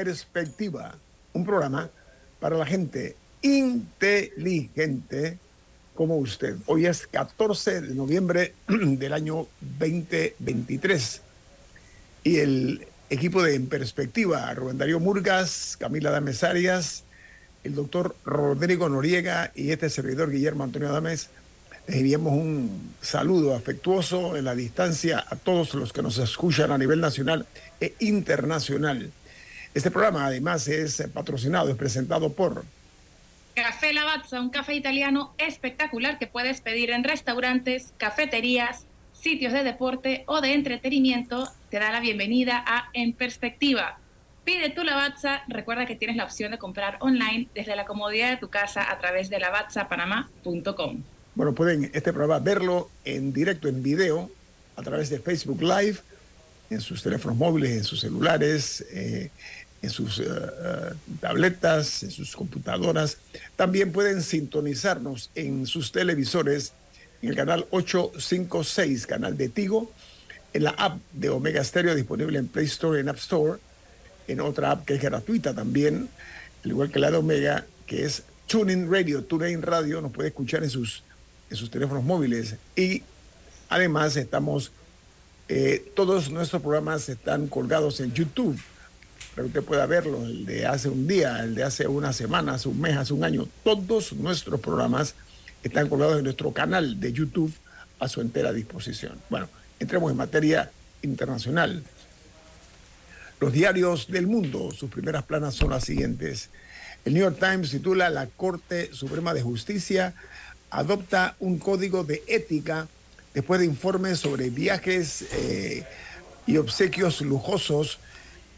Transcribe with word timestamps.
Perspectiva, 0.00 0.94
un 1.34 1.44
programa 1.44 1.90
para 2.40 2.56
la 2.56 2.64
gente 2.64 3.16
inteligente 3.42 5.36
como 5.94 6.16
usted. 6.16 6.56
Hoy 6.64 6.86
es 6.86 7.06
14 7.06 7.82
de 7.82 7.94
noviembre 7.94 8.54
del 8.66 9.12
año 9.12 9.46
2023 9.60 11.20
y 12.24 12.38
el 12.38 12.86
equipo 13.10 13.42
de 13.42 13.56
En 13.56 13.66
Perspectiva, 13.66 14.54
Rubén 14.54 14.78
Darío 14.78 15.00
Murgas, 15.00 15.76
Camila 15.78 16.10
Dames 16.10 16.44
Arias, 16.44 17.04
el 17.62 17.74
doctor 17.74 18.16
Rodrigo 18.24 18.88
Noriega 18.88 19.52
y 19.54 19.70
este 19.70 19.90
servidor 19.90 20.30
Guillermo 20.30 20.64
Antonio 20.64 20.90
Dames, 20.90 21.28
les 21.86 21.96
enviamos 21.98 22.32
un 22.32 22.94
saludo 23.02 23.54
afectuoso 23.54 24.34
en 24.34 24.46
la 24.46 24.54
distancia 24.54 25.22
a 25.28 25.36
todos 25.36 25.74
los 25.74 25.92
que 25.92 26.00
nos 26.00 26.16
escuchan 26.16 26.72
a 26.72 26.78
nivel 26.78 27.02
nacional 27.02 27.46
e 27.82 27.94
internacional. 27.98 29.12
Este 29.72 29.90
programa 29.90 30.26
además 30.26 30.66
es 30.66 31.02
patrocinado, 31.14 31.70
es 31.70 31.76
presentado 31.76 32.32
por 32.32 32.64
Café 33.54 33.92
Lavazza, 33.92 34.40
un 34.40 34.50
café 34.50 34.74
italiano 34.74 35.34
espectacular 35.38 36.18
que 36.18 36.26
puedes 36.26 36.60
pedir 36.60 36.90
en 36.90 37.04
restaurantes, 37.04 37.92
cafeterías, 37.98 38.86
sitios 39.12 39.52
de 39.52 39.62
deporte 39.62 40.24
o 40.26 40.40
de 40.40 40.54
entretenimiento. 40.54 41.48
Te 41.70 41.78
da 41.78 41.92
la 41.92 42.00
bienvenida 42.00 42.64
a 42.66 42.88
En 42.94 43.12
Perspectiva. 43.12 43.98
Pide 44.44 44.70
tu 44.70 44.82
Lavazza, 44.82 45.42
recuerda 45.46 45.86
que 45.86 45.94
tienes 45.94 46.16
la 46.16 46.24
opción 46.24 46.50
de 46.52 46.58
comprar 46.58 46.96
online 47.00 47.48
desde 47.54 47.76
la 47.76 47.84
comodidad 47.84 48.30
de 48.30 48.38
tu 48.38 48.48
casa 48.48 48.90
a 48.90 48.98
través 48.98 49.28
de 49.28 49.38
lavazzapanamá.com. 49.38 51.02
Bueno, 51.34 51.54
pueden 51.54 51.90
este 51.92 52.12
programa 52.12 52.38
verlo 52.38 52.90
en 53.04 53.32
directo, 53.32 53.68
en 53.68 53.82
video, 53.82 54.30
a 54.76 54.82
través 54.82 55.10
de 55.10 55.20
Facebook 55.20 55.62
Live, 55.62 55.98
en 56.70 56.80
sus 56.80 57.02
teléfonos 57.02 57.36
móviles, 57.36 57.70
en 57.72 57.84
sus 57.84 58.00
celulares, 58.00 58.84
eh, 58.92 59.30
en 59.82 59.90
sus 59.90 60.18
eh, 60.20 60.24
tabletas, 61.20 62.02
en 62.02 62.10
sus 62.10 62.34
computadoras. 62.36 63.18
También 63.56 63.92
pueden 63.92 64.22
sintonizarnos 64.22 65.30
en 65.34 65.66
sus 65.66 65.92
televisores, 65.92 66.72
en 67.22 67.30
el 67.30 67.36
canal 67.36 67.66
856, 67.70 69.06
canal 69.06 69.36
de 69.36 69.48
Tigo, 69.48 69.92
en 70.52 70.64
la 70.64 70.70
app 70.70 70.98
de 71.12 71.28
Omega 71.30 71.62
Stereo 71.62 71.94
disponible 71.94 72.38
en 72.38 72.48
Play 72.48 72.66
Store 72.66 72.98
y 72.98 73.02
en 73.02 73.08
App 73.08 73.18
Store, 73.18 73.58
en 74.28 74.40
otra 74.40 74.70
app 74.70 74.84
que 74.84 74.94
es 74.94 75.02
gratuita 75.02 75.54
también, 75.54 76.08
al 76.64 76.70
igual 76.70 76.90
que 76.90 76.98
la 76.98 77.10
de 77.10 77.16
Omega, 77.16 77.66
que 77.86 78.04
es 78.04 78.22
TuneIn 78.46 78.90
Radio. 78.90 79.24
TuneIn 79.24 79.62
Radio 79.62 80.00
nos 80.00 80.12
puede 80.12 80.28
escuchar 80.28 80.62
en 80.62 80.70
sus 80.70 81.02
en 81.50 81.56
sus 81.56 81.70
teléfonos 81.70 82.04
móviles. 82.04 82.54
Y 82.76 83.02
además 83.68 84.16
estamos, 84.16 84.72
eh, 85.52 85.90
todos 85.96 86.30
nuestros 86.30 86.62
programas 86.62 87.08
están 87.08 87.48
colgados 87.48 87.98
en 87.98 88.12
YouTube, 88.12 88.56
para 89.34 89.42
que 89.42 89.48
usted 89.48 89.62
pueda 89.64 89.84
verlo, 89.84 90.24
el 90.24 90.46
de 90.46 90.64
hace 90.64 90.88
un 90.88 91.08
día, 91.08 91.42
el 91.42 91.56
de 91.56 91.64
hace 91.64 91.88
una 91.88 92.12
semana, 92.12 92.56
un 92.66 92.80
mes, 92.80 92.96
hace 92.96 93.12
un 93.14 93.24
año. 93.24 93.48
Todos 93.64 94.12
nuestros 94.12 94.60
programas 94.60 95.16
están 95.64 95.88
colgados 95.88 96.18
en 96.18 96.24
nuestro 96.24 96.52
canal 96.52 97.00
de 97.00 97.12
YouTube 97.12 97.52
a 97.98 98.06
su 98.06 98.20
entera 98.20 98.52
disposición. 98.52 99.18
Bueno, 99.28 99.48
entremos 99.80 100.12
en 100.12 100.18
materia 100.18 100.70
internacional. 101.02 101.82
Los 103.40 103.52
diarios 103.52 104.06
del 104.06 104.28
mundo, 104.28 104.70
sus 104.70 104.88
primeras 104.88 105.24
planas 105.24 105.56
son 105.56 105.70
las 105.70 105.82
siguientes. 105.82 106.50
El 107.04 107.14
New 107.14 107.24
York 107.24 107.38
Times 107.40 107.72
titula 107.72 108.08
La 108.08 108.28
Corte 108.28 108.94
Suprema 108.94 109.34
de 109.34 109.42
Justicia 109.42 110.14
adopta 110.70 111.34
un 111.40 111.58
código 111.58 112.04
de 112.04 112.22
ética 112.28 112.86
después 113.34 113.60
de 113.60 113.66
informes 113.66 114.18
sobre 114.18 114.50
viajes 114.50 115.24
eh, 115.32 115.84
y 116.46 116.56
obsequios 116.56 117.20
lujosos 117.20 117.98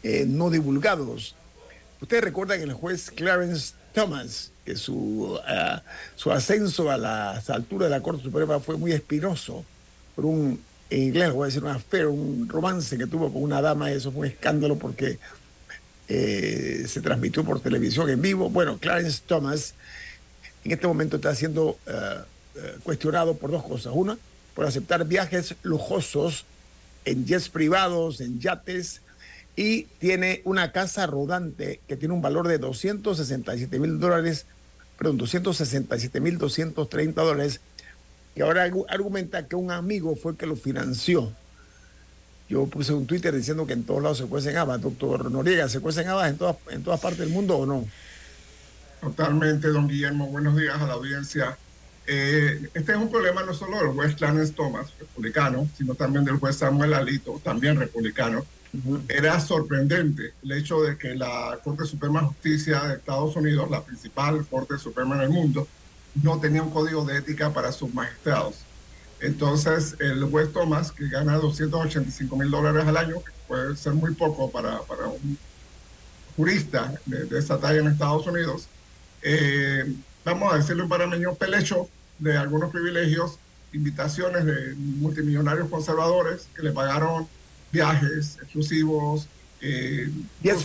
eh, 0.03 0.25
no 0.27 0.49
divulgados. 0.49 1.35
Ustedes 2.01 2.23
recuerdan 2.23 2.57
que 2.59 2.65
el 2.65 2.73
juez 2.73 3.11
Clarence 3.11 3.73
Thomas, 3.93 4.51
que 4.65 4.75
su, 4.75 5.39
ah, 5.47 5.83
su 6.15 6.31
ascenso 6.31 6.89
a 6.91 6.97
las 6.97 7.49
alturas 7.49 7.89
de 7.89 7.95
la 7.95 8.01
Corte 8.01 8.23
Suprema 8.23 8.59
fue 8.59 8.77
muy 8.77 8.91
espinoso 8.91 9.63
por 10.15 10.25
un, 10.25 10.59
en 10.89 11.03
inglés 11.03 11.31
voy 11.31 11.43
a 11.43 11.45
decir, 11.47 11.63
un 11.63 11.69
affair, 11.69 12.07
un 12.07 12.47
romance 12.49 12.97
que 12.97 13.07
tuvo 13.07 13.31
con 13.31 13.41
una 13.43 13.61
dama, 13.61 13.91
y 13.91 13.95
eso 13.95 14.11
fue 14.11 14.21
un 14.21 14.27
escándalo 14.27 14.77
porque 14.77 15.17
eh, 16.07 16.85
se 16.87 17.01
transmitió 17.01 17.43
por 17.43 17.59
televisión 17.59 18.09
en 18.09 18.21
vivo. 18.21 18.49
Bueno, 18.49 18.77
Clarence 18.77 19.21
Thomas 19.25 19.73
en 20.63 20.71
este 20.71 20.87
momento 20.87 21.15
está 21.17 21.33
siendo 21.35 21.77
eh, 21.87 22.17
eh, 22.55 22.75
cuestionado 22.83 23.35
por 23.35 23.51
dos 23.51 23.63
cosas. 23.63 23.93
Una, 23.95 24.17
por 24.55 24.65
aceptar 24.65 25.05
viajes 25.05 25.55
lujosos 25.63 26.45
en 27.05 27.25
jets 27.25 27.49
privados, 27.49 28.21
en 28.21 28.39
yates, 28.39 29.01
y 29.55 29.83
tiene 29.99 30.41
una 30.45 30.71
casa 30.71 31.05
rodante 31.05 31.79
que 31.87 31.95
tiene 31.95 32.13
un 32.13 32.21
valor 32.21 32.47
de 32.47 32.57
267 32.57 33.79
mil 33.79 33.99
dólares, 33.99 34.45
perdón, 34.97 35.17
267 35.17 36.19
mil 36.19 36.37
230 36.37 37.21
dólares, 37.21 37.61
y 38.35 38.41
ahora 38.41 38.69
argumenta 38.89 39.47
que 39.47 39.55
un 39.55 39.71
amigo 39.71 40.15
fue 40.15 40.31
el 40.31 40.37
que 40.37 40.47
lo 40.47 40.55
financió. 40.55 41.31
Yo 42.49 42.65
puse 42.65 42.93
un 42.93 43.05
Twitter 43.05 43.35
diciendo 43.35 43.65
que 43.65 43.73
en 43.73 43.83
todos 43.83 44.01
lados 44.01 44.17
se 44.17 44.25
cuecen 44.25 44.57
habas. 44.57 44.81
Doctor 44.81 45.31
Noriega, 45.31 45.69
¿se 45.69 45.79
cuecen 45.79 46.07
habas 46.07 46.29
en 46.29 46.37
todas, 46.37 46.57
en 46.69 46.83
todas 46.83 46.99
partes 46.99 47.19
del 47.19 47.29
mundo 47.29 47.57
o 47.57 47.65
no? 47.65 47.85
Totalmente, 49.01 49.67
don 49.69 49.87
Guillermo. 49.87 50.27
Buenos 50.27 50.55
días 50.55 50.79
a 50.79 50.87
la 50.87 50.93
audiencia. 50.93 51.57
Eh, 52.05 52.69
este 52.73 52.91
es 52.91 52.97
un 52.97 53.09
problema 53.09 53.43
no 53.43 53.53
solo 53.53 53.77
del 53.77 53.87
juez 53.89 54.15
Clarence 54.15 54.53
Thomas, 54.53 54.91
republicano, 54.99 55.67
sino 55.77 55.95
también 55.95 56.25
del 56.25 56.37
juez 56.37 56.57
Samuel 56.57 56.93
Alito, 56.93 57.39
también 57.43 57.79
republicano. 57.79 58.45
Era 59.07 59.39
sorprendente 59.39 60.33
el 60.43 60.51
hecho 60.53 60.81
de 60.81 60.97
que 60.97 61.13
la 61.13 61.59
Corte 61.63 61.85
Suprema 61.85 62.21
de 62.21 62.27
Justicia 62.27 62.81
de 62.81 62.95
Estados 62.95 63.35
Unidos, 63.35 63.69
la 63.69 63.83
principal 63.83 64.45
Corte 64.47 64.79
Suprema 64.79 65.15
en 65.15 65.21
el 65.21 65.29
mundo, 65.29 65.67
no 66.23 66.39
tenía 66.39 66.63
un 66.63 66.71
código 66.71 67.05
de 67.05 67.17
ética 67.17 67.53
para 67.53 67.71
sus 67.71 67.93
magistrados. 67.93 68.55
Entonces, 69.19 69.95
el 69.99 70.23
juez 70.25 70.51
Thomas, 70.51 70.91
que 70.91 71.07
gana 71.07 71.37
285 71.37 72.35
mil 72.35 72.49
dólares 72.49 72.85
al 72.85 72.97
año, 72.97 73.23
que 73.23 73.31
puede 73.47 73.77
ser 73.77 73.93
muy 73.93 74.13
poco 74.15 74.51
para, 74.51 74.81
para 74.81 75.07
un 75.07 75.37
jurista 76.35 76.99
de, 77.05 77.25
de 77.25 77.39
esa 77.39 77.59
talla 77.59 77.79
en 77.79 77.87
Estados 77.87 78.25
Unidos, 78.25 78.67
eh, 79.21 79.85
vamos 80.23 80.53
a 80.53 80.57
decirlo 80.57 80.83
en 80.83 80.89
panameño, 80.89 81.35
pelecho 81.35 81.89
de 82.19 82.37
algunos 82.37 82.71
privilegios, 82.71 83.37
invitaciones 83.73 84.45
de 84.45 84.75
multimillonarios 84.75 85.69
conservadores 85.69 86.47
que 86.55 86.61
le 86.61 86.71
pagaron 86.71 87.27
viajes 87.71 88.37
exclusivos, 88.41 89.27
eh, 89.61 90.09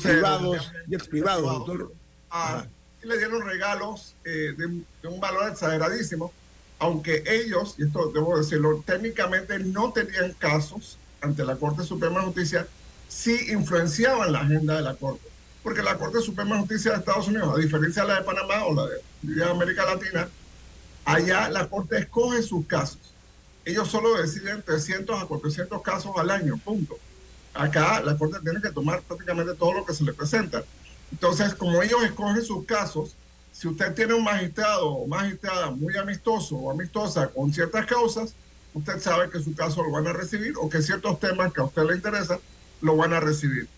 privados, 0.02 0.72
privados, 1.08 1.90
ah, 2.30 2.66
y 3.02 3.06
le 3.06 3.16
dieron 3.16 3.42
regalos 3.42 4.14
eh, 4.24 4.54
de, 4.56 5.08
un 5.08 5.20
valor 5.20 5.50
exageradísimo, 5.50 6.32
aunque 6.78 7.24
ellos, 7.26 7.76
y 7.78 7.84
esto 7.84 8.10
debo 8.12 8.36
decirlo, 8.36 8.82
técnicamente 8.84 9.58
no 9.58 9.92
tenían 9.92 10.32
casos 10.34 10.98
ante 11.20 11.44
la 11.44 11.56
Corte 11.56 11.82
Suprema 11.82 12.20
de 12.20 12.26
Justicia, 12.26 12.66
sí 13.08 13.36
influenciaban 13.50 14.32
la 14.32 14.40
agenda 14.40 14.76
de 14.76 14.82
la 14.82 14.94
Corte 14.94 15.28
porque 15.62 15.82
la 15.82 15.96
Corte 15.96 16.20
Suprema 16.20 16.54
de 16.54 16.60
Justicia 16.60 16.92
de 16.92 16.98
Estados 16.98 17.28
Unidos, 17.28 17.54
a 17.56 17.60
diferencia 17.60 18.02
de 18.02 18.08
la 18.08 18.14
de 18.16 18.22
Panamá 18.22 18.64
o 18.64 18.74
la 18.74 18.86
de, 18.86 19.44
América 19.44 19.84
Latina, 19.84 20.28
allá 21.04 21.48
la 21.48 21.68
Corte 21.68 21.98
escoge 21.98 22.42
sus 22.42 22.66
casos. 22.66 22.98
Ellos 23.64 23.88
solo 23.88 24.14
deciden 24.14 24.62
300 24.62 25.22
a 25.22 25.26
400 25.26 25.82
casos 25.82 26.12
al 26.16 26.30
año, 26.30 26.56
punto. 26.58 26.98
Acá 27.54 28.00
la 28.00 28.16
Corte 28.16 28.38
tiene 28.42 28.60
que 28.60 28.70
tomar 28.70 29.02
prácticamente 29.02 29.54
todo 29.54 29.74
lo 29.74 29.84
que 29.84 29.92
se 29.92 30.04
le 30.04 30.12
presenta. 30.12 30.62
Entonces, 31.10 31.54
como 31.54 31.82
ellos 31.82 32.02
escogen 32.02 32.42
sus 32.44 32.64
casos, 32.64 33.14
si 33.52 33.66
usted 33.66 33.94
tiene 33.94 34.14
un 34.14 34.22
magistrado 34.22 34.88
o 34.88 35.06
magistrada 35.06 35.70
muy 35.70 35.96
amistoso 35.96 36.56
o 36.56 36.70
amistosa 36.70 37.28
con 37.28 37.52
ciertas 37.52 37.86
causas, 37.86 38.34
usted 38.74 39.00
sabe 39.00 39.30
que 39.30 39.40
su 39.40 39.54
caso 39.54 39.82
lo 39.82 39.90
van 39.90 40.06
a 40.06 40.12
recibir 40.12 40.54
o 40.56 40.68
que 40.68 40.80
ciertos 40.80 41.18
temas 41.18 41.52
que 41.52 41.60
a 41.60 41.64
usted 41.64 41.82
le 41.82 41.96
interesan 41.96 42.38
lo 42.80 42.96
van 42.96 43.12
a 43.12 43.20
recibir. 43.20 43.68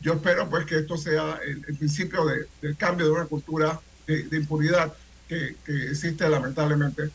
Yo 0.00 0.14
espero 0.14 0.48
pues 0.48 0.66
que 0.66 0.78
esto 0.78 0.96
sea 0.96 1.38
el, 1.46 1.60
principio 1.76 2.24
de, 2.24 2.46
del 2.62 2.76
cambio 2.76 3.06
de 3.06 3.12
una 3.12 3.26
cultura 3.26 3.78
de, 4.06 4.36
impunidad 4.36 4.92
que, 5.28 5.56
existe 5.66 6.28
lamentablemente 6.28 7.10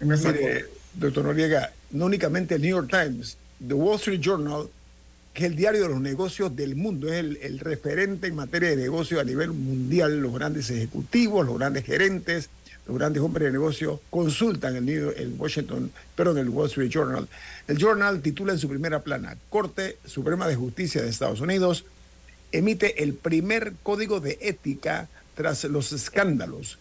en 0.00 0.12
esa 0.12 0.32
Mire, 0.32 0.66
Doctor 0.94 1.24
Noriega, 1.24 1.72
no 1.92 2.06
únicamente 2.06 2.56
el 2.56 2.62
New 2.62 2.70
York 2.70 2.90
Times, 2.90 3.36
The 3.66 3.74
Wall 3.74 3.96
Street 3.96 4.20
Journal, 4.20 4.68
que 5.34 5.44
es 5.44 5.50
el 5.50 5.56
diario 5.56 5.82
de 5.82 5.88
los 5.88 6.00
negocios 6.00 6.56
del 6.56 6.74
mundo, 6.74 7.08
es 7.08 7.20
el, 7.20 7.38
el 7.42 7.58
referente 7.60 8.26
en 8.26 8.34
materia 8.34 8.70
de 8.70 8.76
negocios 8.76 9.20
a 9.20 9.24
nivel 9.24 9.52
mundial, 9.52 10.20
los 10.20 10.34
grandes 10.34 10.70
ejecutivos, 10.70 11.46
los 11.46 11.58
grandes 11.58 11.84
gerentes, 11.84 12.48
los 12.88 12.98
grandes 12.98 13.22
hombres 13.22 13.46
de 13.46 13.52
negocio 13.52 14.00
consultan 14.10 14.74
el, 14.74 14.88
el 14.88 15.34
Washington, 15.38 15.92
perdón, 16.16 16.38
el 16.38 16.48
Wall 16.48 16.66
Street 16.66 16.90
Journal. 16.90 17.28
El 17.68 17.78
Journal 17.78 18.20
titula 18.20 18.52
en 18.52 18.58
su 18.58 18.68
primera 18.68 19.02
plana, 19.02 19.36
Corte 19.48 19.98
Suprema 20.06 20.48
de 20.48 20.56
Justicia 20.56 21.00
de 21.02 21.08
Estados 21.08 21.40
Unidos 21.40 21.84
emite 22.52 23.02
el 23.02 23.14
primer 23.14 23.74
código 23.82 24.20
de 24.20 24.38
ética 24.40 25.08
tras 25.34 25.64
los 25.64 25.92
escándalos. 25.92 26.78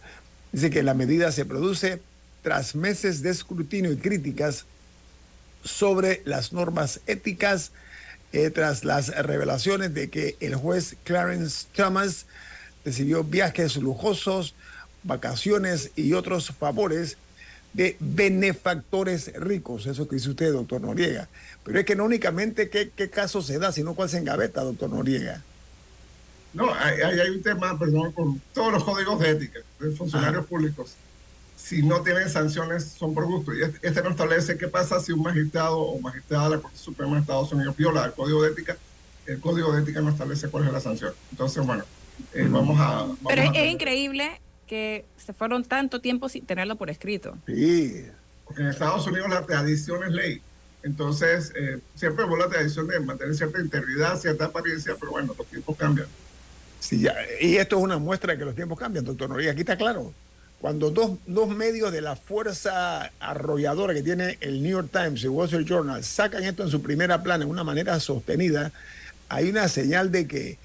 Dice 0.52 0.70
que 0.70 0.84
la 0.84 0.94
medida 0.94 1.32
se 1.32 1.46
produce 1.46 2.02
tras 2.42 2.76
meses 2.76 3.22
de 3.22 3.30
escrutinio 3.30 3.92
y 3.92 3.98
críticas 3.98 4.66
sobre 5.64 6.22
las 6.26 6.54
normas 6.54 7.02
éticas, 7.06 7.72
eh, 8.32 8.50
tras 8.50 8.86
las 8.86 9.08
revelaciones 9.26 9.94
de 9.94 10.10
que 10.10 10.36
el 10.40 10.56
juez 10.56 10.96
Clarence 11.04 11.68
Thomas 11.76 12.26
recibió 12.86 13.24
viajes 13.24 13.76
lujosos, 13.78 14.56
vacaciones 15.04 15.92
y 15.96 16.14
otros 16.14 16.52
favores 16.52 17.18
de 17.74 17.98
benefactores 18.00 19.32
ricos. 19.36 19.86
Eso 19.86 20.08
que 20.08 20.16
dice 20.16 20.30
usted, 20.30 20.52
doctor 20.52 20.82
Noriega. 20.82 21.28
Pero 21.64 21.80
es 21.80 21.86
que 21.86 21.96
no 21.96 22.06
únicamente 22.06 22.70
qué, 22.70 22.92
qué 22.96 23.10
caso 23.10 23.42
se 23.42 23.60
da, 23.60 23.72
sino 23.72 23.96
cuál 23.96 24.10
se 24.10 24.18
engaveta, 24.18 24.64
doctor 24.64 24.90
Noriega. 24.90 25.44
No, 26.54 26.74
hay, 26.74 27.02
hay 27.02 27.30
un 27.30 27.44
tema, 27.44 27.78
perdón, 27.78 28.12
con 28.12 28.42
todos 28.54 28.74
los 28.74 28.84
códigos 28.84 29.20
de 29.20 29.30
ética 29.30 29.60
de 29.80 29.92
funcionarios 29.92 30.46
públicos. 30.46 30.96
Si 31.56 31.84
no 31.84 32.02
tienen 32.02 32.30
sanciones, 32.30 32.86
son 32.86 33.14
por 33.14 33.26
gusto. 33.26 33.54
Y 33.54 33.62
este, 33.62 33.88
este, 33.88 34.02
no 34.02 34.10
establece 34.10 34.58
qué 34.58 34.68
pasa 34.68 35.00
si 35.00 35.12
un 35.12 35.22
magistrado 35.22 35.78
o 35.78 36.00
magistrada 36.00 36.50
de 36.50 36.56
la 36.56 36.62
Corte 36.62 36.78
Suprema 36.78 37.16
de 37.16 37.22
Estados 37.22 37.52
Unidos 37.52 37.76
viola 37.78 38.06
el 38.06 38.14
código 38.14 38.42
de 38.42 38.52
ética. 38.52 38.78
El 39.28 39.40
código 39.40 39.72
de 39.74 39.84
ética 39.84 40.02
no 40.02 40.10
establece 40.10 40.48
cuál 40.50 40.66
es 40.66 40.74
la 40.74 40.80
sanción. 40.80 41.14
Entonces, 41.32 41.64
bueno, 41.66 41.84
eh, 42.34 42.48
vamos 42.50 42.78
a... 42.80 43.08
Pero 43.28 43.44
es 43.54 43.72
increíble 43.72 44.42
que 44.66 45.06
se 45.18 45.34
fueron 45.34 45.64
tanto 45.64 46.02
tiempo 46.02 46.30
sin 46.30 46.46
tenerlo 46.46 46.76
por 46.76 46.90
escrito. 46.90 47.38
Sí. 47.46 48.06
Porque 48.46 48.62
en 48.62 48.70
Estados 48.70 49.06
Unidos 49.06 49.30
la 49.30 49.46
tradición 49.46 50.04
es 50.04 50.12
ley. 50.12 50.42
Entonces, 50.82 51.52
eh, 51.56 51.80
siempre 51.94 52.26
hubo 52.26 52.38
la 52.38 52.48
tradición 52.48 52.88
de 52.88 53.00
mantener 53.00 53.36
cierta 53.36 53.60
integridad, 53.60 54.18
cierta 54.18 54.46
apariencia, 54.46 54.96
pero 55.00 55.12
bueno, 55.12 55.36
los 55.38 55.48
tiempos 55.48 55.76
cambian. 55.78 56.08
Y 56.92 57.58
esto 57.58 57.78
es 57.78 57.84
una 57.84 57.98
muestra 57.98 58.34
de 58.34 58.40
que 58.40 58.46
los 58.46 58.56
tiempos 58.56 58.80
cambian, 58.80 59.06
doctor 59.06 59.30
Noriega. 59.30 59.52
Aquí 59.52 59.62
está 59.62 59.78
claro. 59.78 60.14
Cuando 60.60 60.92
dos, 60.92 61.12
dos 61.26 61.50
medios 61.50 61.92
de 61.92 62.02
la 62.02 62.16
fuerza 62.16 63.12
arrolladora 63.20 63.94
que 63.94 64.04
tiene 64.04 64.38
el 64.42 64.62
New 64.62 64.72
York 64.72 64.90
Times 64.92 65.24
y 65.24 65.28
Wall 65.28 65.46
Street 65.46 65.66
Journal 65.66 66.04
sacan 66.04 66.44
esto 66.44 66.64
en 66.64 66.70
su 66.70 66.82
primera 66.82 67.24
plana 67.24 67.46
de 67.46 67.52
una 67.52 67.64
manera 67.64 67.98
sostenida, 68.00 68.72
hay 69.30 69.50
una 69.50 69.70
señal 69.70 70.12
de 70.12 70.28
que 70.28 70.58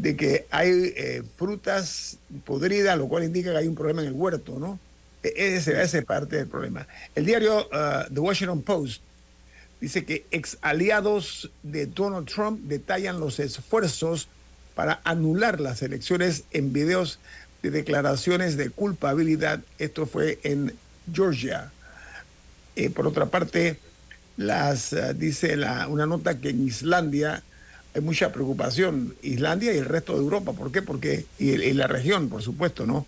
de 0.00 0.16
que 0.16 0.46
hay 0.50 0.94
eh, 0.96 1.22
frutas 1.36 2.16
podridas, 2.46 2.96
lo 2.96 3.06
cual 3.06 3.24
indica 3.24 3.50
que 3.50 3.58
hay 3.58 3.68
un 3.68 3.74
problema 3.74 4.00
en 4.00 4.08
el 4.08 4.14
huerto, 4.14 4.58
¿no? 4.58 4.78
E, 5.22 5.56
ese, 5.56 5.80
es 5.80 6.04
parte 6.06 6.36
del 6.36 6.46
problema. 6.46 6.86
El 7.14 7.26
diario 7.26 7.66
uh, 7.66 8.12
The 8.12 8.20
Washington 8.20 8.62
Post 8.62 9.02
dice 9.78 10.06
que 10.06 10.24
ex 10.30 10.56
aliados 10.62 11.50
de 11.62 11.84
Donald 11.84 12.26
Trump 12.26 12.60
detallan 12.62 13.20
los 13.20 13.38
esfuerzos 13.40 14.28
para 14.74 15.00
anular 15.04 15.60
las 15.60 15.82
elecciones 15.82 16.44
en 16.52 16.72
videos 16.72 17.18
de 17.62 17.70
declaraciones 17.70 18.56
de 18.56 18.70
culpabilidad. 18.70 19.60
Esto 19.78 20.06
fue 20.06 20.38
en 20.42 20.74
Georgia. 21.12 21.72
Eh, 22.76 22.90
por 22.90 23.06
otra 23.06 23.26
parte, 23.26 23.78
las, 24.36 24.92
uh, 24.92 25.12
dice 25.14 25.56
la, 25.56 25.88
una 25.88 26.06
nota 26.06 26.38
que 26.38 26.50
en 26.50 26.66
Islandia 26.66 27.42
hay 27.94 28.00
mucha 28.00 28.32
preocupación. 28.32 29.14
Islandia 29.22 29.74
y 29.74 29.78
el 29.78 29.86
resto 29.86 30.14
de 30.14 30.20
Europa. 30.20 30.52
¿Por 30.52 30.72
qué? 30.72 30.82
Porque, 30.82 31.26
y, 31.38 31.56
la 31.72 31.86
región, 31.86 32.28
por 32.28 32.42
supuesto, 32.42 32.86
¿no? 32.86 33.06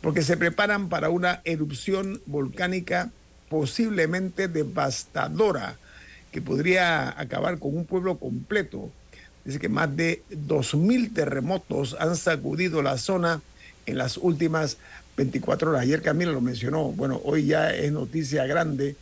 Porque 0.00 0.22
se 0.22 0.36
preparan 0.36 0.88
para 0.88 1.10
una 1.10 1.40
erupción 1.44 2.20
volcánica 2.26 3.10
posiblemente 3.48 4.48
devastadora 4.48 5.76
que 6.32 6.40
podría 6.40 7.20
acabar 7.20 7.58
con 7.58 7.76
un 7.76 7.84
pueblo 7.84 8.16
completo. 8.18 8.90
Dice 9.44 9.58
que 9.58 9.68
más 9.68 9.96
de 9.96 10.22
2.000 10.30 11.12
terremotos 11.14 11.96
han 11.98 12.16
sacudido 12.16 12.82
la 12.82 12.98
zona 12.98 13.40
en 13.86 13.98
las 13.98 14.16
últimas 14.16 14.76
24 15.16 15.70
horas. 15.70 15.82
Ayer 15.82 16.02
Camila 16.02 16.30
lo 16.32 16.40
mencionó. 16.40 16.92
Bueno, 16.92 17.20
hoy 17.24 17.46
ya 17.46 17.74
es 17.74 17.90
noticia 17.92 18.46
grande 18.46 18.94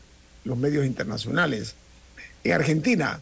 los 0.44 0.56
medios 0.56 0.86
internacionales. 0.86 1.74
En 2.42 2.52
Argentina, 2.52 3.20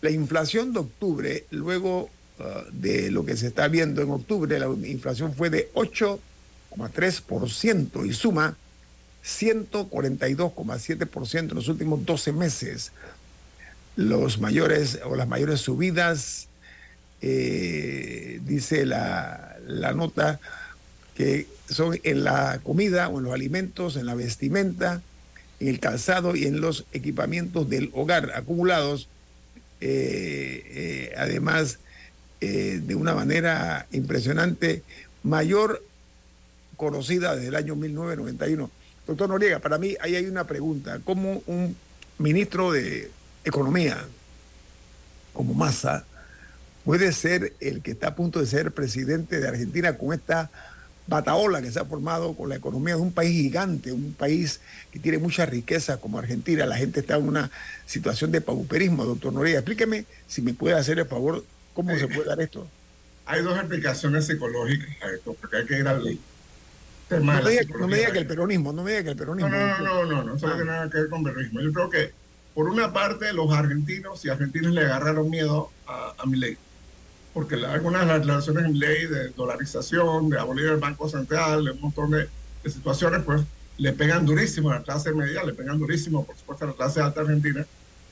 la 0.00 0.10
inflación 0.10 0.72
de 0.72 0.80
octubre, 0.80 1.44
luego 1.50 2.10
uh, 2.38 2.42
de 2.72 3.12
lo 3.12 3.24
que 3.24 3.36
se 3.36 3.46
está 3.48 3.68
viendo 3.68 4.00
en 4.02 4.10
octubre, 4.10 4.58
la 4.58 4.66
inflación 4.66 5.34
fue 5.34 5.50
de 5.50 5.70
8,3% 5.74 8.06
y 8.06 8.12
suma 8.12 8.56
142,7% 9.24 11.38
en 11.38 11.54
los 11.54 11.68
últimos 11.68 12.04
12 12.04 12.32
meses. 12.32 12.90
Los 13.96 14.40
mayores 14.40 14.98
o 15.04 15.14
las 15.16 15.28
mayores 15.28 15.60
subidas, 15.60 16.47
eh, 17.20 18.40
dice 18.44 18.86
la, 18.86 19.56
la 19.66 19.92
nota, 19.92 20.40
que 21.14 21.46
son 21.68 21.98
en 22.04 22.24
la 22.24 22.60
comida 22.62 23.08
o 23.08 23.18
en 23.18 23.24
los 23.24 23.34
alimentos, 23.34 23.96
en 23.96 24.06
la 24.06 24.14
vestimenta, 24.14 25.02
en 25.60 25.68
el 25.68 25.80
calzado 25.80 26.36
y 26.36 26.46
en 26.46 26.60
los 26.60 26.84
equipamientos 26.92 27.68
del 27.68 27.90
hogar 27.92 28.32
acumulados 28.34 29.08
eh, 29.80 30.62
eh, 30.66 31.14
además 31.16 31.78
de 32.40 32.94
una 32.94 33.16
manera 33.16 33.88
impresionante, 33.90 34.84
mayor 35.24 35.82
conocida 36.76 37.34
desde 37.34 37.48
el 37.48 37.56
año 37.56 37.74
1991. 37.74 38.70
Doctor 39.08 39.28
Noriega, 39.28 39.58
para 39.58 39.76
mí 39.76 39.96
ahí 40.00 40.14
hay 40.14 40.26
una 40.26 40.44
pregunta. 40.44 41.00
¿Cómo 41.04 41.42
un 41.46 41.76
ministro 42.18 42.70
de 42.70 43.10
Economía 43.44 44.06
como 45.32 45.54
Massa 45.54 46.04
puede 46.88 47.12
ser 47.12 47.52
el 47.60 47.82
que 47.82 47.90
está 47.90 48.08
a 48.08 48.14
punto 48.14 48.40
de 48.40 48.46
ser 48.46 48.72
presidente 48.72 49.40
de 49.40 49.46
Argentina 49.46 49.98
con 49.98 50.14
esta 50.14 50.50
bataola 51.06 51.60
que 51.60 51.70
se 51.70 51.78
ha 51.78 51.84
formado 51.84 52.34
con 52.34 52.48
la 52.48 52.56
economía 52.56 52.94
de 52.94 53.02
un 53.02 53.12
país 53.12 53.32
gigante, 53.32 53.92
un 53.92 54.14
país 54.14 54.62
que 54.90 54.98
tiene 54.98 55.18
mucha 55.18 55.44
riqueza 55.44 55.98
como 55.98 56.18
Argentina. 56.18 56.64
La 56.64 56.78
gente 56.78 57.00
está 57.00 57.16
en 57.16 57.28
una 57.28 57.50
situación 57.84 58.32
de 58.32 58.40
pauperismo, 58.40 59.04
doctor 59.04 59.34
Noriega. 59.34 59.58
Explíqueme 59.58 60.06
si 60.26 60.40
me 60.40 60.54
puede 60.54 60.76
hacer 60.76 60.98
el 60.98 61.04
favor, 61.04 61.44
cómo 61.74 61.94
se 61.98 62.08
puede 62.08 62.24
dar 62.24 62.40
esto. 62.40 62.66
Hay 63.26 63.42
dos 63.42 63.58
explicaciones 63.58 64.24
psicológicas 64.24 64.88
a 65.02 65.10
esto, 65.10 65.36
porque 65.38 65.58
hay 65.58 65.66
que 65.66 65.78
ir 65.80 65.88
al 65.88 66.18
tema 67.06 67.34
no, 67.34 67.42
me 67.42 67.50
diga, 67.50 67.64
no 67.78 67.86
me 67.86 67.98
diga 67.98 68.12
que 68.12 68.18
el 68.20 68.26
peronismo, 68.26 68.72
no 68.72 68.82
me 68.82 68.92
diga 68.92 69.02
que 69.02 69.10
el 69.10 69.16
peronismo. 69.16 69.50
No, 69.50 69.58
no, 69.58 69.78
no, 69.78 70.04
no, 70.06 70.24
no, 70.24 70.36
eso 70.36 70.46
no 70.48 70.54
tiene 70.54 70.70
nada 70.70 70.88
que 70.88 71.00
ver 71.00 71.10
con 71.10 71.22
peronismo. 71.22 71.60
Yo 71.60 71.70
creo 71.70 71.90
que, 71.90 72.12
por 72.54 72.66
una 72.70 72.94
parte, 72.94 73.34
los 73.34 73.52
argentinos 73.52 74.24
y 74.24 74.30
argentinos 74.30 74.72
le 74.72 74.86
agarraron 74.86 75.28
miedo 75.28 75.70
a, 75.86 76.14
a 76.16 76.24
mi 76.24 76.38
ley 76.38 76.56
porque 77.38 77.54
algunas 77.54 78.00
de 78.00 78.06
las 78.08 78.18
declaraciones 78.18 78.64
en 78.64 78.80
ley 78.80 79.06
de 79.06 79.28
dolarización, 79.28 80.28
de 80.28 80.40
abolir 80.40 80.66
el 80.66 80.78
Banco 80.78 81.08
Central, 81.08 81.66
de 81.66 81.70
un 81.70 81.80
montón 81.82 82.10
de, 82.10 82.28
situaciones, 82.68 83.22
pues 83.22 83.42
le 83.76 83.92
pegan 83.92 84.26
durísimo 84.26 84.72
a 84.72 84.74
la 84.74 84.82
clase 84.82 85.12
media, 85.12 85.44
le 85.44 85.52
pegan 85.52 85.78
durísimo, 85.78 86.26
por 86.26 86.36
supuesto, 86.36 86.64
a 86.64 86.68
la 86.68 86.74
clase 86.74 87.00
alta 87.00 87.20
argentina 87.20 87.64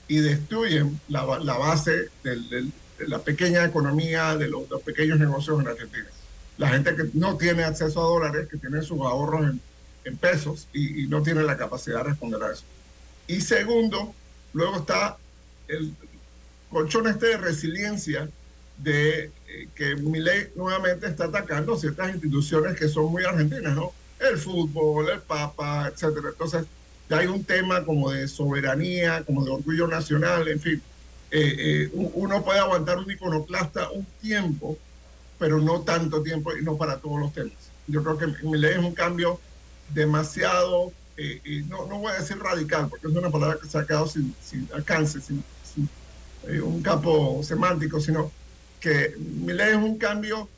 y 0.06 0.18
destruyen 0.18 1.00
la, 1.08 1.24
base 1.24 2.08
de 2.22 2.70
la 3.00 3.18
pequeña 3.18 3.64
economía, 3.64 4.36
de 4.36 4.46
los, 4.46 4.62
pequeños 4.84 5.18
negocios 5.18 5.60
en 5.60 5.66
Argentina. 5.66 6.06
La 6.56 6.68
gente 6.68 6.94
que 6.94 7.10
no 7.14 7.36
tiene 7.36 7.64
acceso 7.64 8.00
a 8.00 8.04
dólares, 8.04 8.46
que 8.48 8.58
tiene 8.58 8.80
sus 8.82 9.00
ahorros 9.00 9.44
en, 10.04 10.16
pesos 10.18 10.68
y, 10.72 11.02
y, 11.02 11.08
no 11.08 11.20
tiene 11.24 11.42
la 11.42 11.56
capacidad 11.56 11.96
de 11.96 12.10
responder 12.10 12.40
a 12.44 12.52
eso. 12.52 12.62
Y 13.26 13.40
segundo, 13.40 14.14
luego 14.52 14.76
está 14.76 15.16
el 15.66 15.92
colchón 16.70 17.08
este 17.08 17.26
de 17.26 17.38
resiliencia 17.38 18.28
de 18.78 19.30
eh, 19.48 19.68
que 19.74 19.94
ley 19.94 20.48
nuevamente 20.54 21.06
está 21.06 21.24
atacando 21.24 21.76
ciertas 21.76 22.12
instituciones 22.12 22.78
que 22.78 22.88
son 22.88 23.06
muy 23.06 23.24
argentinas, 23.24 23.74
¿no? 23.74 23.92
El 24.18 24.38
fútbol, 24.38 25.08
el 25.10 25.20
Papa, 25.20 25.90
etcétera. 25.92 26.28
Entonces, 26.30 26.64
ya 27.08 27.18
hay 27.18 27.26
un 27.26 27.44
tema 27.44 27.84
como 27.84 28.10
de 28.10 28.28
soberanía, 28.28 29.22
como 29.24 29.44
de 29.44 29.50
orgullo 29.50 29.86
nacional, 29.86 30.48
en 30.48 30.60
fin. 30.60 30.82
eh, 31.30 31.90
uno 31.92 32.44
puede 32.44 32.60
aguantar 32.60 32.98
un 32.98 33.10
iconoclasta 33.10 33.90
un 33.90 34.06
tiempo, 34.20 34.78
pero 35.38 35.58
no 35.58 35.80
tanto 35.82 36.22
tiempo 36.22 36.56
y 36.56 36.62
no 36.62 36.76
para 36.76 36.98
todos 36.98 37.20
los 37.20 37.32
temas. 37.32 37.52
Yo 37.86 38.02
creo 38.02 38.18
que 38.18 38.26
mi 38.46 38.58
ley 38.58 38.72
es 38.72 38.78
un 38.78 38.94
cambio 38.94 39.40
demasiado, 39.94 40.92
y 41.16 41.62
no, 41.62 41.86
no 41.86 41.98
voy 41.98 42.12
a 42.12 42.20
decir 42.20 42.38
radical, 42.38 42.88
porque 42.88 43.06
es 43.06 43.14
una 43.14 43.30
palabra 43.30 43.58
que 43.60 43.68
se 43.68 43.78
ha 43.78 43.86
quedado 43.86 44.06
sin, 44.06 44.34
sin 44.42 44.68
alcance, 44.74 45.20
sin, 45.20 45.42
un 46.62 46.82
campo 46.82 47.42
semántico, 47.42 48.00
sino 48.00 48.30
que 48.80 49.14
mi 49.18 49.52
ley 49.52 49.70
es 49.70 49.76
un 49.76 49.98
cambio 49.98 50.48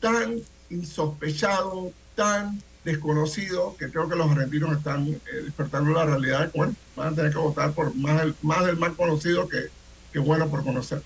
tan 0.00 0.36
insospechado, 0.70 1.92
tan 2.14 2.62
desconocido, 2.84 3.76
que 3.76 3.90
creo 3.90 4.08
que 4.08 4.16
los 4.16 4.30
argentinos 4.30 4.76
están 4.76 5.08
eh, 5.08 5.20
despertando 5.44 5.92
la 5.92 6.04
realidad 6.04 6.50
bueno, 6.54 6.74
van 6.94 7.12
a 7.12 7.16
tener 7.16 7.32
que 7.32 7.38
votar 7.38 7.72
por 7.72 7.94
más, 7.94 8.22
el, 8.22 8.34
más 8.42 8.64
del 8.64 8.76
mal 8.76 8.94
conocido 8.94 9.48
que, 9.48 9.66
que 10.12 10.18
bueno 10.18 10.48
por 10.48 10.62
conocer. 10.62 11.02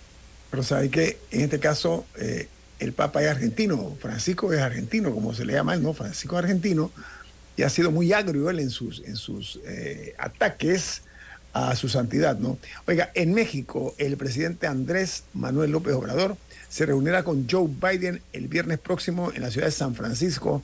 Pero 0.50 0.62
sabe 0.62 0.90
que 0.90 1.18
en 1.30 1.42
este 1.42 1.58
caso 1.58 2.04
eh, 2.18 2.48
el 2.78 2.92
Papa 2.92 3.22
es 3.22 3.28
argentino, 3.28 3.96
Francisco 4.00 4.52
es 4.52 4.60
argentino, 4.60 5.12
como 5.14 5.32
se 5.34 5.44
le 5.44 5.54
llama 5.54 5.74
él, 5.74 5.82
¿no? 5.82 5.94
Francisco 5.94 6.36
es 6.36 6.44
argentino, 6.44 6.90
y 7.56 7.62
ha 7.62 7.70
sido 7.70 7.90
muy 7.90 8.12
agrio 8.12 8.50
él 8.50 8.60
en 8.60 8.70
sus, 8.70 9.02
en 9.04 9.16
sus 9.16 9.60
eh, 9.64 10.14
ataques 10.18 11.02
a 11.52 11.74
su 11.76 11.88
santidad, 11.88 12.38
¿no? 12.38 12.58
Oiga, 12.86 13.10
en 13.14 13.34
México 13.34 13.94
el 13.98 14.16
presidente 14.16 14.66
Andrés 14.66 15.24
Manuel 15.34 15.72
López 15.72 15.94
Obrador 15.94 16.36
se 16.68 16.86
reunirá 16.86 17.24
con 17.24 17.48
Joe 17.50 17.68
Biden 17.68 18.22
el 18.32 18.48
viernes 18.48 18.78
próximo 18.78 19.32
en 19.32 19.42
la 19.42 19.50
ciudad 19.50 19.66
de 19.66 19.72
San 19.72 19.94
Francisco, 19.94 20.62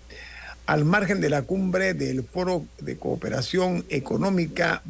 al 0.67 0.85
margen 0.85 1.21
de 1.21 1.31
la 1.31 1.43
cumbre 1.43 1.95
del 1.95 2.23
Foro 2.23 2.65
de 2.79 2.97
Cooperación 2.97 3.85
Económica 3.89 4.83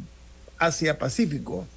Asia-Pacífico. 0.59 1.67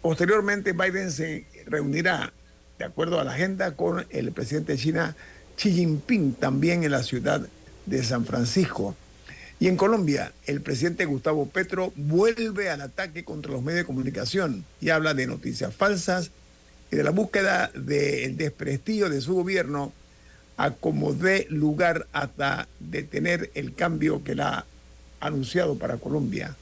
Posteriormente, 0.00 0.72
Biden 0.72 1.10
se 1.10 1.44
reunirá, 1.66 2.32
de 2.78 2.84
acuerdo 2.84 3.20
a 3.20 3.24
la 3.24 3.32
agenda, 3.32 3.74
con 3.74 4.06
el 4.10 4.32
presidente 4.32 4.72
de 4.72 4.78
China, 4.78 5.16
Xi 5.56 5.72
Jinping, 5.72 6.34
también 6.34 6.84
en 6.84 6.92
la 6.92 7.02
ciudad 7.02 7.46
de 7.84 8.02
San 8.04 8.24
Francisco. 8.24 8.96
Y 9.60 9.66
en 9.66 9.76
Colombia, 9.76 10.32
el 10.46 10.60
presidente 10.60 11.04
Gustavo 11.04 11.46
Petro 11.46 11.92
vuelve 11.96 12.70
al 12.70 12.80
ataque 12.80 13.24
contra 13.24 13.52
los 13.52 13.62
medios 13.62 13.80
de 13.80 13.86
comunicación 13.86 14.64
y 14.80 14.90
habla 14.90 15.14
de 15.14 15.26
noticias 15.26 15.74
falsas, 15.74 16.30
y 16.90 16.96
de 16.96 17.02
la 17.02 17.10
búsqueda 17.10 17.70
del 17.74 18.36
desprestigio 18.36 19.10
de 19.10 19.20
su 19.20 19.34
gobierno 19.34 19.92
a 20.56 20.70
como 20.70 21.12
dé 21.12 21.46
lugar 21.50 22.06
hasta 22.12 22.66
detener 22.80 23.50
el 23.54 23.74
cambio 23.74 24.24
que 24.24 24.34
la 24.34 24.48
ha 25.20 25.26
anunciado 25.26 25.76
para 25.76 25.98
Colombia. 25.98 26.56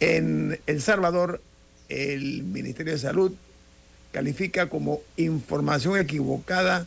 En 0.00 0.58
El 0.66 0.82
Salvador, 0.82 1.40
el 1.88 2.42
Ministerio 2.42 2.92
de 2.92 2.98
Salud 2.98 3.32
califica 4.12 4.68
como 4.68 5.00
información 5.16 5.98
equivocada 5.98 6.86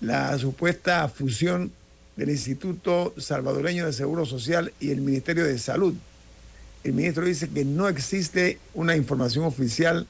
la 0.00 0.36
supuesta 0.38 1.08
fusión 1.08 1.72
del 2.16 2.30
Instituto 2.30 3.14
Salvadoreño 3.18 3.86
de 3.86 3.92
Seguro 3.92 4.26
Social 4.26 4.72
y 4.80 4.90
el 4.90 5.00
Ministerio 5.00 5.44
de 5.44 5.58
Salud. 5.58 5.94
El 6.82 6.92
ministro 6.94 7.24
dice 7.24 7.48
que 7.48 7.64
no 7.64 7.88
existe 7.88 8.58
una 8.74 8.96
información 8.96 9.44
oficial 9.44 10.06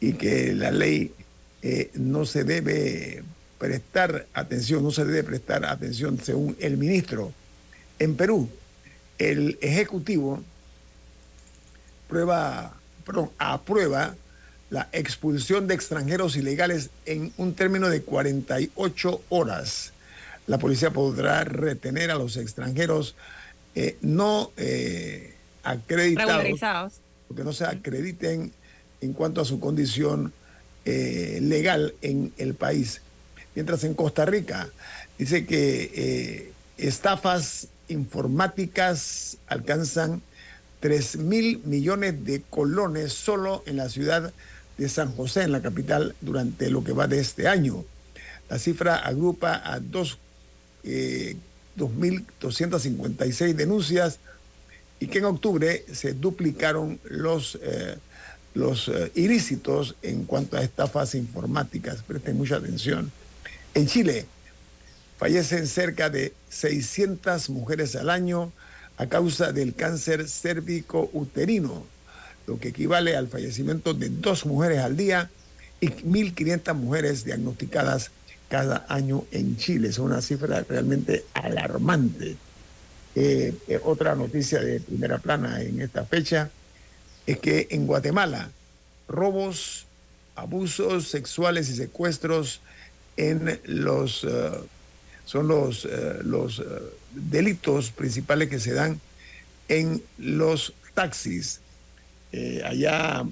y 0.00 0.14
que 0.14 0.54
la 0.54 0.70
ley 0.70 1.12
eh, 1.62 1.90
no 1.94 2.24
se 2.26 2.44
debe 2.44 3.22
prestar 3.58 4.26
atención, 4.34 4.82
no 4.82 4.90
se 4.90 5.04
debe 5.04 5.24
prestar 5.24 5.64
atención 5.64 6.18
según 6.22 6.56
el 6.60 6.76
ministro. 6.76 7.32
En 7.98 8.16
Perú, 8.16 8.48
el 9.18 9.58
Ejecutivo 9.60 10.42
prueba, 12.08 12.74
aprueba 13.38 14.14
la 14.70 14.88
expulsión 14.92 15.66
de 15.66 15.74
extranjeros 15.74 16.36
ilegales 16.36 16.90
en 17.06 17.32
un 17.36 17.54
término 17.54 17.88
de 17.88 18.02
48 18.02 19.22
horas. 19.28 19.91
La 20.46 20.58
policía 20.58 20.90
podrá 20.90 21.44
retener 21.44 22.10
a 22.10 22.16
los 22.16 22.36
extranjeros 22.36 23.14
eh, 23.74 23.96
no 24.02 24.50
eh, 24.56 25.34
acreditados, 25.62 27.00
porque 27.28 27.44
no 27.44 27.52
se 27.52 27.64
acrediten 27.64 28.52
en 29.00 29.12
cuanto 29.12 29.40
a 29.40 29.44
su 29.44 29.60
condición 29.60 30.32
eh, 30.84 31.38
legal 31.40 31.94
en 32.02 32.32
el 32.36 32.54
país. 32.54 33.00
Mientras 33.54 33.84
en 33.84 33.94
Costa 33.94 34.24
Rica 34.26 34.68
dice 35.18 35.46
que 35.46 36.52
estafas 36.76 37.68
informáticas 37.88 39.38
alcanzan 39.46 40.22
3 40.80 41.16
mil 41.18 41.60
millones 41.64 42.24
de 42.24 42.42
colones 42.42 43.12
solo 43.12 43.62
en 43.66 43.76
la 43.76 43.88
ciudad 43.88 44.32
de 44.78 44.88
San 44.88 45.14
José, 45.14 45.42
en 45.42 45.52
la 45.52 45.62
capital, 45.62 46.16
durante 46.20 46.70
lo 46.70 46.82
que 46.82 46.92
va 46.92 47.06
de 47.06 47.20
este 47.20 47.46
año. 47.46 47.84
La 48.50 48.58
cifra 48.58 48.96
agrupa 48.96 49.62
a 49.64 49.78
2.256 49.80 50.16
eh, 50.84 51.36
denuncias 53.54 54.18
y 55.00 55.06
que 55.06 55.18
en 55.18 55.24
octubre 55.24 55.84
se 55.92 56.12
duplicaron 56.12 57.00
los 57.04 57.58
los 58.54 58.88
eh, 58.88 59.10
ilícitos 59.14 59.96
en 60.02 60.24
cuanto 60.24 60.56
a 60.56 60.62
estafas 60.62 61.14
informáticas. 61.14 62.02
Presten 62.02 62.36
mucha 62.36 62.56
atención. 62.56 63.10
En 63.74 63.86
Chile 63.86 64.26
fallecen 65.18 65.66
cerca 65.66 66.10
de 66.10 66.34
600 66.50 67.50
mujeres 67.50 67.96
al 67.96 68.10
año 68.10 68.52
a 68.96 69.06
causa 69.06 69.52
del 69.52 69.74
cáncer 69.74 70.28
cérvico 70.28 71.08
uterino, 71.12 71.86
lo 72.46 72.58
que 72.58 72.68
equivale 72.68 73.16
al 73.16 73.28
fallecimiento 73.28 73.94
de 73.94 74.10
dos 74.10 74.44
mujeres 74.44 74.80
al 74.80 74.96
día 74.96 75.30
y 75.80 75.88
1.500 75.88 76.74
mujeres 76.74 77.24
diagnosticadas 77.24 78.10
cada 78.52 78.84
año 78.90 79.24
en 79.30 79.56
Chile. 79.56 79.88
Es 79.88 79.98
una 79.98 80.20
cifra 80.20 80.62
realmente 80.68 81.24
alarmante. 81.32 82.36
Eh, 83.14 83.54
eh, 83.66 83.80
otra 83.82 84.14
noticia 84.14 84.60
de 84.60 84.78
primera 84.78 85.16
plana 85.16 85.62
en 85.62 85.80
esta 85.80 86.04
fecha 86.04 86.50
es 87.26 87.38
que 87.38 87.68
en 87.70 87.86
Guatemala 87.86 88.50
robos, 89.08 89.86
abusos 90.34 91.08
sexuales 91.08 91.70
y 91.70 91.76
secuestros 91.76 92.60
en 93.16 93.58
los 93.64 94.22
eh, 94.24 94.50
son 95.24 95.48
los, 95.48 95.88
los 96.22 96.62
delitos 97.12 97.90
principales 97.90 98.50
que 98.50 98.60
se 98.60 98.74
dan 98.74 99.00
en 99.68 100.02
los 100.18 100.74
taxis. 100.92 101.60
allá 102.66 103.24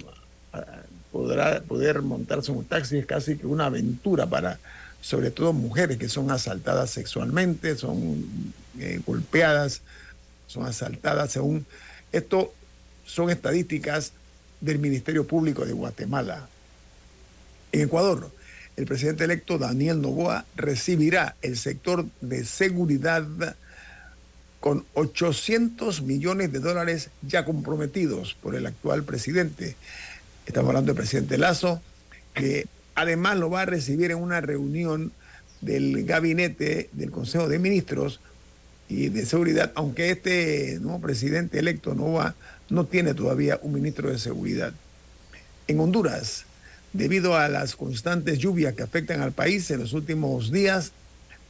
podrá 1.11 1.61
poder 1.61 2.01
montarse 2.01 2.51
un 2.51 2.65
taxi 2.65 2.97
es 2.97 3.05
casi 3.05 3.35
que 3.35 3.45
una 3.45 3.65
aventura 3.65 4.25
para 4.25 4.57
sobre 5.01 5.31
todo 5.31 5.51
mujeres 5.51 5.97
que 5.97 6.07
son 6.07 6.31
asaltadas 6.31 6.91
sexualmente, 6.91 7.75
son 7.75 8.23
golpeadas, 9.05 9.81
son 10.47 10.65
asaltadas 10.65 11.31
según 11.31 11.65
esto 12.11 12.53
son 13.05 13.29
estadísticas 13.29 14.13
del 14.59 14.79
Ministerio 14.79 15.25
Público 15.25 15.65
de 15.65 15.73
Guatemala. 15.73 16.47
En 17.71 17.81
Ecuador, 17.81 18.31
el 18.77 18.85
presidente 18.85 19.23
electo 19.23 19.57
Daniel 19.57 20.01
Novoa 20.01 20.45
recibirá 20.55 21.35
el 21.41 21.57
sector 21.57 22.05
de 22.21 22.45
seguridad 22.45 23.25
con 24.59 24.85
800 24.93 26.03
millones 26.03 26.51
de 26.51 26.59
dólares 26.59 27.09
ya 27.21 27.43
comprometidos 27.43 28.35
por 28.35 28.55
el 28.55 28.67
actual 28.67 29.03
presidente. 29.03 29.75
Estamos 30.45 30.69
hablando 30.69 30.93
del 30.93 30.97
presidente 30.97 31.37
Lazo, 31.37 31.81
que 32.33 32.67
además 32.95 33.37
lo 33.37 33.49
va 33.49 33.61
a 33.61 33.65
recibir 33.65 34.11
en 34.11 34.17
una 34.17 34.41
reunión 34.41 35.11
del 35.61 36.05
gabinete 36.05 36.89
del 36.93 37.11
Consejo 37.11 37.47
de 37.47 37.59
Ministros 37.59 38.19
y 38.89 39.09
de 39.09 39.25
Seguridad, 39.25 39.71
aunque 39.75 40.09
este 40.11 40.79
nuevo 40.81 40.99
presidente 40.99 41.59
electo 41.59 41.95
no 41.95 42.13
va 42.13 42.35
no 42.71 42.85
tiene 42.85 43.13
todavía 43.13 43.59
un 43.61 43.73
ministro 43.73 44.09
de 44.09 44.17
seguridad. 44.17 44.73
En 45.67 45.79
Honduras, 45.79 46.45
debido 46.93 47.35
a 47.35 47.49
las 47.49 47.75
constantes 47.75 48.39
lluvias 48.39 48.73
que 48.73 48.83
afectan 48.83 49.21
al 49.21 49.33
país 49.33 49.69
en 49.71 49.81
los 49.81 49.93
últimos 49.93 50.51
días, 50.51 50.93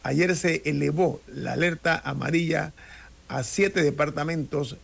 ayer 0.04 0.36
se 0.36 0.64
elevó 0.66 1.22
la 1.28 1.54
alerta 1.54 2.02
amarilla 2.04 2.74
a 3.28 3.44
siete 3.44 3.84
departamentos, 3.84 4.78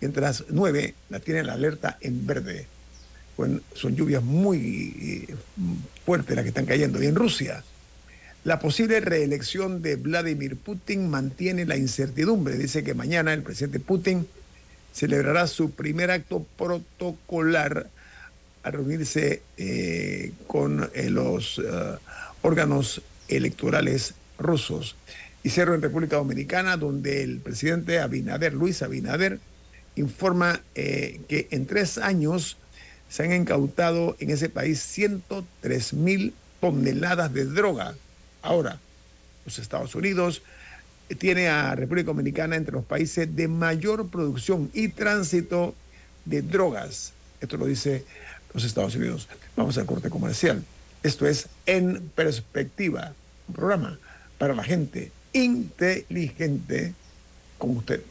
mientras 0.00 0.44
nueve 0.48 0.94
la 1.10 1.20
tienen 1.20 1.46
la 1.46 1.52
alerta 1.52 1.98
en 2.00 2.26
verde. 2.26 2.66
Son 3.74 3.94
lluvias 3.94 4.22
muy 4.22 5.26
eh, 5.28 5.34
fuertes 6.04 6.34
las 6.34 6.42
que 6.42 6.48
están 6.48 6.66
cayendo. 6.66 7.02
Y 7.02 7.06
en 7.06 7.14
Rusia, 7.14 7.62
la 8.44 8.58
posible 8.58 9.00
reelección 9.00 9.82
de 9.82 9.96
Vladimir 9.96 10.56
Putin 10.56 11.08
mantiene 11.08 11.64
la 11.64 11.76
incertidumbre. 11.76 12.56
Dice 12.56 12.82
que 12.82 12.94
mañana 12.94 13.32
el 13.32 13.42
presidente 13.42 13.80
Putin 13.80 14.26
celebrará 14.92 15.46
su 15.46 15.70
primer 15.70 16.10
acto 16.10 16.44
protocolar 16.56 17.88
a 18.64 18.70
reunirse 18.70 19.42
eh, 19.56 20.32
con 20.48 20.90
eh, 20.94 21.08
los 21.08 21.60
órganos 22.42 23.02
electorales 23.28 24.14
rusos. 24.38 24.96
Y 25.44 25.50
cierro 25.50 25.74
en 25.74 25.82
República 25.82 26.16
Dominicana, 26.16 26.76
donde 26.76 27.22
el 27.22 27.38
presidente 27.38 28.00
Abinader, 28.00 28.54
Luis 28.54 28.82
Abinader, 28.82 29.38
informa 29.94 30.60
que 30.74 31.48
en 31.50 31.66
tres 31.66 31.98
años 31.98 32.56
se 33.08 33.24
han 33.24 33.32
incautado 33.32 34.16
en 34.20 34.30
ese 34.30 34.48
país 34.48 34.80
103 34.80 35.92
mil 35.94 36.34
toneladas 36.60 37.32
de 37.32 37.44
droga. 37.44 37.94
Ahora, 38.42 38.78
los 39.44 39.58
Estados 39.58 39.94
Unidos 39.94 40.42
tiene 41.16 41.48
a 41.48 41.74
República 41.74 42.08
Dominicana 42.08 42.56
entre 42.56 42.74
los 42.74 42.84
países 42.84 43.34
de 43.34 43.48
mayor 43.48 44.08
producción 44.08 44.70
y 44.74 44.88
tránsito 44.88 45.74
de 46.24 46.42
drogas. 46.42 47.12
Esto 47.40 47.56
lo 47.56 47.66
dice 47.66 48.04
los 48.52 48.64
Estados 48.64 48.94
Unidos. 48.94 49.28
Vamos 49.56 49.78
al 49.78 49.86
corte 49.86 50.10
comercial. 50.10 50.62
Esto 51.02 51.26
es 51.26 51.48
En 51.64 52.10
Perspectiva, 52.14 53.14
un 53.48 53.54
programa 53.54 53.98
para 54.36 54.54
la 54.54 54.64
gente 54.64 55.12
inteligente 55.32 56.94
como 57.56 57.74
usted. 57.74 58.02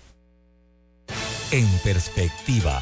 En 1.51 1.67
Perspectiva, 1.83 2.81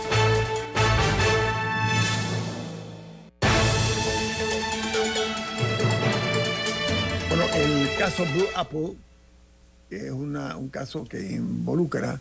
Caso 8.01 8.25
Blue 8.33 8.47
Apple 8.55 8.93
es 9.91 10.09
un 10.09 10.69
caso 10.69 11.05
que 11.05 11.19
involucra 11.19 12.19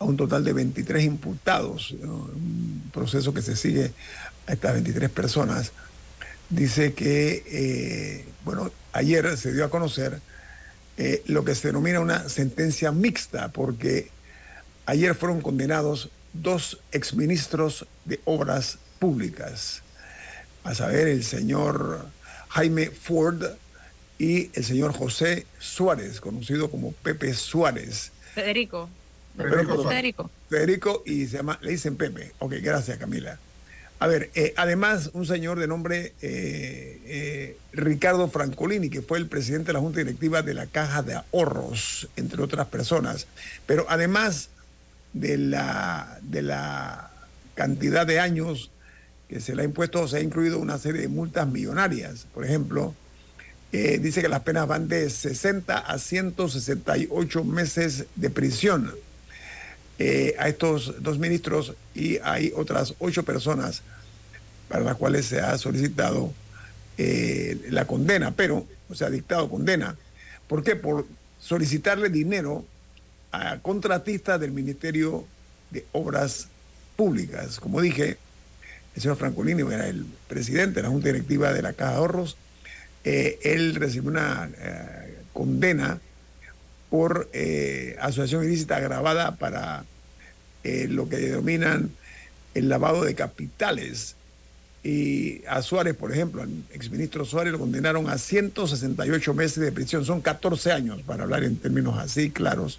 a 0.00 0.04
un 0.04 0.16
total 0.16 0.42
de 0.42 0.52
23 0.52 1.04
imputados, 1.04 1.92
un 1.92 2.90
proceso 2.92 3.32
que 3.32 3.40
se 3.40 3.54
sigue 3.54 3.92
a 4.48 4.54
estas 4.54 4.72
23 4.72 5.08
personas. 5.10 5.70
Dice 6.50 6.94
que, 6.94 7.44
eh, 7.46 8.24
bueno, 8.44 8.72
ayer 8.92 9.36
se 9.36 9.52
dio 9.52 9.64
a 9.64 9.70
conocer 9.70 10.18
eh, 10.96 11.22
lo 11.26 11.44
que 11.44 11.54
se 11.54 11.68
denomina 11.68 12.00
una 12.00 12.28
sentencia 12.28 12.90
mixta, 12.90 13.52
porque 13.52 14.10
ayer 14.84 15.14
fueron 15.14 15.42
condenados 15.42 16.10
dos 16.32 16.80
exministros 16.90 17.86
de 18.04 18.18
obras 18.24 18.78
públicas, 18.98 19.82
a 20.64 20.74
saber, 20.74 21.06
el 21.06 21.22
señor 21.22 22.04
Jaime 22.48 22.90
Ford 22.90 23.44
y 24.18 24.50
el 24.54 24.64
señor 24.64 24.92
José 24.92 25.46
Suárez, 25.58 26.20
conocido 26.20 26.70
como 26.70 26.92
Pepe 26.92 27.34
Suárez. 27.34 28.12
Federico. 28.34 28.88
Federico. 29.36 30.30
Federico. 30.48 31.02
y 31.04 31.26
se 31.26 31.38
llama, 31.38 31.58
le 31.62 31.72
dicen 31.72 31.96
Pepe. 31.96 32.32
Ok, 32.38 32.54
gracias 32.62 32.98
Camila. 32.98 33.38
A 33.98 34.06
ver, 34.06 34.30
eh, 34.34 34.52
además 34.56 35.10
un 35.14 35.24
señor 35.24 35.58
de 35.58 35.66
nombre 35.66 36.12
eh, 36.20 37.00
eh, 37.06 37.56
Ricardo 37.72 38.28
Francolini, 38.28 38.90
que 38.90 39.02
fue 39.02 39.18
el 39.18 39.28
presidente 39.28 39.68
de 39.68 39.72
la 39.74 39.80
Junta 39.80 40.00
Directiva 40.00 40.42
de 40.42 40.54
la 40.54 40.66
Caja 40.66 41.02
de 41.02 41.14
Ahorros, 41.14 42.08
entre 42.16 42.42
otras 42.42 42.66
personas. 42.66 43.26
Pero 43.66 43.86
además 43.88 44.50
de 45.12 45.38
la, 45.38 46.18
de 46.22 46.42
la 46.42 47.10
cantidad 47.54 48.06
de 48.06 48.20
años 48.20 48.70
que 49.28 49.40
se 49.40 49.54
le 49.54 49.62
ha 49.62 49.64
impuesto, 49.64 50.06
se 50.06 50.18
ha 50.18 50.20
incluido 50.20 50.58
una 50.58 50.78
serie 50.78 51.00
de 51.00 51.08
multas 51.08 51.48
millonarias. 51.48 52.26
Por 52.34 52.44
ejemplo, 52.44 52.94
dice 54.00 54.22
que 54.22 54.28
las 54.28 54.42
penas 54.42 54.68
van 54.68 54.86
de 54.86 55.10
60 55.10 55.78
a 55.78 55.98
168 55.98 57.44
meses 57.44 58.06
de 58.14 58.30
prisión. 58.30 58.94
a 60.38 60.48
estos 60.48 61.02
dos 61.02 61.18
ministros 61.18 61.74
y 61.94 62.18
hay 62.18 62.52
otras 62.54 62.94
ocho 62.98 63.24
personas 63.24 63.82
para 64.68 64.84
las 64.84 64.96
cuales 64.96 65.26
se 65.26 65.40
ha 65.40 65.56
solicitado 65.58 66.32
eh, 66.96 67.58
la 67.70 67.86
condena, 67.86 68.32
pero, 68.36 68.66
o 68.88 68.94
sea, 68.94 69.10
dictado 69.10 69.48
condena. 69.48 69.96
¿Por 70.46 70.62
qué? 70.62 70.76
Por 70.76 71.06
solicitarle 71.40 72.08
dinero 72.08 72.64
a 73.32 73.58
contratistas 73.58 74.40
del 74.40 74.52
Ministerio 74.52 75.26
de 75.70 75.84
Obras 75.92 76.48
Públicas. 76.96 77.58
Como 77.58 77.80
dije, 77.80 78.16
el 78.94 79.02
señor 79.02 79.16
Francolini 79.16 79.62
era 79.62 79.88
el 79.88 80.06
presidente 80.28 80.76
de 80.76 80.82
la 80.82 80.88
Junta 80.88 81.08
Directiva 81.08 81.52
de 81.52 81.62
la 81.62 81.72
Caja 81.72 81.92
de 81.92 81.96
Ahorros. 81.98 82.36
Eh, 83.04 83.38
él 83.42 83.74
recibió 83.74 84.10
una 84.10 84.50
eh, 84.58 85.18
condena 85.32 86.00
por 86.90 87.28
asociación 87.98 88.44
ilícita 88.44 88.76
agravada 88.76 89.34
para 89.34 89.84
lo 90.62 91.08
que 91.08 91.16
denominan 91.16 91.90
el 92.54 92.68
lavado 92.68 93.02
de 93.04 93.16
capitales. 93.16 94.14
Y 94.84 95.42
a 95.48 95.62
Suárez, 95.62 95.96
por 95.96 96.12
ejemplo, 96.12 96.42
al 96.42 96.50
exministro 96.72 97.24
Suárez 97.24 97.52
lo 97.52 97.58
condenaron 97.58 98.08
a 98.08 98.18
168 98.18 99.34
meses 99.34 99.58
de 99.64 99.72
prisión, 99.72 100.04
son 100.04 100.20
14 100.20 100.72
años, 100.72 101.02
para 101.02 101.24
hablar 101.24 101.42
en 101.42 101.56
términos 101.56 101.98
así 101.98 102.30
claros, 102.30 102.78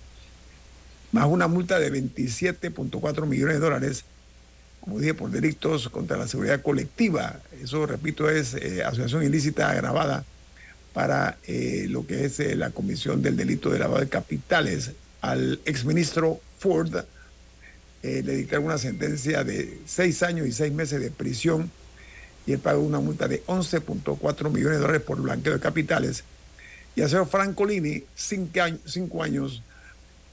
más 1.12 1.26
una 1.26 1.48
multa 1.48 1.80
de 1.80 1.92
27.4 1.92 3.26
millones 3.26 3.56
de 3.56 3.60
dólares, 3.60 4.06
como 4.86 5.00
dije, 5.00 5.16
por 5.16 5.32
delitos 5.32 5.90
contra 5.90 6.16
la 6.16 6.28
seguridad 6.28 6.62
colectiva. 6.62 7.40
Eso, 7.62 7.88
repito, 7.88 8.30
es 8.30 8.54
eh, 8.54 8.84
asociación 8.84 9.24
ilícita 9.24 9.72
agravada 9.72 10.24
para 10.94 11.40
eh, 11.48 11.88
lo 11.90 12.06
que 12.06 12.26
es 12.26 12.40
eh, 12.40 12.56
la 12.56 12.70
comisión 12.70 13.24
del 13.24 13.36
delito 13.36 13.72
de 13.72 13.80
lavado 13.80 14.02
de 14.02 14.10
capitales. 14.10 14.92
Al 15.22 15.60
exministro 15.66 16.40
Ford 16.60 16.96
le 18.04 18.22
dictaron 18.22 18.66
una 18.66 18.78
sentencia 18.78 19.44
de 19.44 19.80
seis 19.88 20.22
años 20.22 20.46
y 20.46 20.52
seis 20.52 20.72
meses 20.72 21.02
de 21.02 21.10
prisión 21.10 21.72
y 22.46 22.54
él 22.54 22.60
pagó 22.60 22.84
una 22.84 23.00
multa 23.00 23.28
de 23.28 23.44
11.4 23.48 24.52
millones 24.52 24.78
de 24.78 24.82
dólares 24.82 25.02
por 25.02 25.20
blanqueo 25.20 25.54
de 25.54 25.60
capitales. 25.60 26.24
Y 26.96 27.02
a 27.02 27.10
señor 27.10 27.28
Francolini, 27.28 28.04
cinco 28.14 29.24
años, 29.24 29.64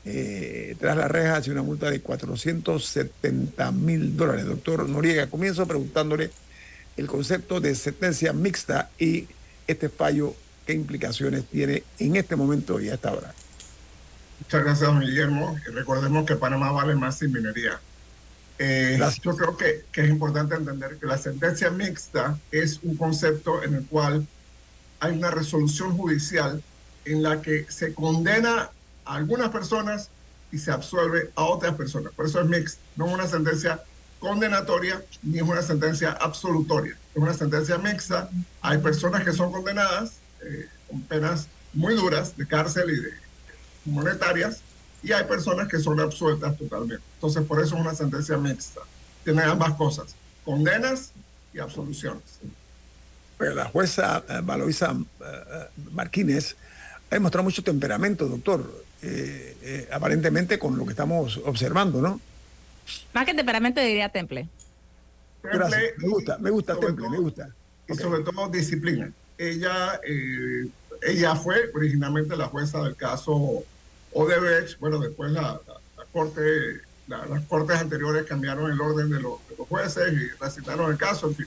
eh, 0.05 0.77
tras 0.81 0.97
la 0.97 1.07
reja, 1.07 1.37
hace 1.37 1.51
una 1.51 1.63
multa 1.63 1.91
de 1.91 2.01
470 2.01 3.73
mil 3.73 4.17
dólares. 4.17 4.47
Doctor 4.47 4.89
Noriega, 4.89 5.29
comienzo 5.29 5.67
preguntándole 5.67 6.31
el 6.97 7.07
concepto 7.07 7.61
de 7.61 7.75
sentencia 7.75 8.33
mixta 8.33 8.91
y 8.99 9.29
este 9.67 9.89
fallo, 9.89 10.35
qué 10.67 10.73
implicaciones 10.73 11.45
tiene 11.47 11.85
en 11.99 12.17
este 12.17 12.37
momento 12.37 12.81
y 12.81 12.89
a 12.89 12.95
esta 12.95 13.13
hora. 13.13 13.33
Muchas 14.41 14.65
gracias, 14.65 15.01
Guillermo. 15.01 15.57
recordemos 15.73 16.27
que 16.27 16.35
Panamá 16.35 16.73
vale 16.73 16.97
más 16.97 17.19
sin 17.19 17.33
minería. 17.33 17.81
Eh, 18.59 18.99
yo 19.23 19.37
creo 19.37 19.57
que, 19.57 19.85
que, 19.91 20.03
es 20.03 20.11
importante 20.11 20.55
entender 20.55 20.97
que 20.99 21.07
la 21.07 21.17
sentencia 21.17 21.71
mixta 21.71 22.39
es 22.51 22.81
un 22.83 22.97
concepto 22.97 23.63
en 23.63 23.75
el 23.75 23.87
cual 23.87 24.27
hay 25.01 25.13
una 25.13 25.31
resolución 25.31 25.97
judicial 25.97 26.63
en 27.05 27.23
la 27.23 27.41
que 27.41 27.67
se 27.69 27.95
condena 27.95 28.71
algunas 29.15 29.51
personas 29.51 30.11
y 30.51 30.59
se 30.59 30.71
absuelve 30.71 31.31
a 31.35 31.45
otras 31.45 31.75
personas. 31.75 32.13
Por 32.13 32.27
eso 32.27 32.41
es 32.41 32.47
mixta, 32.47 32.81
no 32.97 33.07
es 33.07 33.15
una 33.15 33.27
sentencia 33.27 33.83
condenatoria 34.19 35.03
ni 35.23 35.39
es 35.39 35.43
una 35.43 35.63
sentencia 35.63 36.13
absolutoria. 36.13 36.97
Es 37.15 37.21
una 37.21 37.35
sentencia 37.35 37.77
mixta. 37.79 38.31
Hay 38.61 38.79
personas 38.79 39.25
que 39.25 39.33
son 39.33 39.51
condenadas 39.51 40.13
eh, 40.43 40.69
con 40.89 41.01
penas 41.03 41.49
muy 41.73 41.95
duras 41.95 42.37
de 42.37 42.47
cárcel 42.47 42.91
y 42.91 43.01
de 43.01 43.11
monetarias 43.85 44.61
y 45.03 45.13
hay 45.13 45.25
personas 45.25 45.69
que 45.69 45.79
son 45.79 45.99
absueltas 45.99 46.57
totalmente. 46.57 47.03
Entonces, 47.15 47.45
por 47.45 47.61
eso 47.61 47.75
es 47.75 47.81
una 47.81 47.95
sentencia 47.95 48.37
mixta. 48.37 48.81
Tiene 49.25 49.43
ambas 49.43 49.75
cosas, 49.75 50.15
condenas 50.45 51.11
y 51.53 51.59
absoluciones. 51.59 52.23
Pero 53.39 53.55
la 53.55 53.65
jueza 53.65 54.23
eh, 54.29 54.41
Valoisa 54.43 54.95
eh, 54.95 55.69
Martínez 55.91 56.55
ha 57.11 57.15
demostrado 57.17 57.43
mucho 57.43 57.65
temperamento, 57.65 58.27
doctor, 58.27 58.82
eh, 59.03 59.89
aparentemente 59.91 60.59
con 60.59 60.77
lo 60.79 60.85
que 60.85 60.91
estamos 60.91 61.41
observando, 61.45 62.01
¿no? 62.01 62.21
Más 63.13 63.27
que 63.27 63.35
temperamento 63.35 63.81
diría 63.81 64.09
temple. 64.09 64.49
Gracias. 65.43 65.83
Me 65.99 66.09
gusta, 66.09 66.39
me 66.39 66.51
gusta 66.51 66.79
temple, 66.79 67.09
me 67.09 67.19
gusta. 67.19 67.49
Y 67.89 67.95
sobre 67.95 68.23
todo 68.23 68.49
disciplina. 68.49 69.13
Ella, 69.39 70.01
ella 71.03 71.35
fue 71.35 71.71
originalmente 71.75 72.37
la 72.37 72.47
jueza 72.47 72.83
del 72.85 72.97
caso 72.97 73.65
Odebrecht, 74.13 74.79
bueno, 74.79 74.99
después 74.99 75.33
la, 75.33 75.61
corte, 76.13 76.81
las 77.07 77.43
cortes 77.49 77.79
anteriores 77.79 78.25
cambiaron 78.25 78.71
el 78.71 78.81
orden 78.81 79.11
de 79.11 79.21
los, 79.21 79.35
jueces 79.69 80.13
y 80.13 80.29
recitaron 80.41 80.91
el 80.91 80.99
caso, 80.99 81.29
en 81.29 81.37
fin. 81.37 81.47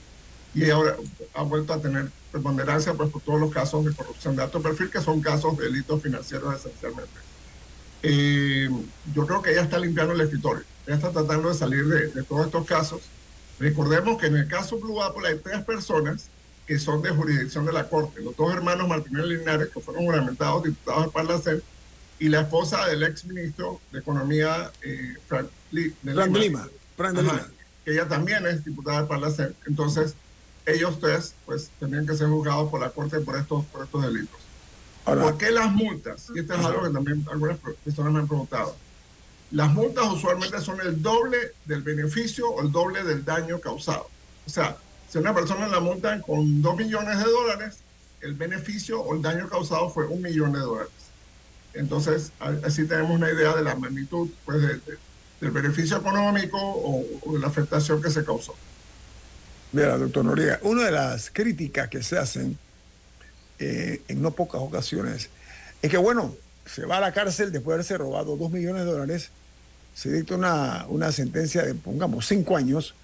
Y 0.54 0.70
ahora 0.70 0.96
ha 1.34 1.44
vuelto 1.44 1.74
a 1.74 1.82
tener 1.82 2.08
preponderancia 2.32 2.94
pues, 2.94 3.10
por 3.10 3.22
todos 3.22 3.39
los 3.39 3.54
casos 3.54 3.86
de 3.86 3.94
corrupción 3.94 4.36
de 4.36 4.44
alto 4.44 4.62
perfil, 4.62 4.89
que 4.89 5.02
son 5.02 5.22
casos 5.22 5.58
de 5.58 5.65
delitos 5.65 6.02
financieros 6.02 6.56
esencialmente. 6.56 7.24
Eh, 8.08 8.70
yo 9.13 9.26
creo 9.26 9.41
que 9.41 9.52
ella 9.52 9.63
está 9.63 9.80
limpiando 9.80 10.13
el 10.13 10.22
escritorio. 10.22 10.63
Ella 10.86 10.96
está 10.98 11.12
tratando 11.12 11.50
de 11.50 11.56
salir 11.56 11.86
de, 11.86 12.08
de, 12.10 12.24
todos 12.24 12.46
estos 12.46 12.65
casos. 12.65 13.02
Recordemos 13.60 14.20
que 14.20 14.28
en 14.28 14.36
el 14.36 14.48
caso 14.48 14.78
Blue 14.80 15.02
Apple 15.02 15.28
hay 15.28 15.39
tres 15.39 15.63
personas 15.63 16.30
que 16.68 16.80
son 16.80 17.02
de 17.02 17.10
jurisdicción 17.10 17.65
de 17.65 17.74
la 17.74 17.88
Corte. 17.88 18.22
Los 18.22 18.36
dos 18.36 18.54
hermanos 18.54 18.88
Martínez 18.88 19.26
Linares, 19.26 19.70
que 19.70 19.80
fueron 19.80 20.06
juramentados 20.06 20.63
diputados 20.63 21.04
del 21.04 21.12
Parlacén, 21.12 21.63
y 22.20 22.30
la 22.30 22.41
esposa 22.41 22.86
del 22.88 23.04
ex 23.04 23.26
ministro 23.26 23.82
de 23.91 24.00
Economía, 24.00 24.72
eh, 24.82 25.15
Frank, 25.28 25.48
de 25.72 26.28
Lima, 26.28 26.68
que 27.84 27.91
ella 27.91 28.08
también 28.08 28.46
es 28.48 28.63
diputada 28.63 29.00
del 29.00 29.08
Parlacén. 29.08 29.56
Entonces, 29.68 30.15
ellos 30.65 31.00
tres, 31.00 31.36
pues, 31.46 31.70
tenían 31.80 32.08
que 32.08 32.15
ser 32.15 32.28
juzgados 32.28 32.70
por 32.70 32.80
la 32.80 32.89
Corte 32.89 33.20
por 33.20 33.38
estos, 33.38 33.65
por 33.65 33.84
estos 33.84 34.02
delitos. 34.02 34.39
¿Por 35.06 35.38
qué 35.38 35.52
las 35.52 35.72
multas? 35.72 36.32
Y 36.34 36.39
esto 36.39 36.56
es 36.56 36.65
algo 36.65 36.84
que 36.84 36.89
también 36.89 37.26
algunas 37.32 37.58
personas 37.60 38.12
me 38.12 38.20
han 38.20 38.28
preguntado. 38.28 38.76
Las 39.52 39.72
multas 39.72 40.06
usualmente 40.12 40.60
son 40.60 40.82
el 40.82 41.02
doble 41.02 41.38
del 41.65 41.84
beneficio 41.84 42.50
o 42.50 42.62
el 42.62 42.72
doble 42.72 43.04
del 43.04 43.24
daño 43.24 43.60
causado. 43.60 44.10
O 44.46 44.50
sea, 44.50 44.76
si 45.10 45.20
una 45.20 45.34
persona 45.34 45.68
la 45.68 45.80
multa 45.80 46.20
con 46.22 46.62
dos 46.62 46.76
millones 46.76 47.20
de 47.20 47.26
dólares, 47.26 47.78
el 48.22 48.34
beneficio 48.34 49.00
o 49.00 49.15
el 49.15 49.22
daño 49.22 49.48
causado 49.48 49.89
fue 49.89 50.08
un 50.08 50.22
millón 50.22 50.54
de 50.54 50.60
dólares. 50.60 50.91
Entonces, 51.76 52.32
así 52.63 52.88
tenemos 52.88 53.12
una 53.12 53.30
idea 53.32 53.56
de 53.56 53.63
la 53.63 53.76
magnitud 53.76 54.30
pues, 54.46 54.62
del 55.39 55.52
beneficio 55.52 55.98
económico 55.98 56.58
o, 56.58 57.34
de 57.34 57.39
la 57.39 57.48
afectación 57.48 58.02
que 58.02 58.10
se 58.10 58.26
causó. 58.26 58.56
Mira, 59.72 59.98
doctor 59.98 60.26
Noriega, 60.26 60.60
una 60.63 60.86
de 60.86 60.91
las 60.91 61.30
críticas 61.30 61.89
que 61.89 62.02
se 62.02 62.18
hacen 62.18 62.58
eh, 63.60 64.02
en 64.08 64.22
no 64.22 64.32
pocas 64.32 64.62
ocasiones 64.62 65.30
es 65.82 65.91
que, 65.91 65.98
bueno, 65.98 66.36
se 66.65 66.86
va 66.86 66.98
a 66.98 67.02
la 67.02 67.13
cárcel 67.13 67.52
después 67.52 67.74
de 67.74 67.76
haberse 67.76 67.98
robado 67.98 68.38
dos 68.38 68.52
millones 68.52 68.86
de 68.86 68.91
dólares, 68.91 69.30
se 69.94 70.12
dicta 70.12 70.36
una, 70.36 70.86
una 70.89 71.12
sentencia 71.12 71.63
de, 71.63 71.76
pongamos, 71.76 72.26
cinco 72.28 72.58
años, 72.58 72.96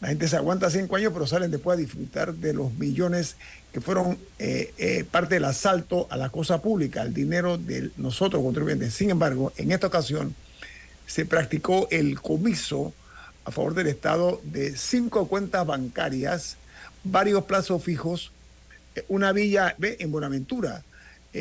la 0.00 0.08
gente 0.08 0.28
se 0.28 0.36
aguanta 0.36 0.70
cinco 0.70 0.96
años, 0.96 1.12
pero 1.12 1.26
salen 1.26 1.50
después 1.50 1.76
a 1.76 1.80
disfrutar 1.80 2.32
de 2.32 2.54
los 2.54 2.72
millones 2.74 3.36
que 3.72 3.80
fueron 3.80 4.16
eh, 4.38 4.72
eh, 4.78 5.04
parte 5.04 5.34
del 5.34 5.44
asalto 5.44 6.06
a 6.10 6.16
la 6.16 6.30
cosa 6.30 6.62
pública, 6.62 7.02
al 7.02 7.12
dinero 7.12 7.58
de 7.58 7.90
nosotros 7.98 8.42
contribuyentes. 8.42 8.94
Sin 8.94 9.10
embargo, 9.10 9.52
en 9.56 9.72
esta 9.72 9.88
ocasión 9.88 10.34
se 11.06 11.26
practicó 11.26 11.86
el 11.90 12.20
comiso 12.20 12.94
a 13.44 13.50
favor 13.50 13.74
del 13.74 13.88
Estado 13.88 14.40
de 14.44 14.76
cinco 14.76 15.28
cuentas 15.28 15.66
bancarias, 15.66 16.56
varios 17.04 17.44
plazos 17.44 17.82
fijos, 17.82 18.32
una 19.08 19.32
villa 19.32 19.74
en 19.80 20.10
Buenaventura, 20.10 20.82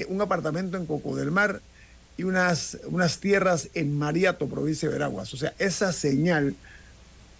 un 0.07 0.21
apartamento 0.21 0.77
en 0.77 0.85
Coco 0.85 1.15
del 1.15 1.31
Mar 1.31 1.61
y 2.17 2.23
unas, 2.23 2.77
unas 2.85 3.19
tierras 3.19 3.69
en 3.73 3.97
Mariato, 3.97 4.47
provincia 4.47 4.89
de 4.89 4.93
Veraguas. 4.93 5.33
O 5.33 5.37
sea, 5.37 5.53
esa 5.57 5.93
señal 5.93 6.55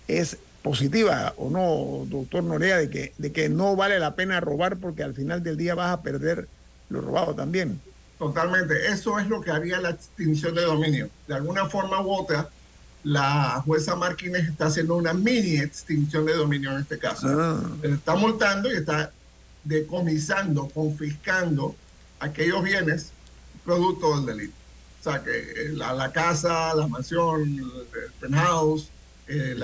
es 0.07 0.37
positiva 0.61 1.33
o 1.37 1.49
no, 1.49 2.05
doctor 2.09 2.43
Norea, 2.43 2.77
de 2.77 2.89
que, 2.89 3.13
de 3.17 3.31
que 3.31 3.49
no 3.49 3.75
vale 3.75 3.99
la 3.99 4.15
pena 4.15 4.39
robar 4.39 4.77
porque 4.77 5.03
al 5.03 5.13
final 5.13 5.43
del 5.43 5.57
día 5.57 5.75
vas 5.75 5.91
a 5.91 6.01
perder 6.01 6.47
lo 6.89 7.01
robado 7.01 7.35
también. 7.35 7.79
Totalmente, 8.17 8.87
eso 8.87 9.19
es 9.19 9.27
lo 9.27 9.41
que 9.41 9.51
haría 9.51 9.79
la 9.79 9.91
extinción 9.91 10.55
de 10.55 10.61
dominio. 10.63 11.09
De 11.27 11.35
alguna 11.35 11.67
forma 11.67 12.01
u 12.01 12.11
otra, 12.11 12.49
la 13.03 13.61
jueza 13.65 13.95
Martínez 13.95 14.47
está 14.47 14.65
haciendo 14.65 14.95
una 14.95 15.13
mini 15.13 15.57
extinción 15.57 16.25
de 16.25 16.33
dominio 16.33 16.71
en 16.71 16.79
este 16.79 16.97
caso. 16.97 17.27
Ah. 17.29 17.61
Está 17.83 18.15
multando 18.15 18.71
y 18.71 18.75
está 18.75 19.11
decomisando, 19.63 20.69
confiscando 20.69 21.75
aquellos 22.19 22.63
bienes 22.63 23.11
producto 23.63 24.15
del 24.15 24.25
delito. 24.25 24.53
O 24.99 25.03
sea, 25.03 25.23
que 25.23 25.31
eh, 25.31 25.69
la, 25.73 25.93
la 25.93 26.11
casa, 26.11 26.73
la 26.75 26.87
mansión, 26.87 27.41
el 27.41 28.11
penthouse, 28.19 28.89
eh, 29.27 29.55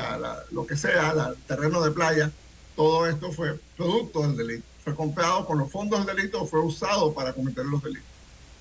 lo 0.51 0.65
que 0.65 0.77
sea, 0.77 1.11
el 1.11 1.35
terreno 1.47 1.81
de 1.81 1.91
playa, 1.91 2.31
todo 2.75 3.07
esto 3.07 3.31
fue 3.31 3.59
producto 3.75 4.21
del 4.21 4.37
delito. 4.37 4.63
Fue 4.83 4.95
comprado 4.95 5.45
con 5.45 5.57
los 5.57 5.71
fondos 5.71 6.05
del 6.05 6.15
delito, 6.15 6.45
fue 6.45 6.61
usado 6.61 7.13
para 7.13 7.33
cometer 7.33 7.65
los 7.65 7.81
delitos. 7.81 8.15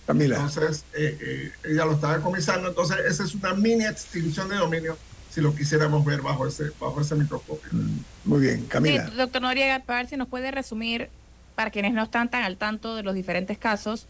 Entonces, 0.09 0.85
eh, 0.95 1.19
eh, 1.21 1.53
ella 1.65 1.85
lo 1.85 1.93
está 1.93 2.17
decomisando. 2.17 2.69
Entonces, 2.69 2.99
esa 3.07 3.25
es 3.25 3.35
una 3.35 3.55
mini 3.55 3.85
extinción 3.85 4.49
de 4.49 4.57
dominio 4.57 4.97
si 5.31 5.41
lo 5.41 5.55
quisiéramos 5.55 6.05
ver 6.05 6.23
bajo 6.23 6.47
ese, 6.47 6.71
bajo 6.79 7.01
ese 7.01 7.15
microscopio. 7.15 7.69
Mm, 7.73 7.99
muy 8.25 8.41
bien, 8.41 8.67
Camila. 8.67 9.05
doctor 9.17 9.43
Noriega, 9.43 9.81
para 9.81 10.01
ver 10.01 10.09
si 10.09 10.17
nos 10.17 10.29
puede 10.29 10.51
resumir, 10.51 11.09
para 11.55 11.71
quienes 11.71 11.93
no 11.93 12.03
están 12.03 12.31
tan 12.31 12.43
al 12.43 12.57
tanto 12.57 12.97
de 12.97 13.03
los 13.03 13.15
diferentes 13.15 13.59
casos, 13.59 14.07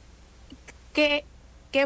¿qué, 0.92 1.24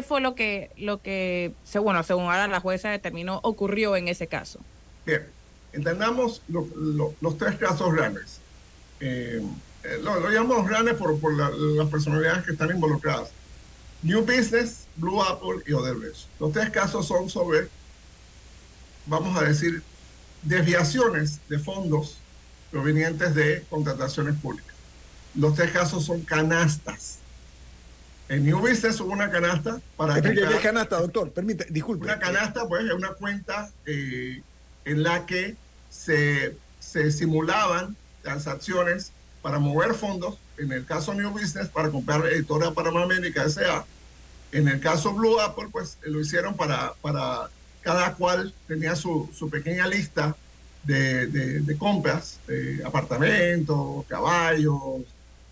fue 0.07 0.21
lo 0.21 0.35
que, 0.35 0.71
lo 0.77 1.01
que 1.01 1.53
bueno, 1.81 2.03
según 2.03 2.25
ahora 2.25 2.47
la 2.47 2.59
jueza 2.59 2.89
determinó, 2.89 3.39
ocurrió 3.43 3.95
en 3.95 4.07
ese 4.07 4.27
caso? 4.27 4.59
Bien, 5.05 5.25
entendamos 5.73 6.41
los 6.47 7.37
tres 7.37 7.55
casos 7.55 7.93
grandes. 7.93 8.39
Eh, 8.99 9.41
lo, 10.01 10.29
llamamos 10.29 10.67
grandes 10.67 10.95
por 10.95 11.33
las 11.33 11.89
personalidades 11.89 12.45
que 12.45 12.51
están 12.51 12.69
involucradas. 12.69 13.31
New 14.01 14.21
Business, 14.21 14.87
Blue 14.95 15.21
Apple 15.21 15.63
y 15.65 15.73
Odebrecht. 15.73 16.27
Los 16.39 16.53
tres 16.53 16.69
casos 16.69 17.07
son 17.07 17.29
sobre, 17.29 17.67
vamos 19.05 19.37
a 19.37 19.43
decir, 19.43 19.81
desviaciones 20.43 21.39
de 21.49 21.59
fondos 21.59 22.17
provenientes 22.71 23.35
de 23.35 23.65
contrataciones 23.69 24.35
públicas. 24.35 24.68
Los 25.39 25.55
tres 25.55 25.71
casos 25.71 26.03
son 26.05 26.21
canastas. 26.21 27.19
En 28.27 28.43
New 28.43 28.59
Business 28.59 28.99
hubo 28.99 29.13
una 29.13 29.31
canasta 29.31 29.79
para... 29.95 30.21
¿Qué, 30.21 30.33
¿Qué 30.33 30.59
canasta, 30.61 30.99
doctor? 30.99 31.31
Permite, 31.31 31.65
disculpe. 31.69 32.03
Una 32.03 32.19
canasta, 32.19 32.67
pues, 32.67 32.85
es 32.85 32.91
una 32.91 33.13
cuenta 33.13 33.71
eh, 33.85 34.41
en 34.83 35.03
la 35.03 35.25
que 35.25 35.55
se, 35.89 36.57
se 36.79 37.11
simulaban 37.11 37.95
transacciones 38.21 39.13
para 39.41 39.59
mover 39.59 39.93
fondos, 39.93 40.37
en 40.57 40.73
el 40.73 40.85
caso 40.85 41.13
New 41.13 41.31
Business, 41.31 41.69
para 41.69 41.89
comprar 41.89 42.27
Editora 42.27 42.71
Panamá 42.71 43.03
América 43.03 43.45
S.A. 43.45 43.85
En 44.51 44.67
el 44.67 44.81
caso 44.81 45.13
Blue 45.13 45.39
Apple, 45.39 45.69
pues 45.71 45.97
lo 46.01 46.19
hicieron 46.19 46.55
para, 46.57 46.93
para 47.01 47.49
cada 47.81 48.13
cual 48.15 48.53
tenía 48.67 48.93
su, 48.97 49.29
su 49.33 49.49
pequeña 49.49 49.87
lista 49.87 50.35
de, 50.83 51.27
de, 51.27 51.77
compras, 51.77 52.39
apartamentos, 52.83 54.05
caballos, 54.07 55.03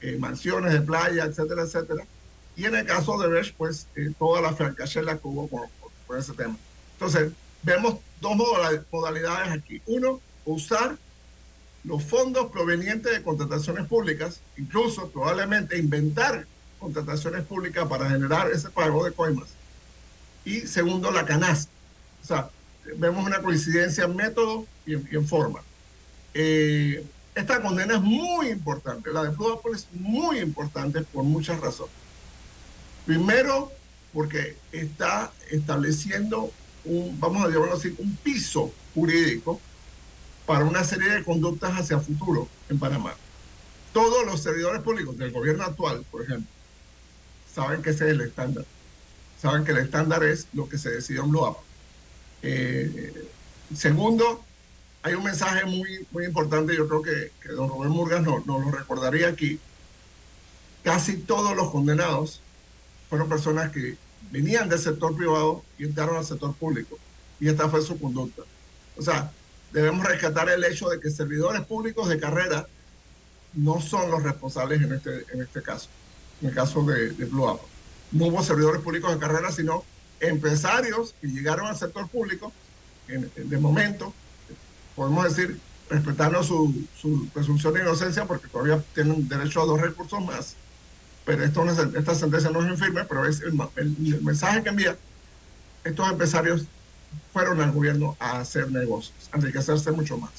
eh, 0.02 0.18
mansiones 0.18 0.74
de 0.74 0.82
playa, 0.82 1.26
etcétera, 1.26 1.64
etcétera. 1.64 2.06
Y 2.56 2.66
en 2.66 2.76
el 2.76 2.86
caso 2.86 3.18
de 3.20 3.28
Resch, 3.28 3.54
pues 3.56 3.88
eh, 3.96 4.12
toda 4.18 4.42
la 4.42 4.54
francachela 4.54 5.18
que 5.18 5.28
hubo 5.28 5.48
con, 5.48 5.62
con 6.06 6.18
ese 6.18 6.34
tema. 6.34 6.56
Entonces, 6.94 7.32
vemos 7.64 7.98
dos 8.22 8.36
modalidades 8.92 9.52
aquí. 9.52 9.82
Uno, 9.86 10.20
usar 10.46 10.98
los 11.84 12.04
fondos 12.04 12.52
provenientes 12.52 13.14
de 13.14 13.24
contrataciones 13.24 13.88
públicas, 13.88 14.42
incluso 14.58 15.10
probablemente 15.10 15.78
inventar 15.78 16.46
contrataciones 16.80 17.44
públicas 17.44 17.88
para 17.88 18.10
generar 18.10 18.52
ese 18.52 18.70
pago 18.70 19.06
de 19.06 19.12
coimas. 19.12 19.50
Y 20.46 20.62
segundo, 20.62 21.12
la 21.12 21.26
canasta. 21.26 21.72
O 22.24 22.26
sea, 22.26 22.50
vemos 22.98 23.26
una 23.26 23.42
coincidencia 23.42 24.06
en 24.06 24.16
método 24.16 24.66
y 24.86 24.94
en, 24.94 25.28
forma. 25.28 25.62
Eh, 26.34 27.06
esta 27.38 27.62
condena 27.62 27.96
es 27.96 28.02
muy 28.02 28.50
importante, 28.50 29.12
la 29.12 29.24
de 29.24 29.30
Blue 29.30 29.60
es 29.74 29.88
muy 29.94 30.40
importante 30.40 31.02
por 31.02 31.24
muchas 31.24 31.60
razones. 31.60 31.94
Primero, 33.06 33.72
porque 34.14 34.58
está 34.72 35.32
estableciendo 35.50 36.52
vamos 37.20 37.44
a 37.44 37.50
llamarlo 37.50 37.76
así, 37.76 37.94
un 37.98 38.16
piso 38.18 38.72
jurídico 38.94 39.60
para 40.46 40.66
una 40.66 40.84
serie 40.84 41.10
de 41.10 41.24
conductas 41.24 41.74
hacia 41.74 42.00
futuro 42.00 42.48
en 42.70 42.80
Panamá. 42.80 43.14
Todos 43.94 44.26
los 44.26 44.42
servidores 44.42 44.82
públicos 44.82 45.18
del 45.18 45.32
gobierno 45.32 45.64
actual, 45.64 46.06
por 46.10 46.24
ejemplo, 46.24 46.48
saben 47.54 47.82
que 47.82 47.90
ese 47.90 48.06
es 48.06 48.12
el 48.12 48.22
estándar. 48.22 48.66
saben 49.42 49.64
que 49.64 49.72
el 49.72 49.78
estándar 49.78 50.24
es 50.24 50.48
lo 50.54 50.68
que 50.68 50.78
se 50.78 50.90
decidió 50.90 51.24
en 51.24 51.32
Blue 51.32 51.56
eh, 52.42 53.28
segundo, 53.76 54.44
hay 55.08 55.14
un 55.14 55.24
mensaje 55.24 55.64
muy, 55.66 56.06
muy 56.12 56.26
importante, 56.26 56.76
yo 56.76 56.86
creo 56.88 57.02
que, 57.02 57.32
que 57.42 57.50
don 57.54 57.70
Robert 57.70 57.92
Murgas 57.92 58.22
nos 58.24 58.46
no 58.46 58.60
lo 58.60 58.72
recordaría 58.72 59.30
aquí. 59.30 59.58
Casi 60.84 61.16
todos 61.16 61.56
los 61.56 61.72
condenados 61.72 62.42
fueron 63.10 63.30
personas 63.30 63.72
que 63.72 63.96
venían 64.32 64.68
del 64.68 64.80
sector 64.80 65.16
privado 65.16 65.64
y 65.78 65.86
entraron 65.86 66.18
al 66.18 66.26
sector 66.26 66.54
público. 66.56 67.00
Y 67.40 67.48
esta 67.48 67.70
fue 67.70 67.82
su 67.82 67.98
conducta. 67.98 68.42
O 68.98 69.02
sea, 69.02 69.32
debemos 69.72 70.06
rescatar 70.06 70.50
el 70.50 70.64
hecho 70.66 70.90
de 70.90 71.00
que 71.00 71.10
servidores 71.10 71.62
públicos 71.62 72.10
de 72.10 72.20
carrera 72.20 72.68
no 73.54 73.80
son 73.80 74.12
los 74.12 74.24
responsables 74.24 74.82
en 74.82 74.94
este, 74.94 75.26
en 75.32 75.42
este 75.42 75.62
caso, 75.62 75.88
en 76.42 76.50
el 76.50 76.54
caso 76.54 76.84
de, 76.84 77.12
de 77.12 77.26
Blue 77.26 77.48
Apple. 77.48 77.68
No 78.12 78.26
hubo 78.26 78.44
servidores 78.44 78.82
públicos 78.82 79.14
de 79.14 79.20
carrera, 79.20 79.54
sino 79.54 79.86
empresarios 80.20 81.16
que 81.22 81.28
llegaron 81.28 81.68
al 81.68 81.78
sector 81.78 82.10
público 82.10 82.52
en, 83.08 83.32
de 83.38 83.58
momento, 83.58 84.14
podemos 84.98 85.24
decir, 85.24 85.60
respetando 85.90 86.44
su, 86.44 86.74
su, 87.00 87.30
presunción 87.30 87.74
de 87.76 87.82
inocencia 87.82 88.26
porque 88.26 88.48
todavía 88.48 88.84
tienen 88.96 89.30
derecho 89.30 89.62
a 89.62 89.66
dos 89.66 89.80
recursos 89.80 90.26
más. 90.26 90.56
Pero 91.24 91.44
esto 91.44 91.64
esta 91.96 92.16
sentencia 92.16 92.50
no 92.50 92.64
es 92.64 92.70
infirme, 92.70 93.04
pero 93.06 93.26
es 93.26 93.42
el, 93.42 93.54
el, 93.76 94.22
mensaje 94.24 94.64
que 94.64 94.70
envía. 94.70 94.98
Estos 95.84 96.10
empresarios 96.10 96.66
fueron 97.32 97.62
al 97.62 97.72
gobierno 97.72 98.18
a 98.20 98.40
hacer 98.40 98.72
negocios, 98.72 99.30
a 99.32 99.38
enriquecerse 99.38 99.92
mucho 99.92 100.18
más. 100.18 100.32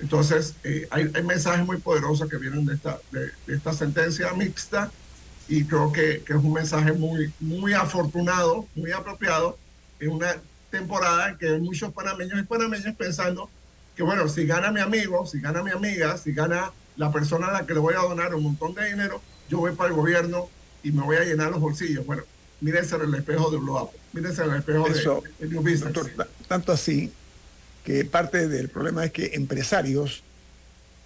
Entonces, 0.00 0.54
eh, 0.64 0.88
hay, 0.90 1.10
hay, 1.14 1.22
mensajes 1.22 1.64
muy 1.64 1.76
poderosos 1.76 2.28
que 2.28 2.36
vienen 2.36 2.66
de 2.66 2.74
esta, 2.74 2.98
de, 3.12 3.30
de 3.46 3.56
esta 3.56 3.72
sentencia 3.72 4.32
mixta 4.32 4.90
y 5.48 5.64
creo 5.64 5.92
que, 5.92 6.22
que, 6.26 6.32
es 6.32 6.38
un 6.38 6.52
mensaje 6.52 6.92
muy, 6.92 7.32
muy 7.38 7.72
afortunado, 7.72 8.66
muy 8.74 8.90
apropiado 8.90 9.56
en 10.00 10.10
una 10.10 10.34
temporada 10.70 11.30
en 11.30 11.38
que 11.38 11.58
muchos 11.58 11.92
panameños 11.92 12.40
y 12.40 12.42
panameñas 12.42 12.96
pensando 12.96 13.48
que, 13.96 14.02
bueno, 14.02 14.28
si 14.28 14.46
gana 14.46 14.70
mi 14.70 14.80
amigo, 14.80 15.26
si 15.26 15.40
gana 15.40 15.62
mi 15.62 15.70
amiga, 15.70 16.18
si 16.18 16.32
gana 16.32 16.70
la 16.96 17.10
persona 17.10 17.48
a 17.48 17.52
la 17.52 17.66
que 17.66 17.72
le 17.72 17.80
voy 17.80 17.94
a 17.94 18.00
donar 18.00 18.34
un 18.34 18.42
montón 18.42 18.74
de 18.74 18.90
dinero, 18.90 19.22
yo 19.48 19.58
voy 19.58 19.72
para 19.72 19.88
el 19.88 19.96
gobierno 19.96 20.48
y 20.82 20.92
me 20.92 21.02
voy 21.02 21.16
a 21.16 21.24
llenar 21.24 21.50
los 21.50 21.60
bolsillos. 21.60 22.04
Bueno, 22.04 22.22
mírense 22.60 22.94
en 22.96 23.02
el 23.02 23.14
espejo 23.14 23.50
de 23.50 23.56
Blue 23.56 23.78
Apple, 23.78 23.98
mírense 24.12 24.42
en 24.44 24.50
el 24.50 24.56
espejo 24.58 24.88
de, 25.40 25.48
New 25.48 25.62
Business. 25.62 25.94
tanto 26.46 26.72
así 26.72 27.10
que 27.84 28.04
parte 28.04 28.48
del 28.48 28.68
problema 28.68 29.04
es 29.04 29.12
que 29.12 29.34
empresarios 29.34 30.22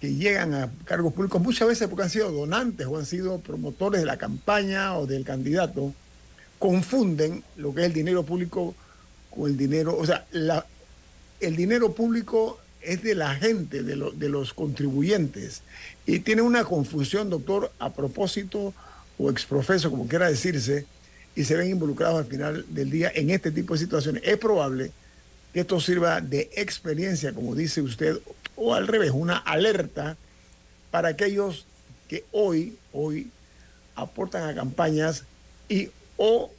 que 0.01 0.15
llegan 0.15 0.53
a 0.53 0.69
cargos 0.85 1.13
públicos 1.13 1.41
muchas 1.41 1.67
veces 1.67 1.87
porque 1.87 2.03
han 2.03 2.09
sido 2.09 2.31
donantes 2.31 2.87
o 2.87 2.97
han 2.97 3.05
sido 3.05 3.39
promotores 3.39 4.01
de 4.01 4.07
la 4.07 4.17
campaña 4.17 4.97
o 4.97 5.05
del 5.05 5.23
candidato, 5.23 5.93
confunden 6.57 7.43
lo 7.55 7.73
que 7.73 7.81
es 7.81 7.87
el 7.87 7.93
dinero 7.93 8.23
público 8.23 8.75
con 9.29 9.49
el 9.49 9.57
dinero, 9.57 9.95
o 9.95 10.05
sea, 10.05 10.25
la, 10.31 10.65
el 11.39 11.55
dinero 11.55 11.93
público 11.93 12.59
es 12.81 13.03
de 13.03 13.15
la 13.15 13.35
gente, 13.35 13.83
de, 13.83 14.11
de 14.13 14.29
los 14.29 14.53
contribuyentes. 14.53 15.61
Y 16.05 16.19
tiene 16.19 16.41
una 16.41 16.63
confusión, 16.63 17.29
doctor, 17.29 17.71
a 17.79 17.93
propósito 17.93 18.73
o 19.17 19.29
exprofeso, 19.29 19.89
como 19.89 20.07
quiera 20.07 20.29
decirse, 20.29 20.85
y 21.35 21.43
se 21.43 21.55
ven 21.55 21.69
involucrados 21.69 22.19
al 22.19 22.25
final 22.25 22.65
del 22.69 22.89
día 22.89 23.11
en 23.13 23.29
este 23.29 23.51
tipo 23.51 23.73
de 23.73 23.79
situaciones. 23.79 24.23
Es 24.25 24.37
probable 24.37 24.91
que 25.53 25.61
esto 25.61 25.79
sirva 25.79 26.21
de 26.21 26.49
experiencia, 26.55 27.33
como 27.33 27.55
dice 27.55 27.81
usted, 27.81 28.17
o 28.55 28.73
al 28.73 28.87
revés, 28.87 29.11
una 29.11 29.37
alerta 29.37 30.17
para 30.91 31.09
aquellos 31.09 31.65
que 32.07 32.25
hoy, 32.31 32.75
hoy 32.93 33.29
aportan 33.95 34.49
a 34.49 34.55
campañas 34.55 35.23
y 35.69 35.89
o 36.17 36.51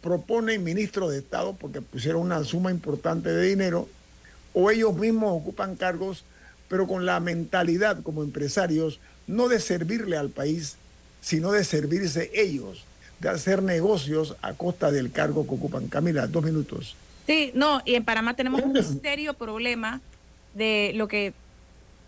proponen 0.00 0.64
ministros 0.64 1.12
de 1.12 1.18
Estado 1.18 1.54
porque 1.54 1.82
pusieron 1.82 2.22
una 2.22 2.42
suma 2.44 2.70
importante 2.70 3.30
de 3.30 3.48
dinero, 3.48 3.88
o 4.52 4.70
ellos 4.70 4.94
mismos 4.96 5.32
ocupan 5.40 5.76
cargos, 5.76 6.24
pero 6.68 6.86
con 6.86 7.06
la 7.06 7.20
mentalidad 7.20 8.02
como 8.02 8.22
empresarios, 8.22 9.00
no 9.26 9.48
de 9.48 9.60
servirle 9.60 10.16
al 10.16 10.30
país, 10.30 10.76
sino 11.20 11.52
de 11.52 11.64
servirse 11.64 12.30
ellos, 12.34 12.84
de 13.20 13.28
hacer 13.28 13.62
negocios 13.62 14.36
a 14.42 14.54
costa 14.54 14.90
del 14.90 15.12
cargo 15.12 15.46
que 15.46 15.54
ocupan. 15.54 15.88
Camila, 15.88 16.26
dos 16.26 16.44
minutos. 16.44 16.96
Sí, 17.26 17.52
no, 17.54 17.82
y 17.84 17.94
en 17.94 18.04
Panamá 18.04 18.34
tenemos 18.34 18.62
un 18.62 19.00
serio 19.00 19.34
problema 19.34 20.00
de 20.54 20.92
lo 20.94 21.06
que 21.06 21.32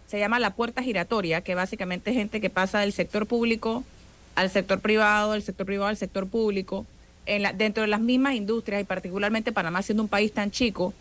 se 0.09 0.19
llama 0.19 0.41
la 0.41 0.55
puerta 0.55 0.83
giratoria, 0.83 1.43
que 1.43 1.55
básicamente 1.55 2.11
es 2.11 2.17
gente 2.17 2.41
que 2.41 2.51
pasa 2.51 2.81
del 2.81 2.93
sector 2.93 3.27
público 3.27 3.85
al 4.35 4.51
sector 4.51 4.81
privado, 4.81 5.33
del 5.33 5.43
sector 5.43 5.67
privado 5.67 5.89
al 5.89 5.97
sector 5.97 6.27
público, 6.27 6.87
en 7.27 7.43
la, 7.43 7.53
dentro 7.53 7.83
de 7.83 7.89
las 7.89 8.01
mismas 8.01 8.35
industrias 8.35 8.81
y 8.81 8.85
particularmente 8.85 9.53
Panamá 9.53 9.83
siendo 9.83 10.03
un 10.03 10.09
país 10.09 10.33
tan 10.33 10.51
chico, 10.51 10.93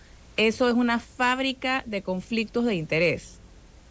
eso 0.48 0.68
es 0.68 0.76
una 0.76 1.00
fábrica 1.00 1.84
de 1.86 2.02
conflictos 2.02 2.66
de 2.66 2.76
interés. 2.76 3.40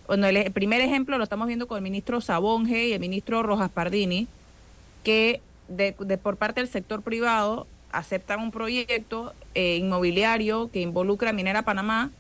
El, 0.09 0.51
primer 0.53 0.81
ejemplo 0.81 1.19
lo 1.19 1.25
estamos 1.25 1.47
viendo 1.47 1.69
con 1.69 1.77
el 1.77 1.83
ministro 1.83 2.21
Sabonge 2.21 2.89
y 2.89 2.93
el 2.93 3.01
ministro 3.01 3.43
Rojas 3.43 3.71
Pardini, 3.71 4.27
que 5.05 5.41
por 6.23 6.37
parte 6.37 6.61
del 6.61 6.69
sector 6.69 7.03
privado 7.03 7.67
aceptan 7.93 8.41
un 8.41 8.51
proyecto 8.51 9.33
eh, 9.55 9.77
inmobiliario 9.77 10.71
que 10.73 10.81
involucra 10.81 11.31
a 11.31 11.33
Minera 11.33 11.63
Panamá, 11.63 12.11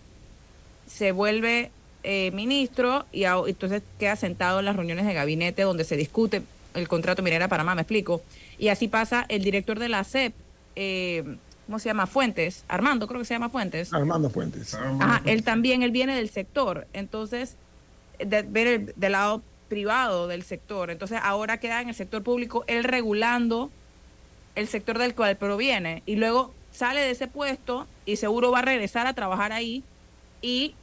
se 0.86 1.12
vuelve 1.12 1.70
eh, 2.02 2.30
ministro 2.32 3.06
y 3.12 3.24
entonces 3.24 3.82
queda 3.98 4.16
sentado 4.16 4.60
en 4.60 4.64
las 4.64 4.76
reuniones 4.76 5.06
de 5.06 5.14
gabinete 5.14 5.62
donde 5.62 5.84
se 5.84 5.96
discute 5.96 6.42
el 6.74 6.88
contrato 6.88 7.22
Minera 7.22 7.48
Panamá, 7.48 7.74
me 7.74 7.82
explico. 7.82 8.22
Y 8.58 8.68
así 8.68 8.88
pasa 8.88 9.26
el 9.28 9.42
director 9.42 9.78
de 9.78 9.88
la 9.88 10.04
CEP, 10.04 10.32
eh, 10.76 11.24
¿cómo 11.70 11.78
se 11.78 11.88
llama? 11.88 12.08
Fuentes, 12.08 12.64
Armando, 12.66 13.06
creo 13.06 13.20
que 13.20 13.24
se 13.24 13.34
llama 13.34 13.48
Fuentes. 13.48 13.92
Armando 13.92 14.28
Fuentes. 14.28 14.74
Ajá, 14.74 15.22
él 15.24 15.44
también, 15.44 15.84
él 15.84 15.92
viene 15.92 16.16
del 16.16 16.28
sector, 16.28 16.88
entonces, 16.92 17.54
de, 18.18 18.42
ver 18.42 18.66
el, 18.66 18.92
del 18.96 19.12
lado 19.12 19.40
privado 19.68 20.26
del 20.26 20.42
sector. 20.42 20.90
Entonces 20.90 21.20
ahora 21.22 21.60
queda 21.60 21.80
en 21.80 21.90
el 21.90 21.94
sector 21.94 22.24
público 22.24 22.64
él 22.66 22.82
regulando 22.82 23.70
el 24.56 24.66
sector 24.66 24.98
del 24.98 25.14
cual 25.14 25.36
proviene 25.36 26.02
y 26.06 26.16
luego 26.16 26.52
sale 26.72 27.02
de 27.02 27.12
ese 27.12 27.28
puesto 27.28 27.86
y 28.04 28.16
seguro 28.16 28.50
va 28.50 28.58
a 28.58 28.62
regresar 28.62 29.06
a 29.06 29.14
trabajar 29.14 29.52
ahí 29.52 29.84
y 30.42 30.74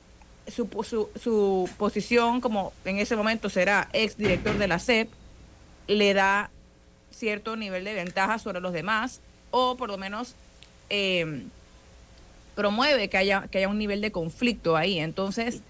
su, 0.47 0.69
su, 0.85 1.09
su 1.19 1.69
posición 1.77 2.39
como 2.39 2.71
en 2.85 2.99
ese 2.99 3.17
momento 3.17 3.49
será 3.49 3.89
ex 3.91 4.15
director 4.15 4.57
de 4.57 4.69
la 4.69 4.79
CEP 4.79 5.09
le 5.87 6.13
da 6.13 6.49
cierto 7.11 7.57
nivel 7.57 7.83
de 7.83 7.93
ventaja 7.93 8.39
sobre 8.39 8.61
los 8.61 8.71
demás 8.71 9.19
o 9.51 9.75
por 9.75 9.89
lo 9.89 9.97
menos 9.97 10.35
eh, 10.89 11.43
promueve 12.55 13.09
que 13.09 13.17
haya, 13.17 13.47
que 13.49 13.59
haya 13.59 13.67
un 13.67 13.77
nivel 13.77 14.01
de 14.01 14.11
conflicto 14.11 14.75
ahí. 14.75 14.99
Entonces, 14.99 15.61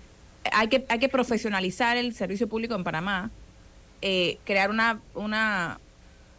hay 0.52 0.68
que, 0.68 0.86
hay 0.90 1.00
que 1.00 1.10
profesionalizar 1.10 1.98
el 1.98 2.14
servicio 2.14 2.48
público 2.48 2.76
en 2.76 2.84
Panamá, 2.84 3.32
eh, 4.02 4.38
crear 4.46 4.70
una, 4.70 5.02
una 5.14 5.80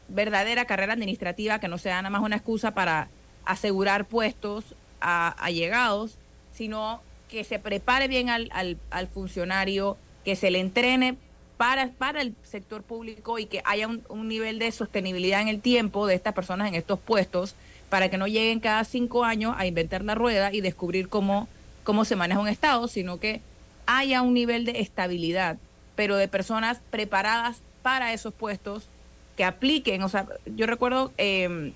verdadera 0.09 0.65
carrera 0.65 0.95
administrativa 0.95 1.59
que 1.59 1.69
no 1.69 1.79
sea 1.79 1.97
nada 1.97 2.11
más 2.11 2.23
una 2.23 2.37
excusa 2.37 2.73
para 2.73 3.09
asegurar 3.45 4.07
puestos 4.07 4.75
a, 5.01 5.29
allegados, 5.29 6.19
sino 6.53 7.03
que 7.29 7.45
se 7.45 7.59
prepare 7.59 8.09
bien 8.09 8.31
al, 8.31 8.49
al, 8.53 8.79
al 8.91 9.09
funcionario, 9.09 9.97
que 10.25 10.35
se 10.37 10.51
le 10.51 10.61
entrene 10.61 11.17
para, 11.59 11.91
para 11.91 12.23
el 12.23 12.35
sector 12.45 12.83
público 12.83 13.39
y 13.39 13.47
que 13.47 13.61
haya 13.65 13.89
un, 13.89 14.29
nivel 14.29 14.59
de 14.59 14.71
sostenibilidad 14.73 15.43
en 15.43 15.49
el 15.49 15.61
tiempo 15.61 16.07
de 16.07 16.15
estas 16.15 16.33
personas 16.33 16.69
en 16.69 16.75
estos 16.75 16.99
puestos 17.01 17.55
para 17.89 18.09
que 18.09 18.19
no 18.19 18.27
lleguen 18.27 18.61
cada 18.61 18.85
cinco 18.85 19.25
años 19.25 19.55
a 19.57 19.67
inventar 19.67 20.05
la 20.05 20.15
rueda 20.15 20.53
y 20.53 20.61
descubrir 20.61 21.09
cómo, 21.09 21.49
cómo 21.85 22.05
se 22.05 22.17
maneja 22.17 22.41
un 22.41 22.49
Estado, 22.49 22.89
sino 22.89 23.19
que 23.19 23.41
haya 23.87 24.23
un 24.23 24.35
nivel 24.35 24.65
de 24.65 24.81
estabilidad, 24.81 25.59
pero 25.97 26.17
de 26.17 26.29
personas 26.29 26.81
preparadas 26.91 27.63
para 27.83 28.13
esos 28.13 28.35
puestos 28.35 28.89
que 29.37 29.45
apliquen. 29.45 30.03
O 30.03 30.09
sea, 30.09 30.27
yo 30.45 30.67
recuerdo 30.67 31.13
em, 31.17 31.73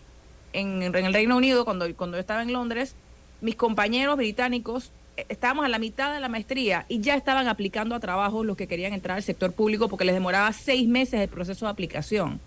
en, 0.52 0.82
en, 0.82 0.94
el 0.94 1.14
Reino 1.14 1.36
Unido, 1.36 1.64
cuando, 1.64 1.92
cuando 1.96 2.16
yo 2.16 2.20
estaba 2.20 2.42
en 2.42 2.52
Londres, 2.52 2.94
mis 3.40 3.56
compañeros 3.56 4.16
británicos 4.16 4.92
estábamos 5.28 5.64
a 5.64 5.68
la 5.68 5.78
mitad 5.78 6.12
de 6.14 6.20
la 6.20 6.28
maestría 6.28 6.86
y 6.88 7.00
ya 7.00 7.14
estaban 7.14 7.48
aplicando 7.48 7.94
a 7.94 8.00
trabajos 8.00 8.46
los 8.46 8.56
que 8.56 8.66
querían 8.66 8.92
entrar 8.92 9.16
al 9.16 9.22
sector 9.22 9.52
público 9.52 9.88
porque 9.88 10.04
les 10.04 10.14
demoraba 10.14 10.52
seis 10.52 10.88
meses 10.88 11.20
el 11.20 11.28
proceso 11.28 11.66
de 11.66 11.72
aplicación. 11.72 12.40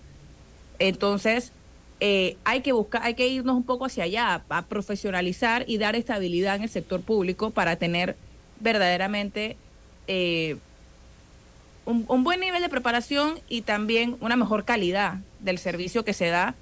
Entonces, 0.80 1.51
eh, 2.00 2.38
hay 2.44 2.62
que 2.62 2.74
buscar, 2.74 3.04
hay 3.04 3.14
que 3.14 3.28
irnos 3.28 3.56
un 3.56 3.64
poco 3.64 3.86
hacia 3.86 4.04
allá, 4.04 4.44
a 4.50 4.62
profesionalizar 4.64 5.64
y 5.68 5.78
dar 5.78 5.96
estabilidad 5.96 6.56
en 6.56 6.64
el 6.64 6.70
sector 6.70 7.02
público 7.02 7.52
para 7.52 7.78
tener 7.78 8.16
verdaderamente 8.60 9.56
eh, 10.08 10.58
un, 11.86 12.24
buen 12.24 12.40
nivel 12.40 12.62
de 12.62 12.70
preparación 12.70 13.40
y 13.48 13.62
también 13.62 14.18
una 14.20 14.36
mejor 14.36 14.66
calidad 14.66 15.20
del 15.40 15.58
servicio 15.58 16.04
que 16.04 16.14
se 16.14 16.28
da 16.28 16.56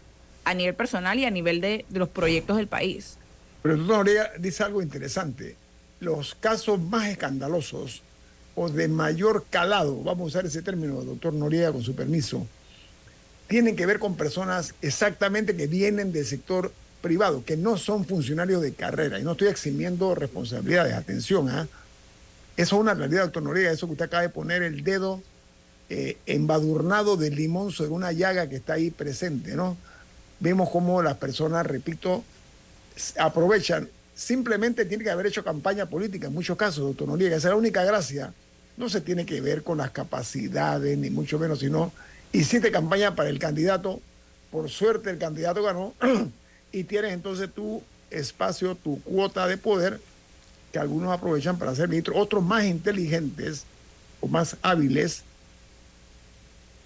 a 0.43 0.53
nivel 0.53 0.75
personal 0.75 1.17
y 1.17 1.25
a 1.25 1.31
nivel 1.31 1.61
de, 1.61 1.85
los 1.91 2.09
proyectos 2.09 2.57
del 2.57 2.67
país. 2.67 3.17
Pero 3.61 3.77
tú, 3.77 3.83
Noriega, 3.83 4.31
dice 4.37 4.63
algo 4.63 4.81
interesante 4.81 5.55
los 5.99 6.35
casos 6.35 6.81
más 6.81 7.07
escandalosos 7.07 8.01
o 8.55 8.69
de 8.69 8.89
mayor 8.89 9.45
calado, 9.49 10.03
vamos 10.03 10.21
a 10.21 10.27
usar 10.27 10.45
ese 10.45 10.61
término, 10.61 11.01
doctor 11.01 11.33
Noriega, 11.33 11.71
con 11.71 11.81
su 11.81 11.95
permiso, 11.95 12.45
tienen 13.53 13.75
que 13.75 13.85
ver 13.85 13.99
con 13.99 14.15
personas 14.15 14.73
exactamente 14.81 15.55
que 15.55 15.67
vienen 15.67 16.11
del 16.11 16.25
sector 16.25 16.73
privados 17.03 17.43
que 17.43 17.55
no 17.55 17.77
son 17.77 18.03
funcionarios 18.03 18.63
de 18.63 18.73
carrera, 18.73 19.19
y 19.19 19.23
no 19.23 19.33
estoy 19.33 19.49
eximiendo 19.49 20.15
responsabilidades, 20.15 20.95
atención, 20.95 21.49
¿ah? 21.49 21.67
Eso 22.57 22.75
es 22.75 22.81
una 22.81 22.95
realidad, 22.95 23.25
doctor 23.25 23.43
Noriega, 23.43 23.71
eso 23.71 23.85
que 23.85 23.91
usted 23.91 24.05
acaba 24.05 24.23
de 24.23 24.29
poner 24.29 24.63
el 24.63 24.83
dedo 24.83 25.21
eh, 25.91 26.17
embadurnado 26.25 27.15
de 27.15 27.29
limón 27.29 27.71
sobre 27.71 27.91
una 27.91 28.11
llaga 28.11 28.49
que 28.49 28.55
está 28.55 28.73
ahí 28.73 28.89
presente, 28.89 29.55
¿no? 29.55 29.77
Vemos 30.39 30.71
cómo 30.71 31.03
las 31.03 31.17
personas, 31.17 31.63
repito, 31.63 32.23
aprovechan. 33.19 33.87
Simplemente 34.15 34.85
tiene 34.85 35.03
que 35.03 35.11
haber 35.11 35.27
hecho 35.27 35.43
campaña 35.43 35.85
política 35.85 36.25
en 36.25 36.33
muchos 36.33 36.57
casos, 36.57 36.85
doctor 36.85 37.07
Noriega. 37.07 37.35
Esa 37.35 37.49
es 37.49 37.51
la 37.51 37.57
única 37.57 37.83
gracia. 37.83 38.33
No 38.77 38.89
se 38.89 38.99
tiene 38.99 39.27
que 39.27 39.41
ver 39.41 39.61
con 39.61 39.77
las 39.77 39.91
capacidades, 39.91 40.97
ni 40.97 41.11
mucho 41.11 41.37
menos, 41.37 41.59
sino 41.59 41.93
hiciste 42.33 42.71
campaña 42.71 43.15
para 43.15 43.29
el 43.29 43.39
candidato, 43.39 44.01
por 44.51 44.69
suerte 44.69 45.09
el 45.09 45.17
candidato 45.17 45.63
ganó, 45.63 45.93
y 46.71 46.83
tienes 46.83 47.13
entonces 47.13 47.49
tu 47.53 47.81
espacio, 48.09 48.75
tu 48.75 49.01
cuota 49.01 49.47
de 49.47 49.57
poder 49.57 49.99
que 50.71 50.79
algunos 50.79 51.11
aprovechan 51.11 51.57
para 51.57 51.75
ser 51.75 51.87
ministros, 51.87 52.17
otros 52.17 52.43
más 52.43 52.65
inteligentes 52.65 53.63
o 54.19 54.27
más 54.27 54.57
hábiles 54.63 55.23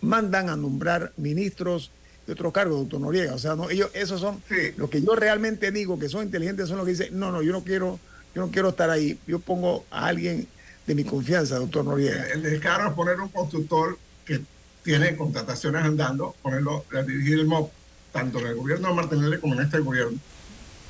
mandan 0.02 0.50
a 0.50 0.58
nombrar 0.58 1.12
ministros 1.18 1.90
de 2.26 2.34
otros 2.34 2.52
cargos, 2.52 2.80
doctor 2.80 3.00
Noriega. 3.00 3.34
O 3.34 3.38
sea, 3.38 3.56
no, 3.56 3.70
ellos, 3.70 3.90
esos 3.94 4.20
son 4.20 4.42
lo 4.76 4.90
que 4.90 5.02
yo 5.02 5.16
realmente 5.16 5.72
digo 5.72 5.98
que 5.98 6.10
son 6.10 6.24
inteligentes, 6.24 6.68
son 6.68 6.78
los 6.78 6.86
que 6.86 6.92
dicen, 6.92 7.18
no, 7.18 7.32
no, 7.32 7.42
yo 7.42 7.54
no 7.54 7.64
quiero, 7.64 8.00
yo 8.36 8.42
no 8.42 8.52
quiero 8.52 8.70
estar 8.70 8.90
ahí. 8.90 9.18
Yo 9.26 9.40
pongo 9.40 9.86
a 9.90 10.08
alguien 10.08 10.48
de 10.86 10.96
mi 10.96 11.06
confianza, 11.06 11.58
doctor 11.58 11.86
Noriega. 11.86 12.28
El 12.34 12.44
descaro 12.44 12.90
es 12.90 12.94
poner 12.94 13.20
un 13.22 13.30
constructor 13.30 13.98
que 14.26 14.42
tiene 14.88 15.18
contrataciones 15.18 15.84
andando, 15.84 16.34
ponerlo 16.42 16.86
a 16.98 17.02
dirigir 17.02 17.40
el 17.40 17.46
MOP, 17.46 17.70
tanto 18.14 18.40
en 18.40 18.48
el 18.48 18.56
gobierno 18.56 18.88
de 18.88 18.94
Martinelli 18.94 19.38
como 19.38 19.54
en 19.56 19.64
este 19.64 19.80
gobierno 19.80 20.18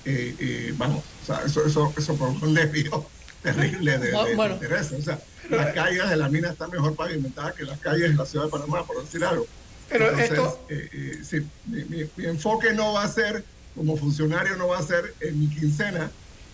y, 0.05 0.71
vamos, 0.73 1.03
o 1.23 1.25
sea, 1.25 1.41
eso, 1.43 1.65
eso, 1.65 1.91
eso 1.97 2.15
por 2.15 2.29
un 2.29 2.53
desvío 2.53 3.07
terrible 3.43 3.97
de, 3.97 4.11
interés. 4.51 4.91
O 4.91 5.01
sea, 5.01 5.19
las 5.49 5.73
calles 5.73 6.07
de 6.07 6.15
la 6.15 6.29
mina 6.29 6.51
están 6.51 6.69
mejor 6.69 6.95
pavimentadas 6.95 7.55
que 7.55 7.63
las 7.63 7.79
calles 7.79 8.11
de 8.11 8.15
la 8.15 8.25
ciudad 8.27 8.45
de 8.45 8.51
Panamá, 8.51 8.85
por 8.85 9.03
decir 9.03 9.25
algo. 9.25 9.47
Pero 9.89 10.11
esto... 10.11 10.65
Eh, 10.69 10.89
eh, 10.93 11.19
sí, 11.23 11.47
mi, 11.65 12.07
enfoque 12.23 12.71
no 12.73 12.93
va 12.93 13.03
a 13.03 13.07
ser, 13.07 13.43
como 13.75 13.97
funcionario, 13.97 14.57
no 14.57 14.67
va 14.67 14.77
a 14.77 14.83
ser 14.83 15.15
en 15.21 15.39
mi 15.39 15.49
quincena. 15.49 16.11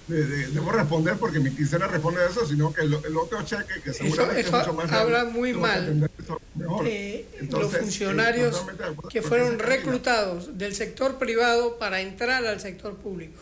Debo 0.08 0.72
responder 0.72 1.16
porque 1.18 1.40
mi 1.40 1.52
quincena 1.52 1.88
responde 1.88 2.22
a 2.22 2.30
eso, 2.30 2.46
sino 2.46 2.74
que 2.74 2.82
el, 2.82 3.18
otro 3.18 3.42
cheque, 3.44 3.82
que 3.84 3.94
seguramente 3.94 4.42
es 4.42 4.52
mucho 4.52 4.74
más 4.74 4.92
habla 4.92 5.26
muy 5.26 5.54
mal 5.54 6.10
de 6.56 7.26
los 7.50 7.78
funcionarios 7.78 8.66
que 9.10 9.22
fueron 9.22 9.60
reclutados 9.60 10.58
del 10.58 10.76
sector 10.76 11.18
privado 11.18 11.78
para 11.78 12.02
entrar 12.02 12.46
al 12.46 12.60
sector 12.60 12.96
público. 12.96 13.42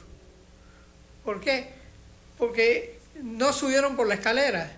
¿Por 1.25 1.39
qué? 1.39 1.69
Porque 2.37 2.99
no 3.21 3.53
subieron 3.53 3.95
por 3.95 4.07
la 4.07 4.15
escalera 4.15 4.77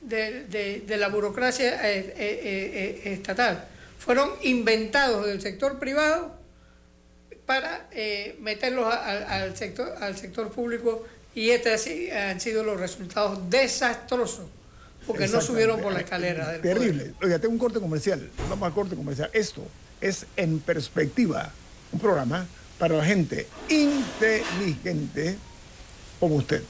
de, 0.00 0.84
la 0.98 1.08
burocracia 1.08 1.90
eh, 1.90 2.14
eh, 2.16 3.02
eh, 3.04 3.12
estatal. 3.12 3.68
Fueron 3.98 4.30
inventados 4.42 5.26
del 5.26 5.40
sector 5.40 5.78
privado 5.78 6.37
para 7.48 7.88
meterlos 8.40 8.94
al, 8.94 9.56
sector, 9.56 9.94
al 10.02 10.18
sector 10.18 10.50
público 10.50 11.06
y 11.34 11.48
estos 11.48 11.88
han 12.14 12.38
sido 12.42 12.62
los 12.62 12.78
resultados 12.78 13.48
desastrosos 13.48 14.44
porque 15.06 15.26
no 15.28 15.40
subieron 15.40 15.80
por 15.80 15.94
la 15.94 16.00
escalera. 16.00 16.60
Terrible. 16.60 17.14
Oiga, 17.22 17.38
tengo 17.38 17.54
un 17.54 17.58
corte 17.58 17.80
comercial. 17.80 18.28
Vamos 18.50 18.66
al 18.66 18.74
corte 18.74 18.94
comercial. 18.94 19.30
Esto 19.32 19.66
es 19.98 20.26
En 20.36 20.60
Perspectiva, 20.60 21.50
un 21.90 22.00
programa 22.00 22.46
para 22.78 22.98
la 22.98 23.04
gente 23.06 23.46
inteligente 23.70 25.38
como 26.20 26.34
usted. 26.36 26.62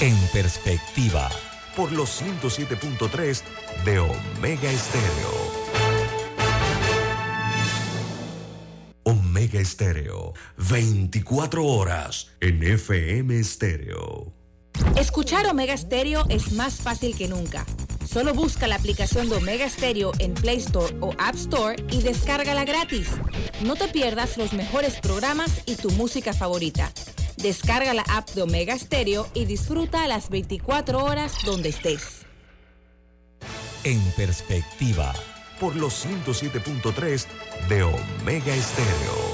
En 0.00 0.16
perspectiva, 0.32 1.28
por 1.74 1.90
los 1.90 2.22
107.3 2.22 3.42
de 3.84 3.98
Omega 3.98 4.70
Estéreo. 4.70 5.59
Omega 9.10 9.58
Estéreo, 9.58 10.34
24 10.70 11.66
horas 11.66 12.28
en 12.40 12.62
FM 12.62 13.40
Estéreo. 13.40 14.32
Escuchar 14.96 15.46
Omega 15.48 15.74
Estéreo 15.74 16.24
es 16.28 16.52
más 16.52 16.74
fácil 16.74 17.16
que 17.16 17.26
nunca. 17.26 17.66
Solo 18.08 18.34
busca 18.34 18.68
la 18.68 18.76
aplicación 18.76 19.28
de 19.28 19.34
Omega 19.34 19.68
Stereo 19.68 20.12
en 20.20 20.34
Play 20.34 20.58
Store 20.58 20.94
o 21.00 21.12
App 21.18 21.34
Store 21.34 21.74
y 21.90 22.02
descárgala 22.02 22.64
gratis. 22.64 23.08
No 23.64 23.74
te 23.74 23.88
pierdas 23.88 24.36
los 24.36 24.52
mejores 24.52 25.00
programas 25.00 25.62
y 25.66 25.74
tu 25.74 25.90
música 25.90 26.32
favorita. 26.32 26.92
Descarga 27.36 27.92
la 27.94 28.04
app 28.10 28.30
de 28.30 28.42
Omega 28.42 28.78
Stereo 28.78 29.26
y 29.34 29.44
disfruta 29.44 30.06
las 30.06 30.30
24 30.30 31.04
horas 31.04 31.34
donde 31.44 31.70
estés. 31.70 32.26
En 33.82 34.00
perspectiva, 34.12 35.12
por 35.60 35.76
los 35.76 36.06
107.3 36.06 37.26
de 37.68 37.82
Omega 37.82 38.54
Estéreo. 38.54 39.30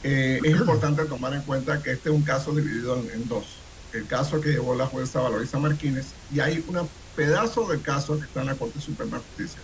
Eh, 0.03 0.41
es 0.45 0.51
importante 0.53 1.05
tomar 1.07 1.33
en 1.33 1.43
cuenta 1.43 1.83
que 1.83 1.93
este 1.93 2.11
es 2.11 2.15
un 2.15 2.23
caso 2.23 2.55
dividido 2.55 2.97
en, 2.97 3.29
dos. 3.29 3.47
El 3.93 4.07
caso 4.07 4.41
que 4.41 4.51
llevó 4.51 4.75
la 4.75 4.87
jueza 4.87 5.21
Valoriza 5.21 5.59
Martínez 5.59 6.07
y 6.35 6.41
hay 6.41 6.63
un 6.69 6.87
pedazo 7.17 7.67
del 7.67 7.81
caso 7.81 8.19
que 8.19 8.25
está 8.25 8.43
en 8.43 8.49
la 8.49 8.55
Corte 8.55 8.79
Suprema 8.81 9.17
de 9.17 9.23
Justicia 9.25 9.61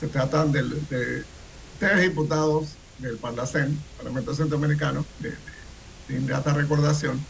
se 0.00 0.08
tratan 0.08 0.50
de, 0.50 1.24
tres 1.78 2.00
diputados 2.00 2.70
del 2.98 3.18
Parlacén, 3.18 3.78
Parlamento 3.98 4.34
Centroamericano, 4.34 5.04
de, 5.18 5.34
de, 6.08 6.20
ingrata 6.20 6.54
recordación. 6.54 7.20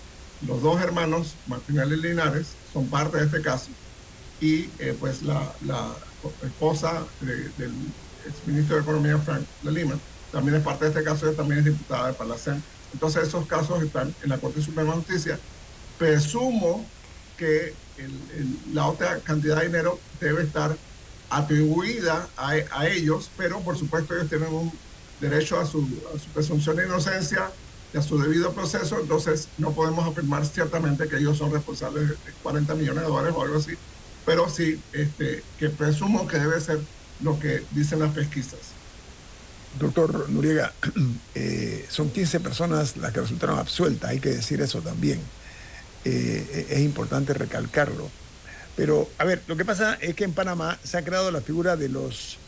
Los 0.47 0.63
dos 0.63 0.81
hermanos, 0.81 1.35
Martinelli 1.49 1.97
y 1.97 2.03
Linares, 2.03 2.53
son 2.73 2.87
parte 2.87 3.19
de 3.19 3.25
este 3.25 3.43
caso. 3.43 3.71
Y 4.41 4.71
eh, 4.79 4.97
pues 4.99 5.23
la, 5.23 5.53
esposa 6.43 7.05
del 7.21 7.73
exministro 8.27 8.77
de 8.77 8.83
Economía, 8.83 9.19
Frank 9.19 9.45
de 9.63 9.73
Lima, 9.73 9.99
también 10.33 10.57
es 10.57 10.63
parte 10.63 10.85
de 10.85 10.91
este 10.91 11.03
caso, 11.03 11.27
ella 11.27 11.37
también 11.37 11.61
es 11.61 11.65
diputada 11.67 12.07
del 12.07 12.17
Parlacén. 12.17 12.63
Entonces 12.93 13.29
esos 13.29 13.47
casos 13.47 13.83
están 13.83 14.15
en 14.23 14.29
la 14.29 14.39
Corte 14.39 14.63
Suprema 14.63 14.91
de 14.91 14.99
Justicia. 14.99 15.39
Presumo 15.99 16.87
que 17.37 17.75
la 18.73 18.87
otra 18.87 19.19
cantidad 19.21 19.57
de 19.61 19.67
dinero 19.67 19.99
debe 20.21 20.43
estar 20.43 20.77
atribuida 21.31 22.29
a, 22.37 22.87
ellos, 22.89 23.31
pero 23.37 23.61
por 23.61 23.77
supuesto 23.77 24.15
ellos 24.15 24.29
tienen 24.29 24.53
un 24.53 24.73
derecho 25.21 25.59
a 25.61 25.67
su, 25.67 25.87
presunción 26.35 26.77
de 26.77 26.87
inocencia 26.87 27.51
y 27.95 27.99
a 27.99 28.03
su 28.03 28.19
debido 28.21 28.53
proceso, 28.53 28.99
entonces 29.01 29.49
no 29.59 29.73
podemos 29.73 30.07
afirmar 30.07 30.45
ciertamente 30.47 31.09
que 31.09 31.17
ellos 31.17 31.39
son 31.39 31.53
responsables 31.53 32.09
de 32.09 32.17
40 32.43 32.75
millones 32.75 33.03
de 33.03 33.09
dólares 33.09 33.35
o 33.37 33.43
algo 33.43 33.59
así, 33.59 33.73
pero 34.25 34.49
sí 34.49 34.81
este, 34.93 35.43
que 35.59 35.69
presumo 35.71 36.27
que 36.27 36.39
debe 36.39 36.61
ser 36.61 36.79
lo 37.23 37.39
que 37.39 37.63
dicen 37.73 38.01
las 38.01 38.13
pesquisas. 38.13 38.59
Doctor 39.79 40.29
Noriega, 40.31 40.73
eh, 41.35 41.87
son 41.89 42.11
15 42.11 42.41
personas 42.41 42.97
las 42.97 43.13
que 43.13 43.21
resultaron 43.21 43.59
absueltas, 43.59 44.11
hay 44.11 44.21
que 44.21 44.31
decir 44.31 44.61
eso 44.61 44.81
también. 44.81 45.21
Eh, 46.05 46.67
es 46.71 46.81
importante 46.81 47.35
recalcarlo. 47.35 48.11
Pero, 48.77 49.11
a 49.19 49.25
ver, 49.25 49.43
lo 49.47 49.57
que 49.57 49.65
pasa 49.65 49.95
es 50.01 50.15
que 50.15 50.25
en 50.25 50.33
Panamá 50.33 50.79
se 50.83 50.97
ha 50.97 51.05
creado 51.05 51.31
la 51.31 51.41
figura 51.41 51.77
de 51.77 51.89
los 51.89 52.39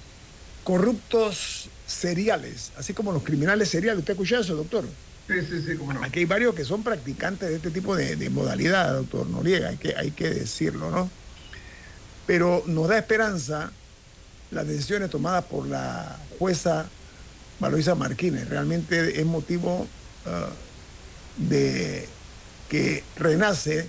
corruptos 0.64 1.68
seriales, 1.86 2.72
así 2.76 2.94
como 2.94 3.12
los 3.12 3.22
criminales 3.22 3.68
seriales. 3.68 4.00
¿Usted 4.00 4.14
escuchado 4.14 4.42
eso, 4.42 4.56
doctor? 4.56 4.84
Sí, 5.28 5.34
sí, 5.48 5.62
sí, 5.66 5.76
cómo 5.76 5.92
no. 5.92 6.02
Aquí 6.02 6.20
hay 6.20 6.24
varios 6.24 6.54
que 6.54 6.64
son 6.64 6.82
practicantes 6.82 7.48
de 7.48 7.56
este 7.56 7.70
tipo 7.70 7.94
de, 7.94 8.16
de 8.16 8.30
modalidad, 8.30 8.94
doctor 8.94 9.28
Noriega, 9.28 9.68
hay 9.68 9.76
que, 9.76 9.94
hay 9.94 10.10
que 10.10 10.30
decirlo, 10.30 10.90
¿no? 10.90 11.10
Pero 12.26 12.62
nos 12.66 12.88
da 12.88 12.98
esperanza 12.98 13.72
las 14.50 14.66
decisiones 14.66 15.10
tomadas 15.10 15.44
por 15.44 15.66
la 15.66 16.18
jueza 16.38 16.86
Valoisa 17.58 17.94
Martínez. 17.94 18.48
Realmente 18.48 19.20
es 19.20 19.26
motivo 19.26 19.86
ah, 20.26 20.48
de 21.36 22.06
que 22.68 23.04
renace 23.16 23.88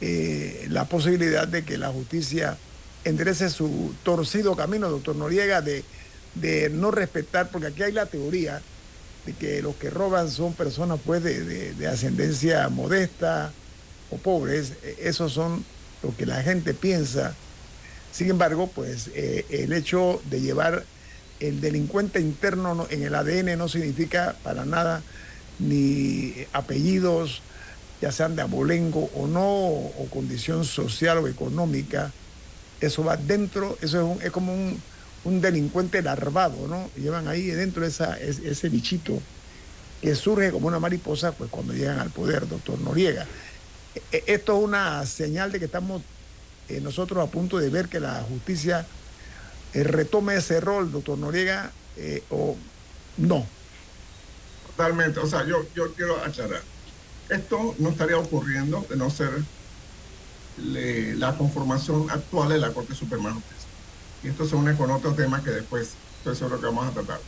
eh, 0.00 0.66
la 0.70 0.84
posibilidad 0.84 1.48
de 1.48 1.64
que 1.64 1.78
la 1.78 1.88
justicia 1.88 2.56
enderece 3.04 3.50
su 3.50 3.94
torcido 4.02 4.56
camino, 4.56 4.88
doctor 4.88 5.16
Noriega, 5.16 5.60
de, 5.62 5.84
de 6.34 6.70
no 6.70 6.90
respetar, 6.90 7.50
porque 7.50 7.68
aquí 7.68 7.82
hay 7.82 7.92
la 7.92 8.06
teoría 8.06 8.60
de 9.26 9.32
que 9.34 9.62
los 9.62 9.76
que 9.76 9.90
roban 9.90 10.30
son 10.30 10.54
personas 10.54 11.00
pues 11.04 11.22
de, 11.22 11.74
de 11.74 11.86
ascendencia 11.86 12.68
modesta 12.68 13.52
o 14.10 14.16
pobres, 14.16 14.72
esos 14.98 15.32
son 15.32 15.64
lo 16.02 16.16
que 16.16 16.26
la 16.26 16.42
gente 16.42 16.74
piensa. 16.74 17.34
Sin 18.12 18.30
embargo, 18.30 18.70
pues 18.74 19.10
eh, 19.14 19.44
el 19.50 19.72
hecho 19.72 20.20
de 20.30 20.40
llevar 20.40 20.84
el 21.40 21.60
delincuente 21.60 22.20
interno 22.20 22.86
en 22.90 23.02
el 23.02 23.14
ADN 23.14 23.56
no 23.58 23.68
significa 23.68 24.34
para 24.42 24.64
nada 24.64 25.02
ni 25.58 26.34
apellidos, 26.52 27.42
ya 28.00 28.12
sean 28.12 28.36
de 28.36 28.42
abolengo 28.42 29.10
o 29.14 29.26
no, 29.26 29.44
o 29.44 30.08
condición 30.10 30.64
social 30.64 31.18
o 31.18 31.28
económica. 31.28 32.12
Eso 32.80 33.04
va 33.04 33.16
dentro, 33.16 33.76
eso 33.82 34.16
es, 34.22 34.30
como 34.30 34.52
un, 34.54 35.40
delincuente 35.40 36.00
larvado, 36.00 36.68
¿no? 36.68 36.88
Llevan 36.96 37.28
ahí 37.28 37.46
dentro 37.46 37.84
esa, 37.84 38.18
ese 38.18 38.68
bichito 38.68 39.20
que 40.00 40.14
surge 40.14 40.52
como 40.52 40.68
una 40.68 40.78
mariposa 40.78 41.32
pues 41.32 41.50
cuando 41.50 41.74
llegan 41.74 41.98
al 41.98 42.10
poder, 42.10 42.48
doctor 42.48 42.80
Noriega. 42.80 43.26
E, 44.12 44.24
esto 44.26 44.58
es 44.58 44.64
una 44.64 45.04
señal 45.06 45.52
de 45.52 45.58
que 45.58 45.64
estamos 45.66 46.02
eh, 46.68 46.80
nosotros 46.80 47.26
a 47.26 47.30
punto 47.30 47.58
de 47.58 47.70
ver 47.70 47.88
que 47.88 48.00
la 48.00 48.22
justicia 48.28 48.86
eh, 49.72 49.84
retome 49.84 50.36
ese 50.36 50.60
rol, 50.60 50.92
doctor 50.92 51.18
Noriega, 51.18 51.70
eh, 51.96 52.22
o 52.30 52.56
no. 53.16 53.46
Totalmente, 54.68 55.20
o 55.20 55.26
sea, 55.26 55.44
yo, 55.44 55.66
yo 55.74 55.92
quiero 55.94 56.16
aclarar, 56.22 56.62
esto 57.28 57.74
no 57.78 57.88
estaría 57.90 58.18
ocurriendo 58.18 58.86
de 58.88 58.96
no 58.96 59.10
ser 59.10 59.30
la 60.58 61.36
conformación 61.36 62.10
actual 62.10 62.48
de 62.48 62.58
la 62.58 62.72
Corte 62.72 62.94
Suprema 62.94 63.28
de 63.28 63.34
Justicia. 63.36 63.68
Y 64.24 64.28
esto 64.28 64.46
se 64.46 64.56
une 64.56 64.76
con 64.76 64.90
otro 64.90 65.14
tema 65.14 65.42
que 65.42 65.50
después 65.50 65.90
estoy 66.18 66.34
seguro 66.34 66.60
que 66.60 66.66
vamos 66.66 66.86
a 66.86 66.90
tratar. 66.90 67.20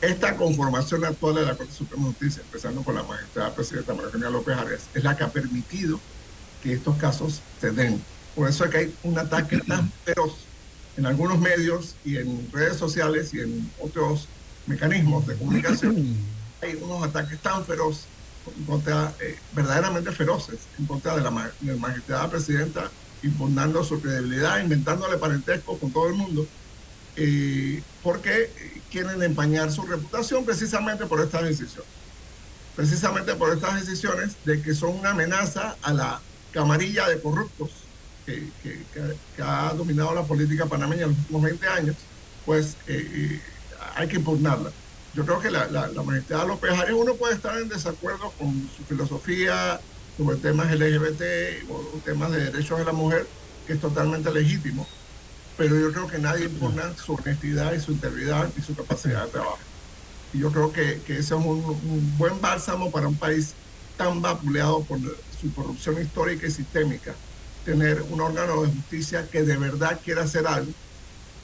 Esta 0.00 0.36
conformación 0.36 1.04
actual 1.04 1.34
de 1.34 1.42
la 1.42 1.56
Corte 1.56 1.72
Suprema 1.72 2.04
de 2.04 2.10
Justicia, 2.10 2.42
empezando 2.44 2.82
por 2.82 2.94
la 2.94 3.02
magistrada 3.02 3.52
presidenta 3.52 3.94
María 3.94 4.30
López 4.30 4.56
Arias, 4.56 4.82
es 4.94 5.02
la 5.02 5.16
que 5.16 5.24
ha 5.24 5.28
permitido 5.28 5.98
que 6.62 6.74
estos 6.74 6.96
casos 6.98 7.42
se 7.60 7.72
den. 7.72 8.00
Por 8.36 8.48
eso 8.48 8.64
es 8.64 8.70
que 8.70 8.78
hay 8.78 8.94
un 9.02 9.18
ataque 9.18 9.58
tan 9.58 9.90
feroz 10.04 10.36
en 10.96 11.06
algunos 11.06 11.40
medios 11.40 11.96
y 12.04 12.16
en 12.18 12.48
redes 12.52 12.76
sociales 12.76 13.34
y 13.34 13.40
en 13.40 13.70
otros 13.80 14.28
mecanismos 14.66 15.26
de 15.26 15.36
comunicación. 15.36 15.96
hay 16.62 16.76
unos 16.80 17.02
ataques 17.02 17.38
tan 17.40 17.64
contra, 18.66 19.12
eh, 19.20 19.36
verdaderamente 19.52 20.12
feroces, 20.12 20.60
en 20.78 20.86
contra 20.86 21.16
de 21.16 21.22
la, 21.22 21.30
magistrada 21.30 22.30
presidenta, 22.30 22.90
impugnando 23.22 23.82
su 23.82 24.00
credibilidad, 24.00 24.60
inventándole 24.60 25.18
parentesco 25.18 25.76
con 25.76 25.90
todo 25.90 26.08
el 26.08 26.14
mundo, 26.14 26.46
eh, 27.16 27.82
porque 28.02 28.50
quieren 28.90 29.22
empañar 29.22 29.70
su 29.70 29.82
reputación 29.82 30.44
precisamente 30.44 31.06
por 31.06 31.20
estas 31.20 31.42
decisiones. 31.42 31.90
Precisamente 32.76 33.34
por 33.34 33.52
estas 33.52 33.74
decisiones 33.84 34.36
de 34.44 34.62
que 34.62 34.74
son 34.74 34.90
una 34.90 35.10
amenaza 35.10 35.76
a 35.82 35.92
la 35.92 36.20
camarilla 36.52 37.08
de 37.08 37.20
corruptos 37.20 37.70
que, 38.24 38.50
ha 39.42 39.72
dominado 39.74 40.14
la 40.14 40.22
política 40.22 40.66
panameña 40.66 41.04
en 41.04 41.10
los 41.10 41.18
últimos 41.18 41.42
20 41.42 41.68
años, 41.68 41.96
pues 42.44 42.76
eh, 42.86 43.10
eh, 43.12 43.40
hay 43.94 44.08
que 44.08 44.16
impugnarla. 44.16 44.70
Yo 45.14 45.24
creo 45.24 45.40
que 45.40 45.50
la, 45.50 45.66
la, 45.68 45.88
la 45.88 46.02
magistrada 46.02 46.44
López 46.44 46.70
Arias, 46.72 46.96
uno 46.96 47.14
puede 47.14 47.34
estar 47.34 47.58
en 47.58 47.68
desacuerdo 47.68 48.30
con 48.38 48.68
su 48.76 48.84
filosofía 48.84 49.80
sobre 50.16 50.36
temas 50.36 50.70
LGBT 50.70 51.70
o 51.70 51.98
temas 52.04 52.30
de 52.32 52.50
derechos 52.50 52.78
de 52.78 52.84
la 52.84 52.92
mujer, 52.92 53.26
que 53.66 53.74
es 53.74 53.80
totalmente 53.80 54.30
legítimo, 54.32 54.86
pero 55.58 55.78
yo 55.80 55.92
creo 55.92 56.08
que 56.08 56.20
nadie 56.20 56.46
impugna 56.46 56.96
su 56.96 57.14
honestidad 57.14 57.74
y 57.74 57.80
su 57.80 57.92
integridad 57.92 58.54
y 58.56 58.62
su 58.62 58.76
capacidad 58.76 59.24
de 59.26 59.32
trabajo. 59.32 59.68
Y 60.32 60.40
yo 60.40 60.52
creo 60.52 60.72
que, 60.72 61.02
que 61.02 61.14
ese 61.14 61.34
es 61.34 61.40
un, 61.40 61.46
un 61.46 62.16
buen 62.18 62.40
bálsamo 62.40 62.92
para 62.92 63.08
un 63.08 63.18
país 63.18 63.58
tan 63.96 64.22
vapuleado 64.22 64.86
por 64.86 65.00
su 65.30 65.52
corrupción 65.54 66.00
histórica 66.00 66.46
y 66.46 66.52
sistémica 66.52 67.20
tener 67.64 68.02
un 68.02 68.20
órgano 68.20 68.62
de 68.62 68.70
justicia 68.72 69.30
que 69.30 69.42
de 69.44 69.58
verdad 69.58 70.00
quiera 70.02 70.24
hacer 70.24 70.46
algo. 70.46 70.74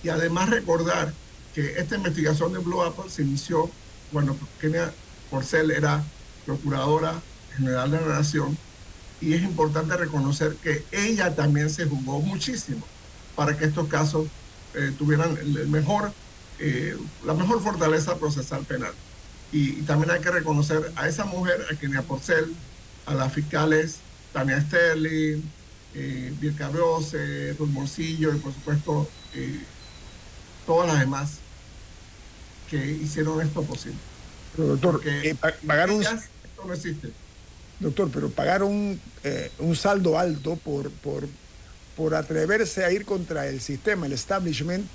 Y 0.03 0.11
además 0.11 0.51
recordar 0.51 1.19
que 1.53 1.79
esta 1.79 1.97
investigación 1.97 2.53
de 2.53 2.61
Blue 2.61 2.83
Apple 2.83 3.11
se 3.11 3.23
inició 3.23 3.77
cuando 4.11 4.39
Kenia 4.59 4.99
Porcel 5.29 5.73
era 5.73 6.15
procuradora 6.45 7.27
general 7.51 7.91
de 7.93 8.01
la 8.03 8.09
Nación 8.19 8.63
y 9.21 9.35
es 9.35 9.43
importante 9.43 9.97
reconocer 9.97 10.59
que 10.61 10.89
ella 10.93 11.35
también 11.35 11.71
se 11.71 11.87
jugó 11.87 12.23
muchísimo 12.23 12.94
para 13.37 13.57
que 13.57 13.65
estos 13.65 13.89
casos 13.89 14.27
eh, 14.75 14.93
tuvieran 14.99 15.37
el 15.37 15.69
mejor, 15.69 16.13
eh, 16.59 16.97
la 17.25 17.35
mejor 17.35 17.63
fortaleza 17.63 18.17
procesal 18.17 18.65
penal. 18.65 18.93
Y, 19.53 19.83
también 19.83 20.11
hay 20.11 20.21
que 20.21 20.31
reconocer 20.31 20.93
a 20.97 21.09
esa 21.09 21.25
mujer, 21.25 21.65
a 21.71 21.77
Kenia 21.77 22.03
Porcel, 22.03 22.55
a 23.07 23.15
las 23.15 23.33
fiscales 23.33 23.99
Tania 24.33 24.61
Sterling, 24.61 25.43
eh, 25.95 26.33
Birka 26.41 26.69
Rose, 26.69 27.55
Rulmoncillo 27.57 28.35
y 28.35 28.39
por 28.39 28.53
supuesto 28.53 29.09
eh, 29.35 29.61
todas 30.67 30.89
las 30.89 30.99
demás 30.99 31.39
que 32.69 32.85
hicieron 32.85 33.41
esto 33.41 33.63
posible. 33.63 33.99
Pero 34.57 34.69
doctor, 34.69 35.01
eh, 35.05 35.37
pagar 35.67 35.91
un... 35.91 36.03
esto 36.03 36.65
no 36.67 36.73
existe. 36.73 37.11
Doctor, 37.79 38.11
pero 38.13 38.31
pagar 38.31 38.63
un, 38.63 39.01
eh, 39.23 39.51
un 39.59 39.77
saldo 39.77 40.19
alto 40.19 40.57
por, 40.57 40.91
por, 40.91 41.29
por 41.97 42.15
atreverse 42.15 42.85
a 42.85 42.91
ir 42.91 43.05
contra 43.05 43.47
el 43.47 43.61
sistema, 43.61 44.07
el 44.07 44.13
establishment, 44.13 44.87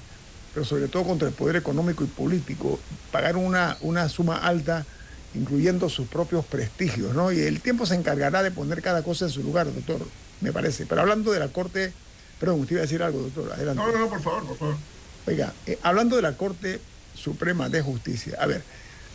pero 0.53 0.65
sobre 0.65 0.87
todo 0.87 1.03
contra 1.03 1.27
el 1.27 1.33
poder 1.33 1.55
económico 1.55 2.03
y 2.03 2.07
político, 2.07 2.79
pagar 3.11 3.37
una, 3.37 3.77
una 3.81 4.09
suma 4.09 4.37
alta 4.37 4.85
incluyendo 5.35 5.89
sus 5.89 6.07
propios 6.07 6.43
prestigios, 6.45 7.13
¿no? 7.13 7.31
Y 7.31 7.39
el 7.39 7.61
tiempo 7.61 7.85
se 7.85 7.95
encargará 7.95 8.41
de 8.41 8.51
poner 8.51 8.81
cada 8.81 9.03
cosa 9.03 9.25
en 9.25 9.31
su 9.31 9.43
lugar, 9.43 9.71
doctor 9.73 9.99
me 10.41 10.51
parece. 10.51 10.85
Pero 10.85 11.01
hablando 11.01 11.31
de 11.31 11.39
la 11.39 11.49
Corte, 11.49 11.91
perdón, 12.39 12.61
usted 12.61 12.73
iba 12.73 12.81
a 12.81 12.83
decir 12.83 13.03
algo, 13.03 13.21
doctor, 13.21 13.51
adelante. 13.53 13.81
No, 13.81 13.91
no, 13.91 13.99
no, 13.99 14.09
por 14.09 14.21
favor, 14.21 14.45
por 14.47 14.57
favor. 14.57 14.75
Oiga, 15.27 15.53
eh, 15.65 15.77
hablando 15.83 16.15
de 16.15 16.21
la 16.21 16.35
Corte 16.35 16.79
Suprema 17.13 17.69
de 17.69 17.81
Justicia, 17.81 18.37
a 18.39 18.45
ver, 18.47 18.63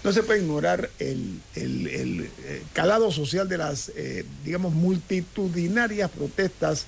no 0.05 0.13
se 0.13 0.23
puede 0.23 0.41
ignorar 0.41 0.91
el, 0.99 1.41
eh, 1.57 2.63
calado 2.75 3.11
social 3.11 3.49
de 3.49 3.59
las, 3.59 3.91
eh, 3.97 4.25
digamos, 4.45 4.75
multitudinarias 4.75 6.11
protestas 6.11 6.87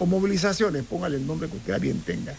o 0.00 0.06
movilizaciones, 0.06 0.82
póngale 0.84 1.18
el 1.18 1.26
nombre 1.26 1.48
que 1.48 1.58
usted 1.58 1.80
bien 1.80 2.00
tenga. 2.00 2.34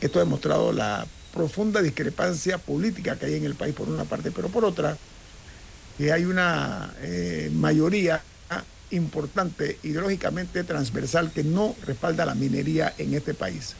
Esto 0.00 0.20
ha 0.20 0.22
demostrado 0.22 0.72
la 0.72 1.04
profunda 1.32 1.82
discrepancia 1.82 2.58
política 2.58 3.18
que 3.18 3.26
hay 3.26 3.34
en 3.34 3.44
el 3.44 3.56
país 3.56 3.74
por 3.74 3.88
una 3.88 4.04
parte, 4.04 4.30
pero 4.30 4.48
por 4.48 4.64
otra, 4.64 4.96
que 5.98 6.12
hay 6.12 6.24
una 6.24 6.94
mayoría 7.52 8.22
importante, 8.90 9.78
ideológicamente 9.82 10.62
transversal, 10.62 11.32
que 11.32 11.42
no 11.42 11.74
respalda 11.84 12.26
la 12.26 12.36
minería 12.36 12.94
en 12.98 13.14
este 13.14 13.34
país. 13.34 13.74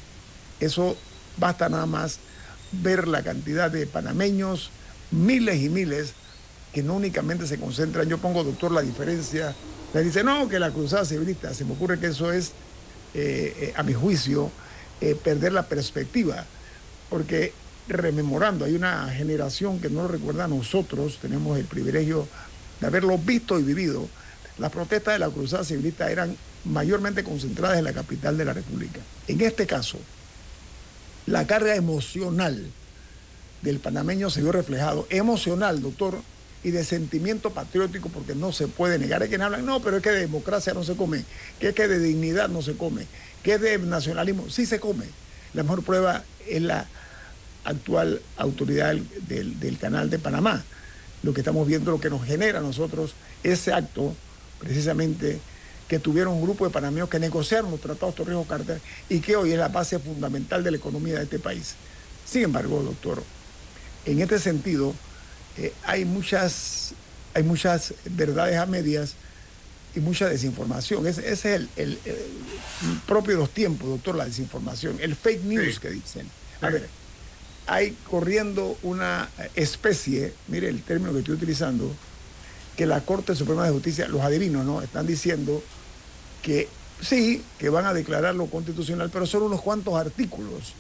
Eso 0.59 0.97
basta 1.37 1.69
nada 1.69 1.87
más 1.87 2.19
ver 2.73 3.07
la 3.07 3.23
cantidad 3.23 3.71
de 3.71 3.87
panameños, 3.87 4.71
miles 5.13 5.61
y 5.61 5.69
miles, 5.69 6.15
que 6.73 6.83
no 6.83 6.95
únicamente 6.95 7.47
se 7.47 7.61
concentran, 7.61 8.09
yo 8.09 8.19
pongo, 8.19 8.43
doctor, 8.43 8.73
la 8.73 8.83
diferencia, 8.83 9.55
le 9.93 10.03
dice, 10.03 10.25
no, 10.25 10.49
que 10.49 10.59
la 10.59 10.73
cruzada 10.73 11.05
civilista, 11.05 11.55
se 11.55 11.65
me 11.65 11.75
ocurre 11.75 12.01
que 12.01 12.07
eso 12.07 12.33
es, 12.33 12.51
eh, 13.15 13.55
eh, 13.59 13.73
a 13.77 13.83
mi 13.83 13.95
juicio, 13.95 14.51
eh, 15.01 15.15
perder 15.15 15.53
la 15.53 15.65
perspectiva, 15.65 16.45
porque 17.09 17.53
rememorando, 17.87 18.65
hay 18.65 18.75
una 18.75 19.09
generación 19.11 19.81
que 19.81 19.89
no 19.89 20.03
lo 20.03 20.09
recuerda 20.09 20.45
a 20.45 20.49
nosotros, 20.49 21.19
tenemos 21.21 21.59
el 21.59 21.65
privilegio 21.65 22.27
de 22.81 22.87
haberlo 22.87 23.17
visto 23.19 23.59
y 23.61 23.63
vivido. 23.63 24.09
Las 24.59 24.73
protestas 24.73 25.15
de 25.15 25.19
la 25.21 25.31
Cruzada 25.31 25.65
Civilista 25.65 26.11
eran 26.11 26.37
mayormente 26.65 27.23
concentradas 27.23 27.79
en 27.79 27.85
la 27.85 27.93
capital 27.93 28.37
de 28.37 28.45
la 28.47 28.53
República. 28.53 29.01
En 29.29 29.41
este 29.41 29.67
caso, 29.67 29.99
la 31.27 31.47
carga 31.47 31.75
emocional 31.77 32.65
del 33.63 33.79
panameño 33.79 34.29
se 34.31 34.43
vio 34.43 34.53
reflejado, 34.53 35.07
emocional, 35.11 35.83
doctor, 35.83 36.21
y 36.65 36.71
de 36.71 36.83
sentimiento 36.83 37.51
patriótico, 37.51 38.09
porque 38.09 38.35
no 38.35 38.51
se 38.51 38.67
puede 38.67 38.99
negar. 38.99 39.23
Hay 39.23 39.29
quien 39.29 39.43
hablan, 39.43 39.65
no, 39.65 39.81
pero 39.81 39.99
es 39.99 40.03
que 40.03 40.11
de 40.11 40.21
democracia 40.21 40.73
no 40.73 40.83
se 40.83 40.97
come, 40.97 41.25
que 41.61 41.69
es 41.69 41.75
que 41.75 41.87
de 41.87 41.99
dignidad 41.99 42.49
no 42.49 42.63
se 42.63 42.77
come, 42.77 43.07
que 43.43 43.59
de 43.59 43.79
nacionalismo 43.79 44.49
sí 44.49 44.65
se 44.65 44.81
come. 44.81 45.05
La 45.53 45.63
mejor 45.63 45.85
prueba 45.85 46.25
es 46.49 46.63
la 46.63 46.87
actual 47.65 48.21
autoridad 48.39 48.95
del, 48.95 49.61
del 49.61 49.79
canal 49.79 50.09
de 50.09 50.19
Panamá. 50.19 50.65
Lo 51.23 51.35
que 51.35 51.43
estamos 51.43 51.67
viendo, 51.67 51.91
lo 51.91 52.01
que 52.01 52.11
nos 52.11 52.25
genera 52.25 52.59
a 52.59 52.63
nosotros 52.63 53.15
ese 53.43 53.73
acto, 53.73 54.17
precisamente 54.59 55.41
que 55.87 55.99
tuvieron 55.99 56.35
un 56.35 56.43
grupo 56.43 56.65
de 56.65 56.71
panameños 56.71 57.11
que 57.11 57.19
negociaron 57.19 57.71
los 57.71 57.81
tratados 57.81 58.15
Torrijos 58.15 58.47
Carter 58.47 58.81
y 59.11 59.21
que 59.21 59.37
hoy 59.37 59.53
es 59.53 59.59
la 59.59 59.69
base 59.69 59.99
fundamental 59.99 60.65
de 60.65 60.71
la 60.71 60.79
economía 60.79 61.17
de 61.17 61.25
este 61.25 61.39
país. 61.39 61.75
Sin 62.25 62.45
embargo, 62.45 62.83
doctor, 62.83 63.23
en 64.07 64.21
este 64.21 64.39
sentido, 64.39 64.95
eh, 65.59 65.73
hay, 65.85 66.05
muchas, 66.05 66.95
hay 67.35 67.43
muchas 67.43 67.95
verdades 68.05 68.59
a 68.59 68.67
medias 68.67 69.15
y 69.95 70.01
mucha 70.01 70.29
desinformación. 70.29 71.07
Ese, 71.07 71.33
es 71.33 71.45
el, 71.45 71.69
propio 73.07 73.35
de 73.35 73.41
los 73.41 73.51
tiempos, 73.51 73.89
doctor, 73.89 74.17
la 74.17 74.25
desinformación, 74.25 74.99
el 75.01 75.15
fake 75.15 75.45
news 75.45 75.79
que 75.79 75.91
dicen. 75.91 76.29
A 76.61 76.71
ver, 76.71 76.89
hay 77.67 77.97
corriendo 78.11 78.77
una 78.83 79.29
especie, 79.55 80.35
mire 80.49 80.69
el 80.69 80.83
término 80.83 81.13
que 81.13 81.21
estoy 81.21 81.35
utilizando, 81.35 81.95
que 82.77 82.87
la 82.87 83.01
Corte 83.03 83.35
Suprema 83.37 83.65
de 83.65 83.73
Justicia, 83.73 84.09
los 84.09 84.23
adivinos, 84.23 84.65
¿no? 84.65 84.83
Están 84.83 85.07
diciendo 85.07 85.63
que 86.43 86.69
sí, 87.01 87.43
que 87.59 87.69
van 87.69 87.87
a 87.87 87.95
declarar 87.95 88.35
lo 88.35 88.47
constitucional, 88.47 89.11
pero 89.13 89.27
son 89.27 89.45
unos 89.45 89.61
cuantos 89.61 89.95
artículos 89.95 90.75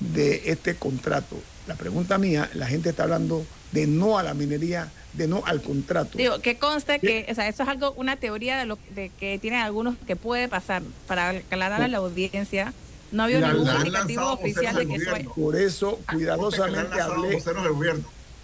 de 0.00 0.42
este 0.46 0.76
contrato. 0.76 1.36
La 1.66 1.74
pregunta 1.74 2.18
mía, 2.18 2.50
la 2.54 2.66
gente 2.66 2.90
está 2.90 3.04
hablando 3.04 3.44
de 3.72 3.86
no 3.86 4.18
a 4.18 4.22
la 4.22 4.34
minería, 4.34 4.90
de 5.12 5.26
no 5.26 5.42
al 5.46 5.62
contrato. 5.62 6.16
Digo, 6.16 6.40
que 6.40 6.58
conste 6.58 6.98
que, 7.00 7.26
o 7.30 7.34
sea, 7.34 7.48
eso 7.48 7.62
es 7.62 7.68
algo, 7.68 7.92
una 7.92 8.16
teoría 8.16 8.58
de 8.58 8.66
lo 8.66 8.78
de 8.94 9.10
que 9.18 9.38
tienen 9.38 9.60
algunos 9.60 9.96
que 10.06 10.16
puede 10.16 10.48
pasar 10.48 10.82
para 11.06 11.30
aclarar 11.30 11.82
a 11.82 11.88
la 11.88 11.98
audiencia. 11.98 12.72
No 13.10 13.22
había 13.22 13.40
ningún 13.40 13.68
indicativo 13.68 14.32
oficial 14.32 14.76
de 14.76 14.86
que 14.86 14.94
eso 14.96 15.10
Por 15.34 15.56
eso, 15.56 15.98
cuidadosamente 16.10 17.00
hablé. 17.00 17.42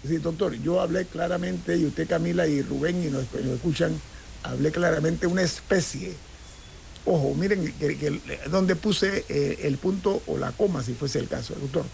Sí, 0.07 0.17
doctor, 0.17 0.53
yo 0.61 0.81
hablé 0.81 1.05
claramente, 1.05 1.77
y 1.77 1.85
usted 1.85 2.07
Camila 2.07 2.47
y 2.47 2.61
Rubén, 2.61 3.03
y 3.03 3.09
nos, 3.09 3.25
escuchan, 3.33 3.99
hablé 4.43 4.71
claramente 4.71 5.25
una 5.25 5.41
especie. 5.41 6.13
Ojo, 7.05 7.33
miren 7.35 7.73
que, 7.79 8.21
donde 8.49 8.75
puse 8.75 9.25
eh, 9.29 9.59
el 9.63 9.77
punto 9.77 10.21
o 10.27 10.37
la 10.37 10.51
coma, 10.51 10.83
si 10.83 10.93
fuese 10.93 11.19
el 11.19 11.27
caso, 11.27 11.55
doctor. 11.55 11.85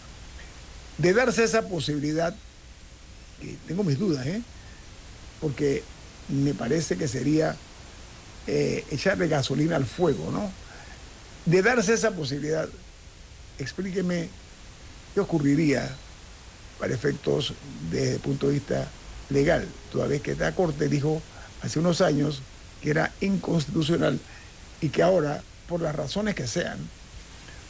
De 0.97 1.13
darse 1.13 1.43
esa 1.43 1.67
posibilidad, 1.67 2.35
tengo 3.67 3.83
mis 3.83 3.99
dudas, 3.99 4.25
¿eh? 4.25 4.41
porque 5.39 5.83
me 6.29 6.53
parece 6.53 6.97
que 6.97 7.07
sería 7.07 7.55
eh, 8.47 8.85
echarle 8.91 9.27
gasolina 9.27 9.75
al 9.75 9.85
fuego, 9.85 10.31
¿no? 10.31 10.51
De 11.45 11.61
darse 11.61 11.93
esa 11.93 12.11
posibilidad, 12.11 12.69
explíqueme 13.57 14.29
qué 15.13 15.19
ocurriría 15.19 15.89
para 16.79 16.93
efectos 16.93 17.53
desde 17.91 18.13
el 18.13 18.19
punto 18.19 18.47
de 18.47 18.53
vista 18.53 18.87
legal, 19.29 19.67
toda 19.91 20.07
vez 20.07 20.21
que 20.21 20.31
esta 20.31 20.53
Corte 20.53 20.87
dijo 20.87 21.21
hace 21.61 21.79
unos 21.79 22.01
años 22.01 22.41
que 22.81 22.91
era 22.91 23.11
inconstitucional 23.21 24.19
y 24.81 24.89
que 24.89 25.03
ahora, 25.03 25.43
por 25.67 25.81
las 25.81 25.95
razones 25.95 26.35
que 26.35 26.47
sean, 26.47 26.77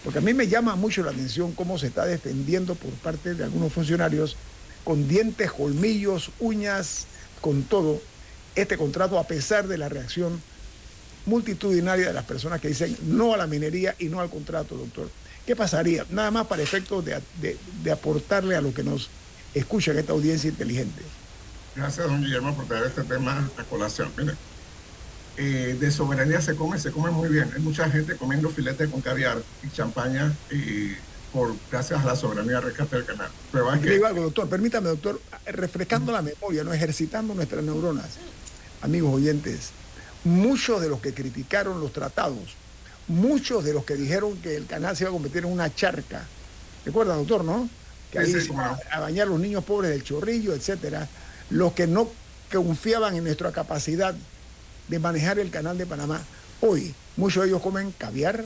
porque 0.04 0.20
a 0.20 0.22
mí 0.22 0.34
me 0.34 0.48
llama 0.48 0.76
mucho 0.76 1.04
la 1.04 1.12
atención 1.12 1.54
cómo 1.54 1.78
se 1.78 1.88
está 1.88 2.06
defendiendo 2.06 2.76
por 2.76 2.92
parte 2.92 3.36
de 3.36 3.44
algunos 3.44 3.72
funcionarios 3.72 4.36
con 4.84 5.08
dientes, 5.08 5.52
colmillos, 5.52 6.32
uñas, 6.40 7.08
con 7.42 7.64
todo, 7.64 8.02
este 8.56 8.78
contrato 8.78 9.18
a 9.18 9.28
pesar 9.28 9.68
de 9.68 9.78
la 9.78 9.90
reacción 9.90 10.42
multitudinaria 11.26 12.08
de 12.08 12.14
las 12.14 12.26
personas 12.26 12.60
que 12.60 12.70
dicen 12.70 12.98
no 13.04 13.34
a 13.34 13.38
la 13.38 13.48
minería 13.48 13.96
y 14.00 14.06
no 14.06 14.20
al 14.20 14.30
contrato, 14.30 14.76
doctor. 14.76 15.10
¿Qué 15.46 15.56
pasaría? 15.56 16.06
Nada 16.10 16.32
más 16.32 16.48
para 16.48 16.62
efectos 16.62 17.04
de, 17.06 17.92
aportarle 17.92 18.56
a 18.56 18.62
lo 18.62 18.74
que 18.74 18.84
nos 18.84 19.10
escucha 19.54 19.92
en 19.92 20.00
esta 20.00 20.14
audiencia 20.14 20.50
inteligente. 20.50 21.02
Gracias, 21.76 22.08
don 22.08 22.22
Guillermo, 22.22 22.56
por 22.56 22.66
traer 22.66 22.88
este 22.88 23.04
tema 23.04 23.50
a 23.58 23.64
colación. 23.64 24.12
Mire, 24.18 24.34
eh, 25.38 25.78
de 25.80 25.92
soberanía 25.92 26.42
se 26.42 26.56
come, 26.56 26.78
se 26.78 26.92
come 26.92 27.12
muy 27.12 27.30
bien. 27.30 27.50
Hay 27.56 27.62
mucha 27.62 27.90
gente 27.90 28.18
comiendo 28.18 28.50
filete 28.50 28.90
con 28.90 29.02
caviar 29.02 29.42
y 29.64 29.70
champaña 29.70 30.34
y 30.52 30.92
por 31.34 31.54
gracias 31.72 32.02
a 32.02 32.06
la 32.06 32.16
soberanía 32.16 32.60
rescate 32.60 32.98
del 32.98 33.06
canal. 33.06 33.30
Pero 33.52 33.72
que... 33.82 33.90
digo 33.90 34.06
algo, 34.06 34.24
doctor, 34.24 34.50
permítame, 34.50 34.90
doctor, 34.90 35.22
refrescando 35.46 36.12
la 36.12 36.22
memoria, 36.22 36.64
no 36.64 36.74
ejercitando 36.74 37.34
nuestras 37.34 37.64
neuronas. 37.64 38.18
Amigos 38.82 39.14
oyentes, 39.14 39.72
muchos 40.24 40.82
de 40.82 40.90
los 40.90 41.00
que 41.00 41.14
criticaron 41.14 41.80
los 41.80 41.94
tratados 41.94 42.56
muchos 43.12 43.64
de 43.64 43.74
los 43.74 43.84
que 43.86 43.96
dijeron 43.96 44.38
que 44.38 44.56
el 44.56 44.66
canal 44.66 44.96
se 44.96 45.04
iba 45.04 45.10
a 45.10 45.14
convertir 45.14 45.44
en 45.44 45.52
una 45.52 45.74
charca, 45.74 46.26
recuerda 46.86 47.16
doctor, 47.16 47.44
no? 47.44 47.70
Que 48.12 48.20
ahí 48.20 48.32
se 48.32 48.46
iba 48.46 48.80
a 48.92 49.00
bañar 49.00 49.28
los 49.28 49.40
niños 49.40 49.64
pobres 49.64 49.92
del 49.92 50.04
chorrillo, 50.04 50.54
etcétera, 50.54 51.08
los 51.50 51.74
que 51.74 51.88
no 51.88 52.10
confiaban 52.52 53.16
en 53.16 53.24
nuestra 53.24 53.52
capacidad 53.52 54.16
de 54.88 55.00
manejar 55.00 55.40
el 55.40 55.50
canal 55.52 55.78
de 55.78 55.86
Panamá, 55.86 56.22
hoy 56.60 56.94
muchos 57.16 57.44
de 57.44 57.50
ellos 57.50 57.62
comen 57.62 57.94
caviar 57.98 58.44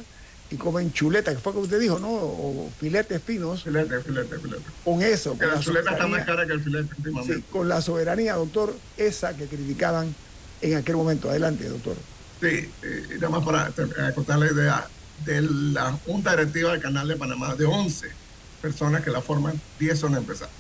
y 0.52 0.58
comen 0.58 0.94
chuleta, 0.94 1.34
que 1.34 1.40
fue 1.40 1.54
como 1.54 1.64
usted 1.64 1.80
dijo, 1.80 2.00
¿no? 2.00 2.10
O 2.10 2.72
filetes 2.80 3.22
finos. 3.22 3.64
Filete, 3.64 4.00
filete, 4.02 4.38
filete. 4.38 4.64
Con 4.84 5.02
eso. 5.02 5.36
con 5.36 5.48
la, 5.48 5.60
chuleta 5.60 5.92
está 5.92 6.08
más 6.08 6.26
cara 6.26 6.46
que 6.46 6.54
el 6.54 6.62
filete. 6.62 6.94
Sí, 7.26 7.44
con 7.52 7.68
la 7.68 7.82
soberanía, 7.82 8.36
doctor, 8.36 8.76
esa 8.98 9.36
que 9.36 9.48
criticaban 9.48 10.14
en 10.62 10.78
aquel 10.78 10.96
momento. 10.96 11.30
Adelante, 11.30 11.68
doctor. 11.68 11.96
Sí, 12.42 12.70
eh, 12.84 13.08
nada 13.16 13.30
más 13.30 13.46
para 13.46 13.70
eh, 13.70 14.14
contar 14.14 14.38
la 14.38 14.52
idea 14.52 14.88
de 15.26 15.42
la 15.42 15.94
Junta 16.06 16.32
Directiva 16.32 16.74
del 16.74 16.82
Canal 16.82 17.08
de 17.08 17.16
Panamá, 17.16 17.56
de 17.56 17.66
11 17.66 18.08
personas 18.62 19.04
que 19.04 19.10
la 19.10 19.22
forman, 19.22 19.60
10 19.80 19.98
son 20.00 20.16
empresarios. 20.16 20.56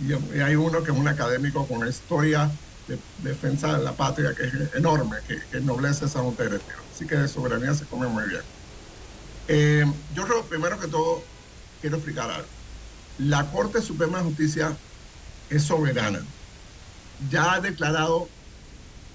Y, 0.00 0.40
hay 0.40 0.56
uno 0.56 0.82
que 0.82 0.90
es 0.90 0.96
un 0.96 1.08
académico 1.08 1.66
con 1.66 1.78
una 1.78 1.88
historia 1.88 2.50
de, 2.86 2.98
defensa 3.22 3.76
de 3.76 3.84
la 3.84 3.92
patria 3.92 4.34
que 4.34 4.44
es 4.44 4.74
enorme, 4.74 5.16
que, 5.26 5.40
que 5.50 5.56
ennoblece 5.56 6.04
esa 6.04 6.20
Junta 6.20 6.44
Directiva. 6.44 6.78
Así 6.94 7.06
que 7.06 7.16
de 7.16 7.26
soberanía 7.26 7.74
se 7.74 7.84
come 7.86 8.06
muy 8.06 8.24
bien. 8.24 8.42
Eh, 9.48 9.84
yo 10.14 10.24
creo, 10.24 10.44
primero 10.44 10.78
que 10.78 10.88
todo, 10.88 11.22
quiero 11.80 11.96
explicar 11.96 12.30
algo. 12.30 12.48
La 13.18 13.50
Corte 13.50 13.82
Suprema 13.82 14.18
de 14.18 14.24
Justicia 14.24 14.76
es 15.50 15.62
soberana. 15.62 16.20
Ya 17.30 17.54
ha 17.54 17.60
declarado 17.60 18.28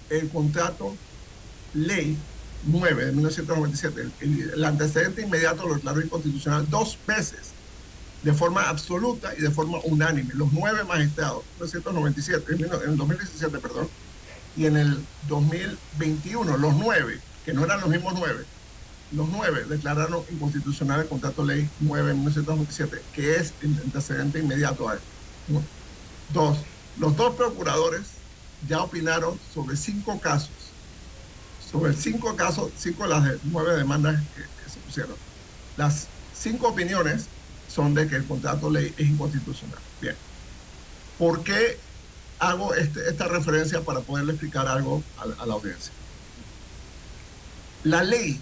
el 0.09 0.29
contrato 0.29 0.95
ley 1.73 2.17
9 2.63 3.05
de 3.05 3.11
1997, 3.11 4.09
el, 4.21 4.65
antecedente 4.65 5.21
inmediato 5.21 5.67
lo 5.67 5.75
declaró 5.75 6.01
inconstitucional 6.01 6.69
dos 6.69 6.97
veces, 7.07 7.51
de 8.23 8.33
forma 8.33 8.67
absoluta 8.69 9.33
y 9.37 9.41
de 9.41 9.49
forma 9.49 9.79
unánime. 9.83 10.33
Los 10.33 10.51
nueve 10.51 10.83
magistrados, 10.83 11.43
1997, 11.59 12.55
en 12.55 12.89
el 12.91 12.97
2017, 12.97 13.59
perdón, 13.59 13.87
y 14.57 14.65
en 14.65 14.77
el 14.77 15.05
2021, 15.27 16.57
los 16.57 16.75
nueve, 16.75 17.19
que 17.45 17.53
no 17.53 17.63
eran 17.63 17.79
los 17.79 17.89
mismos 17.89 18.13
nueve, 18.17 18.43
los 19.11 19.27
nueve 19.29 19.65
declararon 19.67 20.23
inconstitucional 20.31 21.01
el 21.01 21.07
contrato 21.07 21.43
ley 21.43 21.69
9 21.79 22.09
de 22.09 22.13
1997, 22.13 23.01
que 23.13 23.35
es 23.35 23.53
el 23.61 23.77
antecedente 23.83 24.39
inmediato 24.39 24.87
a 24.87 24.93
él. 24.93 24.99
Dos, 26.33 26.59
los 26.97 27.15
dos 27.15 27.35
procuradores 27.35 28.01
ya 28.67 28.83
opinaron 28.83 29.39
sobre 29.53 29.75
cinco 29.77 30.19
casos 30.19 30.69
sobre 31.71 31.93
cinco 31.93 32.35
casos, 32.35 32.71
cinco 32.77 33.03
de 33.03 33.09
las 33.09 33.23
nueve 33.43 33.75
demandas 33.75 34.19
que, 34.35 34.69
se 34.69 34.79
pusieron. 34.79 35.15
Las 35.77 36.07
cinco 36.33 36.69
opiniones 36.69 37.25
son 37.67 37.93
de 37.93 38.07
que 38.07 38.15
el 38.15 38.25
contrato 38.25 38.69
ley 38.69 38.93
es 38.97 39.07
inconstitucional. 39.07 39.79
Bien. 40.01 40.15
¿Por 41.17 41.43
qué 41.43 41.77
hago 42.39 42.73
este, 42.73 43.07
esta 43.09 43.27
referencia 43.27 43.81
para 43.81 43.99
poderle 44.01 44.33
explicar 44.33 44.67
algo 44.67 45.03
a, 45.17 45.45
la 45.45 45.53
audiencia? 45.53 45.91
La 47.83 48.03
ley, 48.03 48.39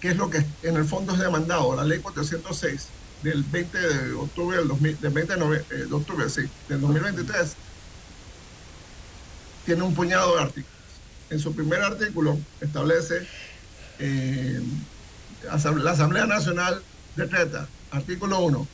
que 0.00 0.08
es 0.08 0.16
lo 0.16 0.30
que 0.30 0.44
en 0.62 0.76
el 0.76 0.84
fondo 0.84 1.12
es 1.12 1.18
demandado, 1.18 1.74
la 1.74 1.84
ley 1.84 1.98
406 1.98 2.86
del 3.22 3.42
20 3.42 3.78
de 3.78 4.12
octubre 4.12 4.56
del, 4.56 4.68
2000, 4.68 5.00
del 5.00 5.12
20 5.12 5.34
eh, 5.34 5.36
de, 5.86 5.94
octubre, 5.94 6.28
sí, 6.28 6.42
del 6.68 6.80
2023, 6.80 7.54
tiene 9.66 9.82
un 9.82 9.94
puñado 9.94 10.36
de 10.36 10.42
artículos 10.42 10.78
en 11.30 11.38
su 11.38 11.54
primer 11.54 11.82
artículo 11.82 12.38
establece 12.60 13.26
eh, 13.98 14.60
la 15.44 15.90
Asamblea 15.90 16.26
Nacional 16.26 16.82
decreta, 17.16 17.68
artículo 17.90 18.40
1, 18.40 18.66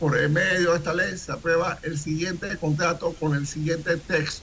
por 0.00 0.28
medio 0.28 0.72
de 0.72 0.78
esta 0.78 0.94
ley 0.94 1.16
se 1.16 1.32
aprueba 1.32 1.78
el 1.82 1.98
siguiente 1.98 2.56
contrato 2.58 3.14
con 3.14 3.34
el 3.34 3.46
siguiente 3.46 3.96
texto. 3.96 4.42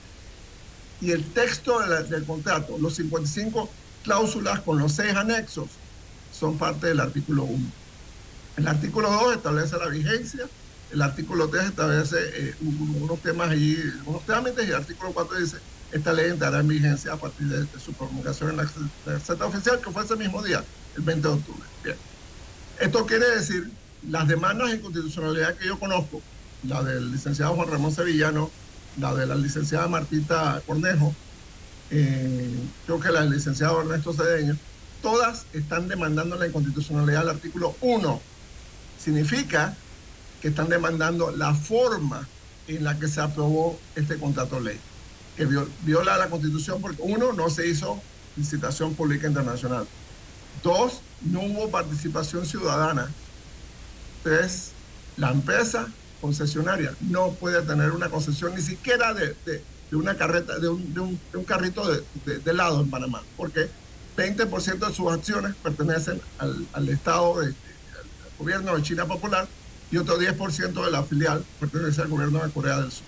Y 1.02 1.12
el 1.12 1.24
texto 1.34 1.80
del 1.80 2.26
contrato, 2.26 2.78
los 2.78 2.96
55 2.96 3.70
cláusulas 4.04 4.60
con 4.62 4.78
los 4.78 4.94
seis 4.94 5.16
anexos, 5.16 5.70
son 6.42 6.58
parte 6.58 6.88
del 6.88 7.00
artículo 7.00 7.44
1. 7.44 7.72
El 8.58 8.68
artículo 8.68 9.12
2 9.12 9.36
establece 9.36 9.78
la 9.78 9.88
vigencia, 9.90 10.48
el 10.92 11.02
artículo 11.04 11.48
3 11.48 11.66
establece 11.66 12.18
eh, 12.20 12.56
unos 12.62 13.20
temas 13.20 13.52
allí, 13.52 13.78
unos 14.06 14.26
trámites, 14.26 14.66
y 14.66 14.70
el 14.70 14.76
artículo 14.76 15.12
4 15.14 15.38
dice, 15.38 15.58
esta 15.92 16.12
ley 16.12 16.32
entrará 16.32 16.62
en 16.62 16.68
vigencia 16.68 17.14
a 17.14 17.18
partir 17.18 17.48
de, 17.48 17.68
su 17.80 17.94
promulgación 17.94 18.50
en 18.50 18.58
la 18.58 18.72
Gaceta 19.06 19.46
Oficial, 19.46 19.80
que 19.82 19.92
fue 19.92 20.04
ese 20.04 20.16
mismo 20.16 20.42
día, 20.42 20.64
el 20.98 21.04
20 21.04 21.28
de 21.28 21.34
octubre. 21.36 21.64
Bien. 21.84 21.96
Esto 22.80 23.06
quiere 23.06 23.30
decir 23.30 23.70
las 24.10 24.28
demandas 24.28 24.70
de 24.70 24.78
inconstitucionalidad 24.78 25.56
que 25.56 25.68
yo 25.68 25.78
conozco, 25.78 26.24
la 26.68 26.82
del 26.82 27.12
licenciado 27.12 27.54
Juan 27.54 27.70
Ramón 27.70 27.94
Sevillano, 27.94 28.50
la 29.00 29.14
de 29.14 29.28
la 29.28 29.36
licenciada 29.36 29.88
Martita 29.88 30.60
Cornejo, 30.66 31.14
eh, 31.92 32.50
creo 32.88 33.00
que 33.00 33.12
la 33.12 33.22
del 33.22 33.30
licenciado 33.30 33.82
Ernesto 33.82 34.12
Cedeño, 34.12 34.58
todas 35.02 35.46
están 35.54 35.88
demandando 35.88 36.36
la 36.36 36.48
inconstitucionalidad 36.48 37.22
del 37.22 37.30
artículo 37.30 37.76
1. 37.82 38.22
Significa 38.98 39.76
que 40.42 40.50
están 40.50 40.70
demandando 40.70 41.32
la 41.32 41.54
forma 41.54 42.28
en 42.68 42.84
la 42.84 42.98
que 42.98 43.08
se 43.08 43.22
aprobó 43.22 43.80
este 43.96 44.18
contrato 44.18 44.60
ley, 44.60 44.80
que 45.36 45.48
viola 45.84 46.18
la 46.18 46.30
constitución 46.30 46.82
porque 46.82 47.02
uno, 47.02 47.34
no 47.34 47.50
se 47.50 47.68
hizo 47.68 48.02
licitación 48.36 48.94
pública 48.96 49.28
internacional. 49.28 49.88
Dos, 50.64 51.02
no 51.22 51.42
hubo 51.42 51.70
participación 51.70 52.46
ciudadana 52.46 53.10
Tres, 54.24 54.72
la 55.18 55.32
empresa 55.32 55.88
concesionaria 56.20 56.94
no 57.02 57.32
puede 57.32 57.62
tener 57.64 57.92
una 57.92 58.10
concesión 58.10 58.54
ni 58.54 58.62
siquiera 58.62 59.16
de, 59.16 59.36
una 59.92 60.16
carreta, 60.16 60.60
de 60.60 60.70
un, 60.70 61.20
carrito 61.48 61.84
de, 61.88 62.04
helado 62.46 62.82
en 62.82 62.90
Panamá, 62.92 63.24
porque 63.36 63.68
20% 64.18 64.88
de 64.88 64.94
sus 64.94 65.12
acciones 65.12 65.56
pertenecen 65.64 66.22
al, 66.38 66.90
Estado, 66.90 67.40
de, 67.40 67.48
al 67.48 67.56
gobierno 68.38 68.76
de 68.76 68.84
China 68.84 69.06
Popular 69.06 69.48
y 69.92 69.98
otro 69.98 70.20
10% 70.20 70.86
de 70.86 70.92
la 70.92 71.04
filial 71.04 71.44
pertenece 71.60 72.02
al 72.02 72.08
gobierno 72.08 72.44
de 72.44 72.52
Corea 72.52 72.82
del 72.82 72.92
Sur. 72.92 73.06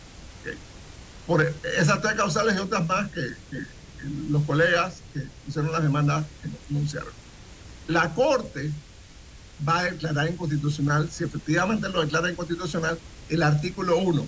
Por 1.26 1.42
esas 1.42 2.02
tres 2.02 2.14
causales 2.16 2.56
y 2.56 2.60
otras 2.60 2.86
más 2.86 3.10
que, 3.12 3.22
los 4.30 4.44
colegas 4.44 4.96
que 5.14 5.26
hicieron 5.48 5.72
las 5.72 5.82
demandas 5.82 6.26
anunciaron. 6.70 7.14
La 7.88 8.14
Corte 8.14 8.72
va 9.68 9.80
a 9.80 9.84
declarar 9.84 10.30
inconstitucional, 10.30 11.10
si 11.10 11.24
efectivamente 11.24 11.88
lo 11.88 12.02
declara 12.02 12.30
inconstitucional, 12.30 13.00
el 13.30 13.44
artículo 13.44 13.98
1. 13.98 14.28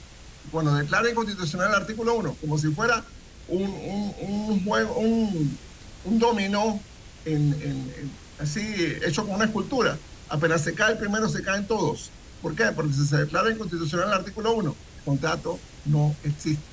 Cuando 0.52 0.76
declara 0.76 1.10
inconstitucional 1.10 1.70
el 1.70 1.76
artículo 1.76 2.14
1, 2.16 2.38
como 2.40 2.58
si 2.58 2.70
fuera 2.70 3.04
un, 3.50 4.14
un, 4.22 4.64
juego, 4.64 4.96
un, 4.98 5.58
dominó 6.06 6.80
así 8.39 8.62
hecho 9.06 9.26
con 9.26 9.36
una 9.36 9.45
escultura. 9.45 9.97
Apenas 10.30 10.62
se 10.62 10.74
cae 10.74 10.93
el 10.93 10.97
primero, 10.97 11.30
se 11.30 11.43
caen 11.43 11.68
todos. 11.68 12.10
¿Por 12.41 12.56
qué? 12.56 12.66
Porque 12.76 12.93
si 12.93 13.06
se 13.06 13.18
declara 13.18 13.51
inconstitucional 13.51 14.08
el 14.08 14.14
artículo 14.14 14.53
1, 14.53 14.76
el 14.97 15.03
contrato 15.03 15.60
no 15.86 16.16
existe. 16.24 16.64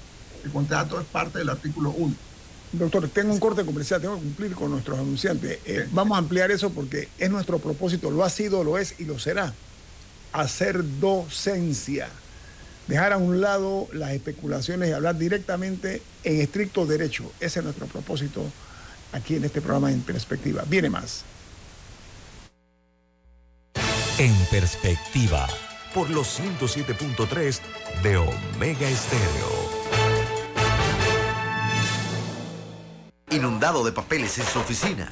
El 0.45 0.51
contrato 0.51 1.01
es 1.01 1.07
parte 1.07 1.39
del 1.39 1.49
artículo 1.49 1.91
1. 1.91 2.15
Doctor, 2.73 3.07
tengo 3.09 3.33
un 3.33 3.39
corte 3.39 3.65
comercial, 3.65 4.01
tengo 4.01 4.17
que 4.17 4.23
cumplir 4.23 4.55
con 4.55 4.71
nuestros 4.71 4.99
anunciantes. 4.99 5.59
Eh, 5.67 5.87
vamos 5.93 6.17
a 6.17 6.19
ampliar 6.19 6.51
eso 6.51 6.71
porque 6.71 7.09
es 7.19 7.31
nuestro 7.31 7.59
propósito, 7.59 8.11
lo 8.11 8.25
ha 8.25 8.31
sido, 8.31 8.65
lo 8.65 8.79
es 8.79 8.95
y 8.99 9.05
lo 9.05 9.19
será. 9.19 9.53
Hacer 10.33 10.83
docencia. 10.99 12.09
Dejar 12.89 13.13
a 13.13 13.19
un 13.19 13.41
lado 13.41 13.89
las 13.93 14.13
especulaciones 14.13 14.89
y 14.89 14.93
hablar 14.93 15.19
directamente 15.19 16.03
en 16.25 16.41
estricto 16.41 16.87
derecho. 16.87 17.31
Ese 17.41 17.61
es 17.61 17.65
nuestro 17.65 17.87
propósito 17.87 18.43
aquí 19.13 19.37
en 19.37 19.45
este 19.45 19.61
programa 19.61 19.91
En 19.93 20.01
Perspectiva. 20.03 20.65
Viene 20.67 20.91
más. 20.91 21.25
En 24.19 24.35
Perspectiva, 24.51 25.49
por 25.95 26.11
los 26.11 26.41
107.3 26.41 27.61
de 28.03 28.17
Omega 28.17 28.89
Estéreo. 28.89 29.83
inundado 33.35 33.83
de 33.85 33.93
papeles 33.93 34.39
en 34.39 34.47
su 34.47 34.59
oficina. 34.59 35.11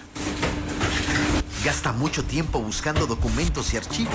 Gasta 1.64 1.92
mucho 1.92 2.24
tiempo 2.24 2.60
buscando 2.60 3.06
documentos 3.06 3.72
y 3.74 3.76
archivos. 3.76 4.14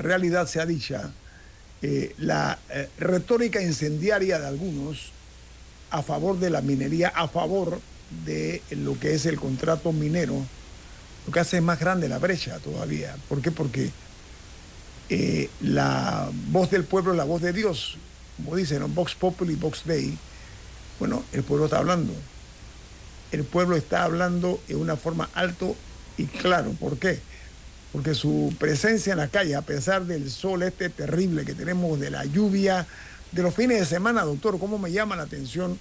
Realidad 0.00 0.46
sea 0.46 0.66
dicha, 0.66 1.10
eh, 1.82 2.14
la 2.18 2.58
eh, 2.70 2.88
retórica 2.98 3.62
incendiaria 3.62 4.38
de 4.38 4.46
algunos 4.46 5.12
a 5.90 6.02
favor 6.02 6.38
de 6.38 6.50
la 6.50 6.60
minería, 6.60 7.08
a 7.08 7.28
favor 7.28 7.80
de 8.24 8.62
lo 8.70 8.98
que 8.98 9.14
es 9.14 9.26
el 9.26 9.38
contrato 9.38 9.92
minero, 9.92 10.44
lo 11.26 11.32
que 11.32 11.40
hace 11.40 11.60
más 11.60 11.78
grande 11.80 12.08
la 12.08 12.18
brecha 12.18 12.58
todavía. 12.58 13.16
¿Por 13.28 13.40
qué? 13.40 13.50
Porque 13.50 13.90
eh, 15.08 15.48
la 15.60 16.30
voz 16.50 16.70
del 16.70 16.84
pueblo 16.84 17.12
es 17.12 17.16
la 17.16 17.24
voz 17.24 17.42
de 17.42 17.52
Dios, 17.52 17.96
como 18.36 18.56
dicen, 18.56 18.94
Vox 18.94 19.14
Populi, 19.14 19.54
Vox 19.54 19.82
Dei. 19.84 20.16
Bueno, 20.98 21.24
el 21.32 21.42
pueblo 21.42 21.64
está 21.64 21.78
hablando. 21.78 22.12
El 23.32 23.44
pueblo 23.44 23.76
está 23.76 24.04
hablando 24.04 24.60
en 24.68 24.76
una 24.78 24.96
forma 24.96 25.30
alto 25.34 25.76
y 26.16 26.26
claro. 26.26 26.72
¿Por 26.72 26.98
qué? 26.98 27.20
Porque 27.92 28.14
su 28.14 28.54
presencia 28.58 29.12
en 29.12 29.18
la 29.18 29.28
calle, 29.28 29.56
a 29.56 29.62
pesar 29.62 30.04
del 30.06 30.30
sol 30.30 30.62
este 30.62 30.88
terrible 30.90 31.44
que 31.44 31.54
tenemos, 31.54 31.98
de 31.98 32.10
la 32.10 32.24
lluvia, 32.24 32.86
de 33.32 33.42
los 33.42 33.54
fines 33.54 33.80
de 33.80 33.86
semana, 33.86 34.24
doctor, 34.24 34.58
¿cómo 34.58 34.78
me 34.78 34.92
llama 34.92 35.16
la 35.16 35.24
atención 35.24 35.78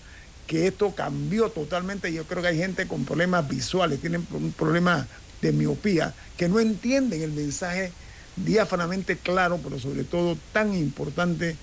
que 0.47 0.67
esto 0.67 0.95
cambió 0.95 1.49
totalmente? 1.49 2.11
Yo 2.11 2.25
creo 2.25 2.41
que 2.41 2.49
hay 2.49 2.57
gente 2.57 2.87
con 2.87 3.05
problemas 3.05 3.47
visuales, 3.47 3.99
tienen 3.99 4.25
un 4.31 4.51
problema 4.51 5.07
de 5.41 5.51
miopía, 5.51 6.13
que 6.37 6.49
no 6.49 6.59
entienden 6.59 7.21
el 7.21 7.31
mensaje 7.31 7.91
diáfanamente 8.35 9.17
claro, 9.17 9.59
pero 9.63 9.79
sobre 9.79 10.03
todo 10.03 10.37
tan 10.51 10.73
importante 10.73 11.55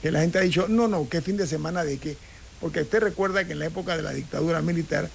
que 0.00 0.10
la 0.10 0.20
gente 0.20 0.38
ha 0.38 0.42
dicho, 0.42 0.66
no, 0.68 0.88
no, 0.88 1.08
¿qué 1.08 1.20
fin 1.20 1.36
de 1.36 1.46
semana 1.46 1.84
de 1.84 1.98
qué? 1.98 2.16
Porque 2.60 2.82
usted 2.82 3.00
recuerda 3.00 3.44
que 3.44 3.52
en 3.52 3.58
la 3.58 3.66
época 3.66 3.96
de 3.96 4.02
la 4.02 4.12
dictadura 4.12 4.62
militar, 4.62 5.10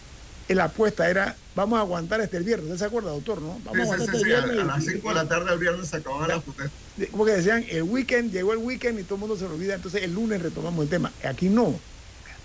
la 0.48 0.66
apuesta 0.66 1.10
era, 1.10 1.36
vamos 1.56 1.78
a 1.78 1.82
aguantar 1.82 2.22
este 2.22 2.38
el 2.38 2.44
viernes. 2.44 2.66
¿Usted 2.68 2.80
se 2.80 2.86
acuerda, 2.86 3.12
doctor? 3.12 3.42
¿no? 3.42 3.60
Vamos 3.64 3.80
a 3.80 3.82
aguantar 3.84 4.16
este 4.16 4.26
viernes. 4.26 4.60
A, 4.60 4.64
las 4.64 4.86
5 4.86 5.08
de 5.08 5.16
la 5.16 5.28
tarde 5.28 5.54
el 5.54 5.60
viernes 5.60 5.88
se 5.88 5.98
acababan 5.98 6.28
las 6.28 6.44
protestas. 6.44 6.72
Porque 7.12 7.34
decían, 7.34 7.66
el 7.70 7.84
weekend, 7.84 8.32
llegó 8.32 8.54
el 8.54 8.60
weekend 8.60 9.00
y 9.00 9.04
todo 9.04 9.16
el 9.16 9.22
mundo 9.22 9.38
se 9.38 9.44
lo 9.44 9.54
olvida, 9.54 9.76
entonces 9.76 10.04
el 10.04 10.14
lunes 10.14 10.42
retomamos 10.42 10.84
el 10.84 10.90
tema. 10.90 11.12
Aquí 11.24 11.50
no. 11.50 11.80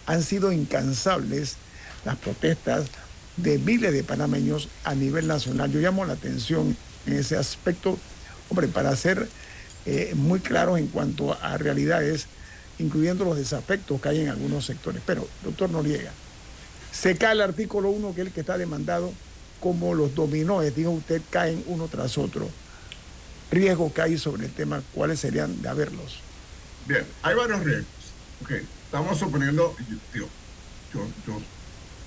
Han 0.07 0.23
sido 0.23 0.53
incansables 0.53 1.57
las 2.05 2.17
protestas 2.17 2.87
de 3.37 3.59
miles 3.59 3.93
de 3.93 4.05
panameños 4.05 4.69
a 4.85 4.95
nivel 4.95 5.27
nacional. 5.27 5.71
Yo 5.71 5.81
llamo 5.81 6.05
la 6.05 6.15
atención 6.15 6.77
en 7.07 7.13
ese 7.13 7.37
aspecto, 7.37 7.99
hombre, 8.49 8.69
para 8.69 8.95
ser 8.97 9.29
eh, 9.87 10.13
muy 10.15 10.41
claros 10.41 10.79
en 10.79 10.89
cuanto 10.89 11.37
a 11.41 11.57
realidades, 11.59 12.27
incluyendo 12.79 13.25
los 13.25 13.37
desafectos 13.37 14.01
que 14.01 14.09
hay 14.09 14.21
en 14.21 14.29
algunos 14.29 14.67
sectores. 14.67 15.03
Pero, 15.07 15.27
doctor 15.45 15.71
Noriega, 15.71 16.13
se 16.93 17.17
cae 17.17 17.33
el 17.33 17.41
artículo 17.41 17.91
1, 17.91 18.15
que 18.15 18.21
es 18.23 18.27
el 18.29 18.33
que 18.33 18.41
está 18.41 18.59
demandado, 18.59 19.13
como 19.61 19.95
los 19.95 20.15
dominóes, 20.15 20.75
dijo 20.75 20.91
usted, 20.91 21.23
caen 21.31 21.63
uno 21.67 21.89
tras 21.89 22.19
otro. 22.19 22.49
Riesgos 23.51 23.93
que 23.93 24.03
hay 24.03 24.19
sobre 24.19 24.47
el 24.47 24.53
tema, 24.53 24.83
¿cuáles 24.95 25.21
serían 25.21 25.61
de 25.61 25.69
haberlos? 25.69 26.21
Bien, 26.87 27.05
hay 27.23 27.35
varios 27.35 27.61
riesgos. 27.61 27.87
Okay. 28.43 28.67
Estamos 28.85 29.19
suponiendo, 29.19 29.77
yo, 30.15 30.27
yo, 30.95 31.07
yo 31.27 31.41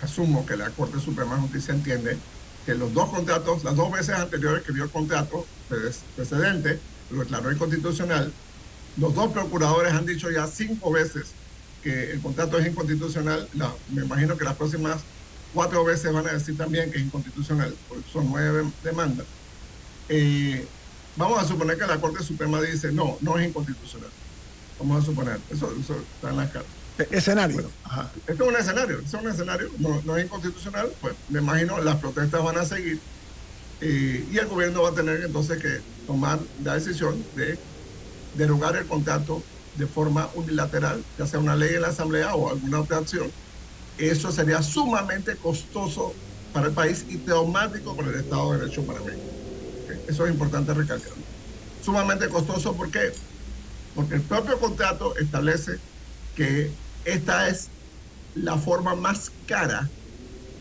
asumo 0.02 0.46
que 0.46 0.58
la 0.58 0.70
Corte 0.72 1.00
Suprema 1.00 1.36
de 1.36 1.42
Justicia 1.42 1.74
entiende 1.74 2.18
que 2.66 2.76
los 2.76 2.94
dos 2.94 3.10
contratos, 3.10 3.64
las 3.64 3.76
dos 3.76 3.92
veces 3.92 4.16
anteriores 4.16 4.64
que 4.64 4.72
vio 4.72 4.86
el 4.86 4.90
contrato 4.90 5.46
precedente, 5.70 6.80
lo 7.10 7.20
declaró 7.20 7.52
inconstitucional, 7.52 8.32
los 8.98 9.14
dos 9.14 9.32
procuradores 9.32 9.94
han 9.94 10.06
dicho 10.06 10.30
ya 10.32 10.48
cinco 10.48 10.92
veces 10.92 11.34
que 11.84 12.12
el 12.12 12.22
contrato 12.22 12.58
es 12.58 12.68
inconstitucional. 12.68 13.48
me 13.92 14.04
imagino 14.04 14.38
que 14.38 14.46
las 14.46 14.56
próximas 14.56 15.02
cuatro 15.54 15.84
veces 15.84 16.12
van 16.12 16.28
a 16.28 16.34
decir 16.34 16.58
también 16.58 16.92
que 16.92 16.98
es 16.98 17.04
inconstitucional, 17.04 17.76
porque 17.88 18.04
son 18.12 18.30
nueve 18.30 18.66
demandas. 18.84 19.28
Eh, 20.10 20.66
vamos 21.16 21.42
a 21.42 21.48
suponer 21.48 21.78
que 21.78 21.86
la 21.86 22.00
Corte 22.00 22.24
Suprema 22.24 22.62
dice, 22.62 22.92
no, 22.92 23.18
no 23.22 23.38
es 23.38 23.48
inconstitucional. 23.48 24.10
Vamos 24.80 25.04
a 25.04 25.06
suponer, 25.06 25.40
eso, 25.52 25.72
está 26.16 26.30
en 26.30 26.38
la 26.38 26.50
carta. 26.50 26.70
E-, 26.98 27.08
escenario. 27.12 27.70
Esto 28.28 28.44
es 28.44 28.50
un 28.50 28.56
escenario, 28.56 29.00
es 29.00 29.14
un 29.14 29.28
escenario, 29.28 29.70
no, 29.80 30.18
es 30.18 30.26
inconstitucional, 30.26 30.90
pues 31.02 31.14
me 31.30 31.40
imagino 31.40 31.80
las 31.82 31.98
protestas 31.98 32.44
van 32.44 32.58
a 32.58 32.66
seguir 32.66 33.00
eh, 33.82 34.26
y 34.32 34.38
el 34.38 34.48
gobierno 34.48 34.84
va 34.84 34.90
a 34.90 34.94
tener 34.94 35.24
entonces 35.24 35.62
que 35.62 35.82
tomar 36.08 36.40
la 36.64 36.76
decisión 36.76 37.24
de 37.36 37.58
derogar 38.36 38.76
el 38.76 38.86
contrato 38.86 39.44
de 39.76 39.88
forma 39.88 40.30
unilateral, 40.36 41.04
ya 41.18 41.26
sea 41.26 41.40
una 41.40 41.56
ley 41.56 41.76
en 41.76 41.82
la 41.82 41.88
Asamblea 41.90 42.36
o 42.36 42.50
alguna 42.50 42.82
otra 42.82 42.98
acción. 42.98 43.32
Eso 43.98 44.32
sería 44.32 44.62
sumamente 44.62 45.36
costoso 45.36 46.14
para 46.52 46.68
el 46.68 46.74
país 46.74 47.06
y 47.10 47.18
traumático 47.18 47.96
para 47.96 48.10
el 48.10 48.16
Estado 48.16 48.54
de 48.54 48.60
Derecho 48.60 48.84
para 48.84 49.00
México. 49.02 49.24
Eso 50.08 50.26
es 50.26 50.32
importante 50.32 50.74
recalcar. 50.74 51.12
Sumamente 51.84 52.30
costoso, 52.30 52.74
¿por 52.76 52.92
qué? 52.92 53.12
Porque 53.96 54.16
el 54.16 54.22
propio 54.22 54.60
contrato 54.60 55.16
establece 55.18 55.78
que 56.36 56.72
esta 57.06 57.50
es 57.50 57.70
la 58.36 58.58
forma 58.58 58.96
más 58.96 59.32
cara 59.48 59.90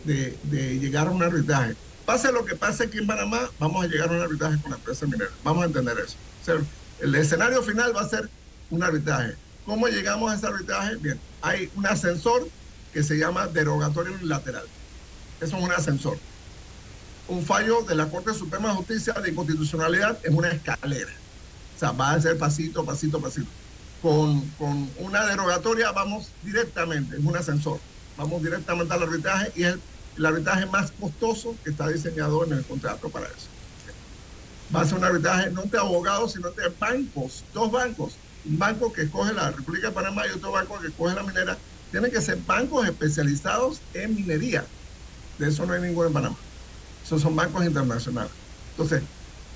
de, 0.05 0.37
llegar 0.79 1.07
a 1.07 1.11
un 1.11 1.23
arbitraje. 1.23 1.75
Pase 2.05 2.31
lo 2.31 2.45
que 2.45 2.55
pase 2.55 2.83
aquí 2.83 2.97
en 2.97 3.07
Panamá, 3.07 3.49
vamos 3.59 3.83
a 3.83 3.87
llegar 3.87 4.09
a 4.09 4.13
un 4.13 4.21
arbitraje 4.21 4.61
con 4.61 4.71
la 4.71 4.77
empresa 4.77 5.05
minera. 5.05 5.31
Vamos 5.43 5.63
a 5.63 5.67
entender 5.67 5.97
eso. 5.99 6.17
el 6.99 7.15
escenario 7.15 7.63
final 7.63 7.95
va 7.95 8.01
a 8.01 8.09
ser 8.09 8.29
un 8.75 8.83
arbitraje. 8.83 9.35
¿Cómo 9.65 9.87
llegamos 9.87 10.31
a 10.31 10.35
ese 10.35 10.47
arbitraje? 10.47 10.95
Bien, 10.97 11.19
hay 11.41 11.69
un 11.75 11.85
ascensor 11.85 12.47
que 12.91 13.03
se 13.03 13.17
llama 13.17 13.47
derogatorio 13.47 14.13
unilateral. 14.13 14.65
Eso 15.41 15.57
es 15.57 15.63
un 15.63 15.71
ascensor. 15.71 16.17
Un 17.27 17.45
fallo 17.45 17.81
de 17.83 17.95
la 17.95 18.07
Corte 18.07 18.33
Suprema 18.33 18.69
de 18.69 18.75
Justicia 18.75 19.13
de 19.13 19.29
inconstitucionalidad 19.29 20.17
es 20.23 20.31
una 20.31 20.49
escalera. 20.49 21.11
O 21.75 21.79
sea, 21.79 21.91
va 21.91 22.11
a 22.11 22.21
ser 22.21 22.37
pasito, 22.37 22.85
pasito, 22.85 23.21
pasito 23.21 23.49
con, 24.03 24.41
con 24.59 24.89
una 24.99 25.25
derogatoria 25.25 25.93
vamos 25.93 26.27
directamente, 26.43 27.15
es 27.15 27.23
un 27.23 27.35
ascensor, 27.37 27.79
vamos 28.17 28.43
directamente 28.43 28.93
al 28.93 29.03
arbitraje 29.03 29.51
y 29.55 29.63
es 29.63 29.77
el, 30.17 30.25
arbitraje 30.25 30.65
más 30.65 30.91
costoso 30.91 31.55
que 31.63 31.69
está 31.69 31.87
diseñado 31.87 32.43
en 32.43 32.51
el 32.51 32.65
contrato 32.65 33.09
para 33.09 33.27
eso. 33.27 33.47
Va 34.75 34.81
a 34.81 34.85
ser 34.85 34.97
un 34.97 35.05
arbitraje 35.05 35.49
no 35.51 35.63
entre 35.63 35.79
abogados, 35.79 36.33
sino 36.33 36.49
entre 36.49 36.67
bancos, 36.67 37.45
dos 37.53 37.71
bancos. 37.71 38.15
Un 38.45 38.59
banco 38.59 38.91
que 38.91 39.03
escoge 39.03 39.33
la 39.33 39.51
República 39.51 39.87
de 39.87 39.93
Panamá 39.93 40.27
y 40.27 40.31
otro 40.31 40.51
banco 40.51 40.79
que 40.79 40.87
escoge 40.87 41.15
la 41.15 41.23
minera. 41.23 41.57
Tienen 41.91 42.11
que 42.11 42.21
ser 42.21 42.37
bancos 42.45 42.87
especializados 42.87 43.79
en 43.93 44.15
minería. 44.15 44.65
De 45.37 45.47
eso 45.49 45.65
no 45.65 45.73
hay 45.73 45.81
ninguno 45.81 46.07
en 46.07 46.13
Panamá. 46.13 46.35
Esos 47.05 47.21
son 47.21 47.35
bancos 47.35 47.65
internacionales. 47.65 48.31
Entonces, 48.71 49.03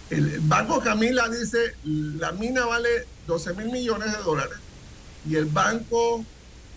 el 0.09 0.39
Banco 0.41 0.79
Camila 0.79 1.27
dice, 1.29 1.75
la 1.83 2.31
mina 2.31 2.65
vale 2.65 2.89
12 3.25 3.53
mil 3.55 3.71
millones 3.71 4.11
de 4.11 4.23
dólares 4.23 4.57
y 5.27 5.35
el 5.35 5.45
Banco 5.45 6.25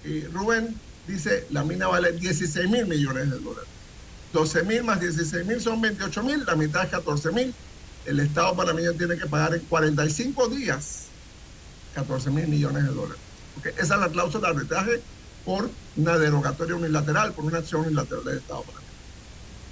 eh, 0.04 0.28
Rubén 0.32 0.80
dice, 1.06 1.46
la 1.50 1.64
mina 1.64 1.86
vale 1.86 2.12
16 2.12 2.68
mil 2.68 2.86
millones 2.86 3.30
de 3.30 3.38
dólares. 3.38 3.70
12 4.32 4.62
mil 4.64 4.84
más 4.84 5.00
16 5.00 5.46
mil 5.46 5.60
son 5.60 5.80
28 5.80 6.22
mil, 6.22 6.44
la 6.44 6.56
mitad 6.56 6.84
es 6.84 6.90
14 6.90 7.32
mil. 7.32 7.54
El 8.04 8.20
Estado 8.20 8.56
panameño 8.56 8.94
tiene 8.94 9.16
que 9.16 9.26
pagar 9.26 9.54
en 9.54 9.64
45 9.66 10.48
días 10.48 11.09
14 11.94 12.30
mil 12.30 12.48
millones 12.48 12.84
de 12.84 12.90
dólares. 12.90 13.22
Porque 13.54 13.70
esa 13.70 13.94
es 13.94 14.00
la 14.00 14.08
cláusula 14.10 14.48
de 14.48 14.54
arbitraje 14.54 15.02
por 15.44 15.70
una 15.96 16.18
derogatoria 16.18 16.76
unilateral, 16.76 17.32
por 17.32 17.44
una 17.44 17.58
acción 17.58 17.82
unilateral 17.82 18.24
del 18.24 18.38
Estado. 18.38 18.64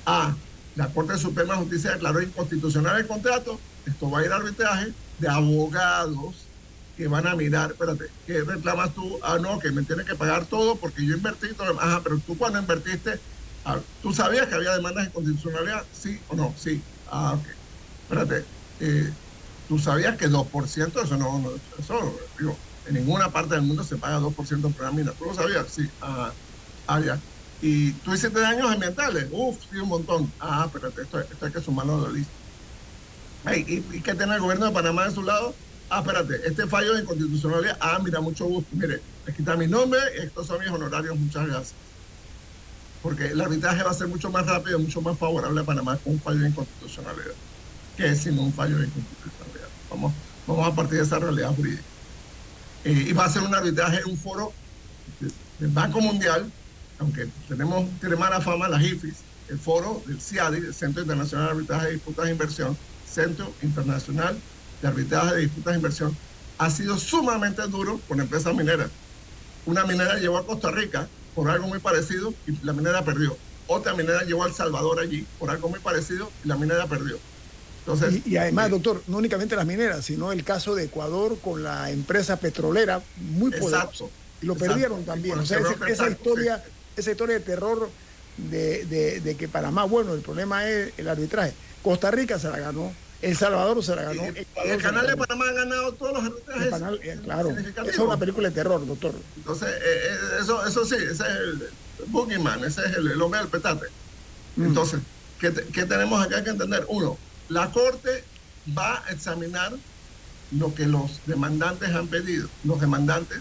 Ah, 0.06 0.34
la 0.74 0.92
Corte 0.92 1.18
Suprema 1.18 1.54
de 1.54 1.60
Justicia 1.60 1.92
declaró 1.92 2.22
inconstitucional 2.22 3.00
el 3.00 3.06
contrato, 3.06 3.60
esto 3.84 4.10
va 4.10 4.20
a 4.20 4.24
ir 4.24 4.32
a 4.32 4.36
arbitraje 4.36 4.94
de 5.18 5.28
abogados 5.28 6.50
que 6.96 7.08
van 7.08 7.26
a 7.26 7.36
mirar, 7.36 7.70
espérate, 7.72 8.06
¿qué 8.26 8.42
reclamas 8.42 8.94
tú? 8.94 9.18
Ah, 9.22 9.38
no, 9.38 9.58
que 9.58 9.70
me 9.70 9.84
tienes 9.84 10.06
que 10.06 10.16
pagar 10.16 10.46
todo 10.46 10.80
porque 10.80 11.06
yo 11.06 11.14
invertí 11.14 11.54
todo. 11.54 11.80
Ajá, 11.80 12.02
pero 12.02 12.20
tú 12.20 12.36
cuando 12.36 12.58
invertiste, 12.58 13.22
ah, 13.64 13.80
¿tú 14.00 14.12
sabías 14.12 14.48
que 14.48 14.54
había 14.56 14.74
demandas 14.74 15.04
de 15.04 15.08
inconstitucionalidad? 15.10 15.86
¿Sí 15.92 16.24
o 16.26 16.34
no? 16.36 16.54
Sí. 16.56 16.88
Ah, 17.06 17.34
ok. 17.34 17.46
Espérate, 18.02 18.50
eh, 18.80 19.16
¿tú 19.68 19.78
sabías 19.78 20.16
que 20.16 20.28
2%, 20.28 21.04
eso 21.04 21.16
no, 21.16 21.52
eso, 21.78 22.18
digo, 22.38 22.56
en 22.86 22.94
ninguna 22.94 23.30
parte 23.30 23.54
del 23.54 23.62
mundo 23.62 23.84
se 23.84 23.96
paga 23.96 24.18
2% 24.18 24.72
por 24.72 24.84
la 24.84 24.90
mina? 24.90 25.12
¿Tú 25.12 25.26
lo 25.26 25.34
sabías? 25.34 25.66
Sí. 25.70 25.88
Ah, 26.00 26.32
ya. 27.04 27.20
Y 27.60 27.92
tú 27.92 28.14
hiciste 28.14 28.40
daños 28.40 28.70
ambientales. 28.70 29.26
Uf, 29.30 29.58
sí, 29.70 29.76
un 29.76 29.88
montón. 29.88 30.32
Ah, 30.40 30.64
espérate, 30.66 31.02
esto, 31.02 31.20
esto 31.20 31.46
hay 31.46 31.52
que 31.52 31.60
sumarlo 31.60 31.98
a 31.98 32.08
la 32.08 32.14
lista. 32.14 32.32
¿y, 33.56 34.00
qué 34.00 34.14
tiene 34.14 34.34
el 34.34 34.40
gobierno 34.40 34.66
de 34.66 34.72
Panamá 34.72 35.06
de 35.06 35.14
su 35.14 35.22
lado? 35.22 35.54
Ah, 35.90 36.00
espérate, 36.00 36.40
este 36.46 36.66
fallo 36.66 36.94
de 36.94 37.02
inconstitucionalidad. 37.02 37.76
Ah, 37.80 38.00
mira, 38.02 38.20
mucho 38.20 38.46
gusto. 38.46 38.70
Mire, 38.72 39.02
aquí 39.26 39.42
está 39.42 39.56
mi 39.56 39.66
nombre, 39.66 40.00
estos 40.16 40.46
son 40.46 40.60
mis 40.60 40.68
honorarios, 40.68 41.18
muchas 41.18 41.46
gracias. 41.46 41.74
Porque 43.02 43.26
el 43.26 43.40
arbitraje 43.40 43.82
va 43.82 43.90
a 43.90 43.94
ser 43.94 44.08
mucho 44.08 44.30
más 44.30 44.46
rápido, 44.46 44.78
mucho 44.78 45.02
más 45.02 45.18
favorable 45.18 45.60
a 45.60 45.64
Panamá 45.64 45.96
con 45.98 46.14
un 46.14 46.20
fallo 46.20 46.40
de 46.40 46.48
inconstitucionalidad 46.48 47.34
que 47.98 48.14
sin 48.14 48.38
un 48.38 48.52
fallo 48.52 48.78
de 48.78 48.86
inconstitucionalidad. 48.86 49.57
Vamos, 49.90 50.12
a 50.66 50.74
partir 50.74 50.98
de 50.98 51.04
esa 51.04 51.18
realidad 51.18 51.54
jurídica. 51.54 51.82
Eh, 52.84 53.06
y 53.08 53.12
va 53.12 53.24
a 53.24 53.30
ser 53.30 53.42
un 53.42 53.54
arbitraje, 53.54 54.04
un 54.04 54.16
foro 54.16 54.52
del 55.58 55.70
Banco 55.70 56.00
Mundial, 56.00 56.50
aunque 56.98 57.28
tenemos, 57.48 57.88
tiene 58.00 58.16
fama 58.16 58.68
las 58.68 58.82
IFIS, 58.82 59.16
el 59.48 59.58
foro 59.58 60.02
del 60.06 60.20
CIADI, 60.20 60.58
el 60.58 60.74
Centro 60.74 61.02
Internacional 61.02 61.46
de 61.46 61.52
Arbitraje 61.52 61.86
de 61.86 61.92
Disputas 61.94 62.24
de 62.26 62.30
Inversión, 62.32 62.76
Centro 63.10 63.52
Internacional 63.62 64.38
de 64.80 64.88
Arbitraje 64.88 65.34
de 65.34 65.40
Disputas 65.42 65.72
de 65.72 65.78
Inversión, 65.78 66.16
ha 66.58 66.70
sido 66.70 66.98
sumamente 66.98 67.62
duro 67.62 68.00
con 68.08 68.20
empresas 68.20 68.54
mineras. 68.54 68.90
Una 69.64 69.84
minera 69.84 70.16
llevó 70.18 70.38
a 70.38 70.46
Costa 70.46 70.70
Rica 70.70 71.08
por 71.34 71.50
algo 71.50 71.68
muy 71.68 71.78
parecido 71.78 72.34
y 72.46 72.56
la 72.64 72.72
minera 72.72 73.04
perdió. 73.04 73.36
Otra 73.66 73.94
minera 73.94 74.22
llevó 74.22 74.44
a 74.44 74.48
El 74.48 74.54
Salvador 74.54 74.98
allí 74.98 75.26
por 75.38 75.50
algo 75.50 75.68
muy 75.68 75.78
parecido 75.78 76.32
y 76.44 76.48
la 76.48 76.56
minera 76.56 76.86
perdió. 76.86 77.18
Entonces, 77.92 78.26
y, 78.26 78.36
además, 78.36 78.66
eh, 78.66 78.70
doctor, 78.70 79.02
no 79.06 79.16
únicamente 79.16 79.56
las 79.56 79.66
mineras, 79.66 80.04
sino 80.04 80.30
el 80.30 80.44
caso 80.44 80.74
de 80.74 80.84
Ecuador 80.84 81.38
con 81.40 81.62
la 81.62 81.90
empresa 81.90 82.36
petrolera 82.36 83.00
muy 83.16 83.50
poderosa. 83.50 84.04
y 84.42 84.46
lo 84.46 84.54
perdieron 84.56 85.04
también. 85.04 85.38
O 85.38 85.46
sea, 85.46 85.58
esa, 85.88 86.08
historia, 86.08 86.62
esa 86.96 87.10
historia 87.10 87.38
de 87.38 87.44
terror 87.44 87.88
de, 88.36 89.20
de, 89.20 89.36
que 89.36 89.48
Panamá, 89.48 89.84
bueno, 89.84 90.12
el 90.12 90.20
problema 90.20 90.68
es 90.68 90.92
el 90.98 91.08
arbitraje. 91.08 91.54
Costa 91.82 92.10
Rica 92.10 92.38
se 92.38 92.50
la 92.50 92.58
ganó, 92.58 92.92
El 93.22 93.36
Salvador 93.36 93.82
se 93.82 93.96
la 93.96 94.02
ganó. 94.02 94.22
el 94.24 94.82
canal 94.82 95.06
de 95.06 95.16
Panamá 95.16 95.48
ha 95.48 95.52
ganado 95.52 95.92
todos 95.94 96.12
los 96.12 96.24
arbitrajes. 96.24 97.00
Eh, 97.02 97.20
claro, 97.24 97.50
esa 97.50 97.90
es 97.90 97.98
una 97.98 98.18
película 98.18 98.50
de 98.50 98.54
terror, 98.54 98.86
doctor. 98.86 99.14
Entonces, 99.36 99.68
eh, 99.68 99.80
eh, 99.82 100.16
eso, 100.42 100.66
eso 100.66 100.84
sí, 100.84 100.96
ese 100.96 101.10
es 101.10 101.20
el 101.22 101.68
Boogeyman, 102.08 102.64
ese 102.64 102.82
es 102.84 102.96
el, 102.96 103.20
hombre 103.22 103.40
del 103.40 103.48
petate. 103.48 103.86
Mm. 104.56 104.66
Entonces, 104.66 105.00
¿qué, 105.40 105.52
¿qué 105.72 105.86
tenemos 105.86 106.22
acá 106.24 106.44
que 106.44 106.50
entender? 106.50 106.84
Uno, 106.88 107.16
la 107.48 107.70
Corte 107.70 108.24
va 108.76 109.02
a 109.06 109.12
examinar 109.12 109.72
lo 110.52 110.74
que 110.74 110.86
los 110.86 111.20
demandantes 111.26 111.90
han 111.90 112.08
pedido. 112.08 112.48
Los 112.64 112.80
demandantes, 112.80 113.40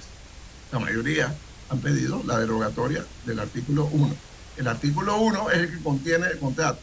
la 0.72 0.80
mayoría, 0.80 1.34
han 1.70 1.80
pedido 1.80 2.22
la 2.26 2.40
derogatoria 2.40 3.06
del 3.26 3.40
artículo 3.40 3.86
1. 3.86 4.16
El 4.58 4.68
artículo 4.68 5.18
1 5.18 5.52
es 5.52 5.58
el 5.58 5.72
que 5.72 5.84
contiene 5.84 6.28
el 6.28 6.40
contrato. 6.40 6.80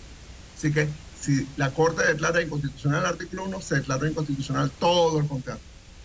Así 0.57 0.73
que 0.73 0.89
si 1.21 1.47
la 1.57 1.71
Corte 1.71 2.07
declara 2.07 2.43
inconstitucional 2.43 3.01
el 3.01 3.07
artículo 3.07 3.45
1, 3.45 3.61
se 3.63 3.77
declaró 3.77 4.07
inconstitucional 4.07 4.71
todo 4.79 5.19
el 5.19 5.27
contrato, 5.27 5.61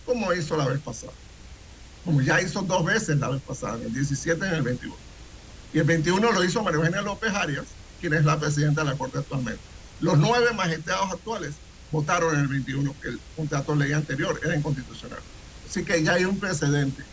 como 0.06 0.32
hizo 0.32 0.56
la 0.56 0.66
vez 0.66 0.80
pasada. 0.80 1.12
Como 2.04 2.22
ya 2.22 2.40
hizo 2.40 2.62
dos 2.62 2.84
veces 2.84 3.18
la 3.18 3.28
vez 3.28 3.42
pasada, 3.42 3.76
en 3.76 3.84
el 3.84 3.92
17 3.92 4.42
y 4.42 4.48
en 4.48 4.54
el 4.54 4.62
21. 4.62 4.96
Y 5.74 5.78
el 5.78 5.84
21 5.84 6.32
lo 6.32 6.42
hizo 6.42 6.62
María 6.62 6.78
Eugenia 6.78 7.02
López 7.02 7.32
Arias, 7.34 7.66
quien 8.00 8.14
es 8.14 8.24
la 8.24 8.40
presidenta 8.40 8.82
de 8.82 8.90
la 8.90 8.96
Corte 8.96 9.18
actualmente. 9.18 9.69
Los 10.00 10.18
nueve 10.18 10.52
magistrados 10.54 11.12
actuales 11.12 11.54
votaron 11.92 12.34
en 12.34 12.40
el 12.40 12.48
21 12.48 12.94
que 13.02 13.08
el 13.08 13.20
contrato 13.36 13.72
de 13.72 13.84
ley 13.84 13.92
anterior 13.92 14.40
era 14.42 14.56
inconstitucional. 14.56 15.18
Así 15.68 15.84
que 15.84 16.02
ya 16.02 16.14
hay 16.14 16.24
un 16.24 16.38
precedente 16.38 17.04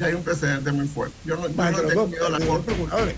ya 0.00 0.06
hay 0.06 0.14
un 0.14 0.24
precedente 0.24 0.72
muy 0.72 0.88
fuerte. 0.88 1.14
Yo 1.26 1.36
no, 1.36 1.48
yo 1.48 1.70
no 1.70 1.82
tengo 1.82 2.06
miedo 2.06 2.26
a 2.26 2.30
la 2.30 2.40
corte. 2.40 2.74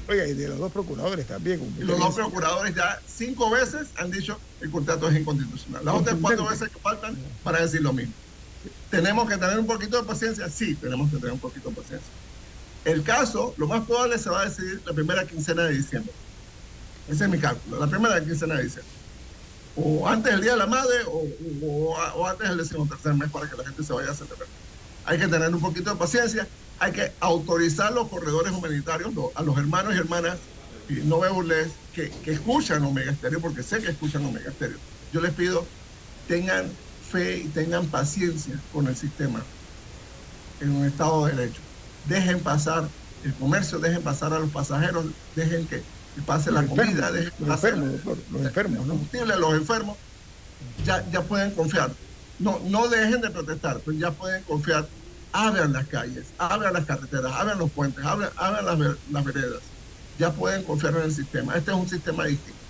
Oiga, 0.09 0.27
y 0.27 0.35
de 0.35 0.49
los 0.49 0.59
dos 0.59 0.73
procuradores 0.73 1.27
también. 1.27 1.61
Y 1.79 1.85
los 1.85 1.99
dos 1.99 2.15
procuradores 2.15 2.75
ya 2.75 3.01
cinco 3.07 3.51
veces 3.51 3.89
han 3.97 4.11
dicho 4.11 4.39
que 4.59 4.67
el 4.67 4.73
contrato 4.73 5.09
es 5.09 5.17
inconstitucional. 5.17 5.85
Las 5.85 5.95
otras 5.95 6.17
cuatro 6.21 6.47
veces 6.47 6.69
que 6.71 6.81
faltan 6.81 7.17
para 7.45 7.61
decir 7.63 7.83
lo 7.83 7.93
mismo. 7.93 8.13
¿Tenemos 8.91 9.29
que 9.29 9.37
tener 9.37 9.59
un 9.59 9.67
poquito 9.67 9.97
de 9.97 10.03
paciencia? 10.03 10.49
Sí, 10.49 10.75
tenemos 10.75 11.09
que 11.11 11.17
tener 11.17 11.33
un 11.33 11.39
poquito 11.39 11.71
de 11.71 11.77
paciencia. 11.77 12.11
El 12.85 13.05
caso, 13.05 13.55
lo 13.59 13.69
más 13.69 13.85
probable, 13.85 14.19
se 14.19 14.29
va 14.29 14.43
a 14.43 14.45
decidir 14.47 14.83
la 14.85 14.93
primera 14.93 15.25
quincena 15.25 15.63
de 15.65 15.75
diciembre. 15.75 16.13
Ese 17.09 17.25
es 17.25 17.31
mi 17.31 17.39
cálculo, 17.39 17.79
la 17.79 17.87
primera 17.87 18.21
quincena 18.23 18.57
de 18.57 18.65
diciembre. 18.65 18.93
O 19.77 20.07
antes 20.07 20.33
del 20.33 20.43
Día 20.43 20.53
de 20.53 20.59
la 20.59 20.67
Madre 20.67 20.95
o, 21.07 22.27
antes 22.27 22.49
del 22.49 22.89
tercer 22.89 23.15
mes 23.15 23.31
para 23.31 23.49
que 23.49 23.57
la 23.57 23.65
gente 23.65 23.83
se 23.83 23.93
vaya 23.93 24.11
a 24.11 24.15
celebrar. 24.15 24.49
Hay 25.05 25.19
que 25.19 25.29
tener 25.29 25.55
un 25.55 25.61
poquito 25.61 25.91
de 25.91 25.97
paciencia, 25.97 26.47
hay 26.79 26.93
que 26.93 27.13
autorizar 27.21 27.93
los 27.93 28.09
corredores 28.09 28.53
humanitarios, 28.53 29.13
a 29.35 29.43
los 29.43 29.57
hermanos 29.57 29.95
y 29.95 29.99
hermanas 29.99 30.39
y 30.89 30.95
no 31.05 31.17
burles 31.33 31.81
que, 31.93 32.11
que 32.11 32.33
escuchan 32.33 32.85
Omega 32.85 33.13
Estéreo, 33.13 33.41
porque 33.41 33.63
sé 33.63 33.81
que 33.81 33.91
escuchan 33.91 34.25
Omega 34.25 34.51
Estéreo. 34.51 34.79
Yo 35.11 35.21
les 35.21 35.35
pido, 35.35 35.73
tengan 36.27 36.79
fe 37.01 37.39
y 37.39 37.49
tengan 37.49 37.91
paciencia 37.91 38.65
con 38.71 38.89
el 38.89 38.97
sistema 38.97 39.49
en 40.61 40.71
un 40.71 40.87
Estado 40.87 41.27
de 41.27 41.35
Derecho. 41.35 41.63
Dejen 42.05 42.43
pasar 42.43 42.93
el 43.23 43.35
comercio, 43.37 43.79
dejen 43.79 44.03
pasar 44.03 44.33
a 44.33 44.39
los 44.39 44.51
pasajeros, 44.51 45.07
dejen 45.35 45.67
que 45.67 45.89
pase 46.21 46.51
la 46.51 46.65
comida, 46.67 47.11
dejen 47.11 47.33
los 47.41 47.49
enfermos, 47.51 47.91
los 48.31 48.43
enfermos, 48.43 48.87
¿no? 48.87 49.01
los 49.39 49.55
enfermos, 49.55 49.97
ya, 50.85 51.05
ya 51.11 51.23
pueden 51.23 51.53
confiar. 51.53 51.91
No, 52.39 52.61
no 52.65 52.89
dejen 52.89 53.21
de 53.21 53.31
protestar, 53.31 53.81
pero 53.85 53.97
ya 53.97 54.11
pueden 54.11 54.43
confiar. 54.45 54.87
Abran 55.33 55.73
las 55.73 55.87
calles, 55.87 56.27
abran 56.37 56.75
las 56.75 56.85
carreteras, 56.85 57.33
abran 57.33 57.59
los 57.59 57.71
puentes, 57.71 58.05
abran, 58.05 58.31
abran 58.37 58.67
las, 58.67 58.97
las 59.11 59.25
veredas. 59.25 59.63
Ya 60.19 60.31
pueden 60.31 60.63
confiar 60.65 60.95
en 60.97 61.03
el 61.03 61.15
sistema. 61.15 61.57
Este 61.57 61.71
es 61.71 61.77
un 61.77 61.89
sistema 61.89 62.27
distinto 62.27 62.63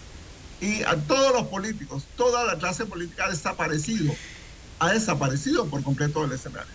y 0.63 0.85
a 0.85 0.97
todos 0.97 1.33
los 1.33 1.49
políticos, 1.49 2.05
toda 2.17 2.45
la 2.45 2.57
clase 2.57 2.87
política 2.87 3.25
ha 3.25 3.31
desaparecido, 3.31 4.15
ha 4.79 4.93
desaparecido 4.93 5.67
por 5.67 5.83
completo 5.83 6.23
del 6.23 6.33
escenario. 6.33 6.73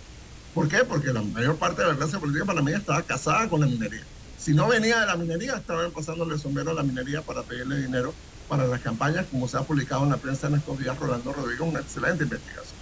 ¿Por 0.53 0.68
qué? 0.68 0.80
Porque 0.80 1.13
la 1.13 1.22
mayor 1.22 1.55
parte 1.55 1.84
de 1.84 1.88
la 1.88 1.95
clase 1.95 2.20
política 2.20 2.43
panameña 2.43 2.80
estaba 2.80 3.01
casada 3.03 3.47
con 3.47 3.61
la 3.61 3.68
minería. 3.68 4.05
Si 4.48 4.54
no 4.54 4.70
venía 4.70 5.02
de 5.02 5.06
la 5.06 5.18
minería, 5.18 5.56
estaban 5.58 5.91
pasándole 5.91 6.36
el 6.36 6.39
sombrero 6.39 6.72
a 6.72 6.74
la 6.74 6.82
minería 6.82 7.22
para 7.22 7.43
pedirle 7.43 7.82
dinero 7.82 8.14
para 8.48 8.66
las 8.66 8.80
campañas, 8.80 9.26
como 9.30 9.45
se 9.45 9.58
ha 9.58 9.64
publicado 9.64 10.06
en 10.06 10.12
la 10.12 10.16
prensa 10.16 10.48
en 10.48 10.56
estos 10.56 10.80
días, 10.80 10.98
Rolando 10.98 11.34
Rodríguez, 11.34 11.60
una 11.60 11.82
excelente 11.82 12.24
investigación. 12.24 12.78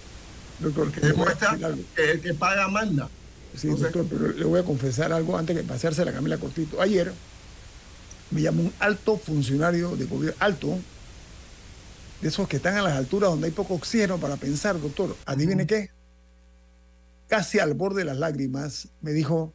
Doctor, 0.60 0.92
que 0.92 1.00
demuestra 1.00 1.58
que 1.96 2.10
el 2.12 2.20
que 2.20 2.34
paga 2.34 2.68
manda. 2.68 3.08
Sí, 3.56 3.66
doctor, 3.66 4.06
pero 4.08 4.28
le 4.28 4.44
voy 4.44 4.60
a 4.60 4.62
confesar 4.62 5.12
algo 5.12 5.36
antes 5.36 5.56
de 5.56 5.64
pasarse 5.64 6.02
a 6.02 6.04
la 6.04 6.12
Camila 6.12 6.38
Cortito. 6.38 6.80
Ayer 6.80 7.12
me 8.30 8.42
llamó 8.42 8.62
un 8.62 8.72
alto 8.78 9.18
funcionario 9.18 9.96
de 9.96 10.04
gobierno, 10.04 10.36
alto, 10.38 10.78
de 12.22 12.28
esos 12.28 12.46
que 12.46 12.58
están 12.58 12.76
a 12.76 12.82
las 12.82 12.92
alturas 12.92 13.30
donde 13.30 13.48
hay 13.48 13.52
poco 13.52 13.74
oxígeno 13.74 14.18
para 14.18 14.36
pensar, 14.36 14.80
doctor. 14.80 15.16
Adivine 15.26 15.66
qué. 15.66 15.90
Casi 17.26 17.58
al 17.58 17.74
borde 17.74 18.02
de 18.02 18.04
las 18.04 18.18
lágrimas 18.18 18.86
me 19.00 19.10
dijo, 19.10 19.52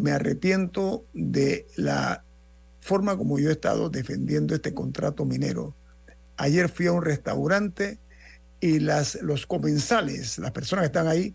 me 0.00 0.12
arrepiento 0.12 1.04
de 1.12 1.66
la 1.76 2.24
forma 2.80 3.16
como 3.16 3.38
yo 3.38 3.50
he 3.50 3.52
estado 3.52 3.90
defendiendo 3.90 4.54
este 4.54 4.74
contrato 4.74 5.24
minero. 5.24 5.74
Ayer 6.36 6.68
fui 6.68 6.86
a 6.86 6.92
un 6.92 7.02
restaurante 7.02 7.98
y 8.60 8.80
las, 8.80 9.20
los 9.22 9.46
comensales, 9.46 10.38
las 10.38 10.52
personas 10.52 10.82
que 10.82 10.86
están 10.86 11.06
ahí, 11.06 11.34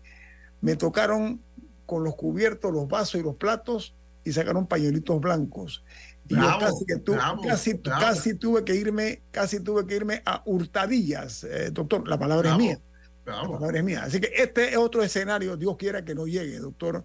me 0.60 0.76
tocaron 0.76 1.40
con 1.86 2.02
los 2.02 2.16
cubiertos, 2.16 2.72
los 2.72 2.88
vasos 2.88 3.20
y 3.20 3.22
los 3.22 3.36
platos 3.36 3.94
y 4.24 4.32
sacaron 4.32 4.66
pañuelitos 4.66 5.20
blancos. 5.20 5.84
Y 6.28 6.34
yo 6.34 6.58
casi, 6.58 6.84
que 6.84 7.00
casi, 7.46 7.78
casi, 7.78 8.34
tuve 8.34 8.64
que 8.64 8.74
irme, 8.74 9.22
casi 9.30 9.60
tuve 9.60 9.86
que 9.86 9.94
irme 9.94 10.22
a 10.24 10.42
hurtadillas, 10.44 11.44
eh, 11.44 11.70
doctor. 11.70 12.08
La 12.08 12.18
palabra 12.18 12.50
es 12.50 12.58
mía. 12.58 12.80
La 13.24 13.42
palabra 13.42 13.78
es 13.78 13.84
mía. 13.84 14.02
Así 14.02 14.20
que 14.20 14.32
este 14.34 14.70
es 14.70 14.76
otro 14.76 15.04
escenario, 15.04 15.56
Dios 15.56 15.76
quiera 15.76 16.04
que 16.04 16.16
no 16.16 16.26
llegue, 16.26 16.58
doctor, 16.58 17.04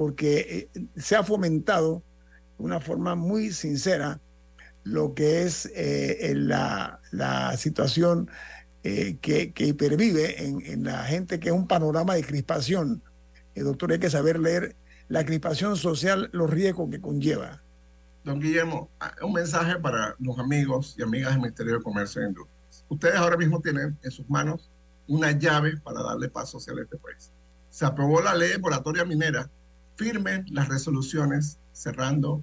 porque 0.00 0.70
eh, 0.74 0.86
se 0.96 1.14
ha 1.14 1.22
fomentado 1.22 2.02
de 2.56 2.64
una 2.64 2.80
forma 2.80 3.16
muy 3.16 3.52
sincera 3.52 4.18
lo 4.82 5.12
que 5.12 5.42
es 5.42 5.70
eh, 5.74 6.32
la, 6.34 7.00
la, 7.10 7.54
situación 7.58 8.30
que, 8.82 9.52
que, 9.54 9.74
pervive 9.74 10.42
en, 10.42 10.62
en, 10.64 10.84
la 10.84 11.04
gente, 11.04 11.38
que 11.38 11.50
es 11.50 11.54
un 11.54 11.66
panorama 11.66 12.14
de 12.14 12.24
crispación. 12.24 13.02
doctor, 13.54 13.92
hay 13.92 13.98
que 13.98 14.08
saber 14.08 14.38
leer 14.38 14.74
la 15.08 15.26
crispación 15.26 15.76
social, 15.76 16.30
los 16.32 16.48
riesgos 16.48 16.88
que 16.88 17.02
conlleva. 17.02 17.62
Don 18.24 18.40
Guillermo, 18.40 18.88
ah, 19.00 19.14
un 19.20 19.34
mensaje 19.34 19.78
para 19.80 20.16
los 20.18 20.38
amigos 20.38 20.94
y 20.96 21.02
amigas 21.02 21.32
del 21.32 21.42
Ministerio 21.42 21.76
de 21.76 21.82
Comercio 21.82 22.22
e 22.22 22.28
Industrias. 22.28 22.86
Ustedes 22.88 23.16
ahora 23.16 23.36
mismo 23.36 23.60
tienen 23.60 23.98
en 24.02 24.10
sus 24.10 24.30
manos 24.30 24.70
una 25.08 25.32
llave 25.32 25.76
para 25.76 26.02
darle 26.02 26.30
paso 26.30 26.56
hacia 26.56 26.72
este 26.72 26.96
país. 26.96 27.30
Se 27.68 27.84
aprobó 27.84 28.22
la 28.22 28.34
ley 28.34 28.48
de 28.48 28.58
moratoria 28.58 29.04
minera. 29.04 29.50
Firmen 30.00 30.46
las 30.48 30.68
resoluciones 30.68 31.58
cerrando 31.72 32.42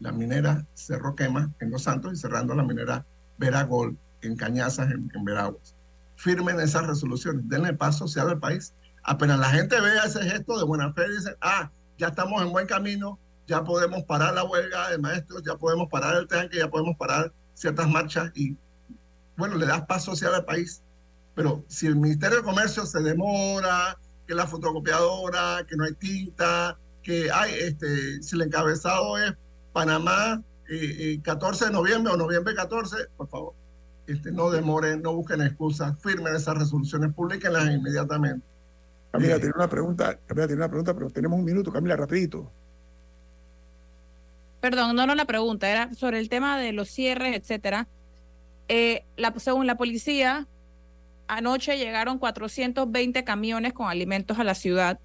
la 0.00 0.10
minera 0.10 0.66
Cerro 0.74 1.14
Quema 1.14 1.54
en 1.60 1.70
Los 1.70 1.84
Santos 1.84 2.12
y 2.12 2.16
cerrando 2.16 2.52
la 2.52 2.64
minera 2.64 3.06
Veragol 3.38 3.96
en 4.22 4.34
Cañazas 4.34 4.90
en, 4.90 5.08
en 5.14 5.24
Veraguas. 5.24 5.76
Firmen 6.16 6.58
esas 6.58 6.84
resoluciones, 6.84 7.48
denle 7.48 7.74
paso 7.74 8.06
hacia 8.06 8.24
el 8.24 8.40
país. 8.40 8.74
Apenas 9.04 9.38
la 9.38 9.50
gente 9.50 9.80
vea 9.80 10.02
ese 10.02 10.20
gesto 10.28 10.58
de 10.58 10.64
buena 10.64 10.92
fe, 10.94 11.08
dicen, 11.08 11.36
ah, 11.42 11.70
ya 11.96 12.08
estamos 12.08 12.42
en 12.42 12.50
buen 12.50 12.66
camino, 12.66 13.20
ya 13.46 13.62
podemos 13.62 14.02
parar 14.02 14.34
la 14.34 14.42
huelga 14.42 14.90
de 14.90 14.98
maestros, 14.98 15.44
ya 15.44 15.54
podemos 15.54 15.88
parar 15.88 16.16
el 16.16 16.26
tanque, 16.26 16.58
ya 16.58 16.68
podemos 16.68 16.96
parar 16.96 17.32
ciertas 17.54 17.88
marchas 17.88 18.32
y, 18.34 18.56
bueno, 19.36 19.54
le 19.54 19.66
das 19.66 19.86
paz 19.86 20.02
social 20.02 20.34
al 20.34 20.44
país. 20.44 20.82
Pero 21.36 21.64
si 21.68 21.86
el 21.86 21.94
Ministerio 21.94 22.38
de 22.38 22.42
Comercio 22.42 22.84
se 22.84 23.00
demora, 23.00 23.96
que 24.26 24.34
la 24.34 24.48
fotocopiadora, 24.48 25.64
que 25.68 25.76
no 25.76 25.84
hay 25.84 25.92
tinta, 25.92 26.76
que 27.06 27.30
hay, 27.30 27.52
este, 27.60 28.20
si 28.20 28.34
el 28.34 28.42
encabezado 28.42 29.16
es 29.16 29.32
Panamá, 29.72 30.42
14 31.22 31.64
eh, 31.64 31.68
eh, 31.68 31.70
de 31.70 31.72
noviembre 31.72 32.12
o 32.12 32.16
noviembre 32.16 32.52
14, 32.52 32.96
por 33.16 33.28
favor, 33.28 33.54
este, 34.08 34.32
no 34.32 34.50
demoren, 34.50 35.02
no 35.02 35.14
busquen 35.14 35.40
excusas, 35.40 35.96
firmen 36.00 36.34
esas 36.34 36.58
resoluciones, 36.58 37.14
publiquenlas 37.14 37.70
inmediatamente. 37.70 38.44
Camila, 39.12 39.36
eh, 39.36 39.38
tiene 39.38 39.54
una 39.54 39.68
pregunta, 39.68 40.18
Camila 40.26 40.48
tiene 40.48 40.62
una 40.62 40.68
pregunta, 40.68 40.94
pero 40.94 41.08
tenemos 41.10 41.38
un 41.38 41.44
minuto, 41.44 41.70
Camila, 41.70 41.94
rapidito. 41.94 42.50
Perdón, 44.60 44.96
no, 44.96 45.06
no 45.06 45.14
la 45.14 45.26
pregunta, 45.26 45.70
era 45.70 45.94
sobre 45.94 46.18
el 46.18 46.28
tema 46.28 46.58
de 46.58 46.72
los 46.72 46.88
cierres, 46.88 47.36
etcétera. 47.36 47.86
Eh, 48.66 49.04
la, 49.16 49.32
según 49.36 49.68
la 49.68 49.76
policía, 49.76 50.48
anoche 51.28 51.78
llegaron 51.78 52.18
420 52.18 53.22
camiones 53.22 53.74
con 53.74 53.88
alimentos 53.88 54.40
a 54.40 54.44
la 54.44 54.56
ciudad. 54.56 54.98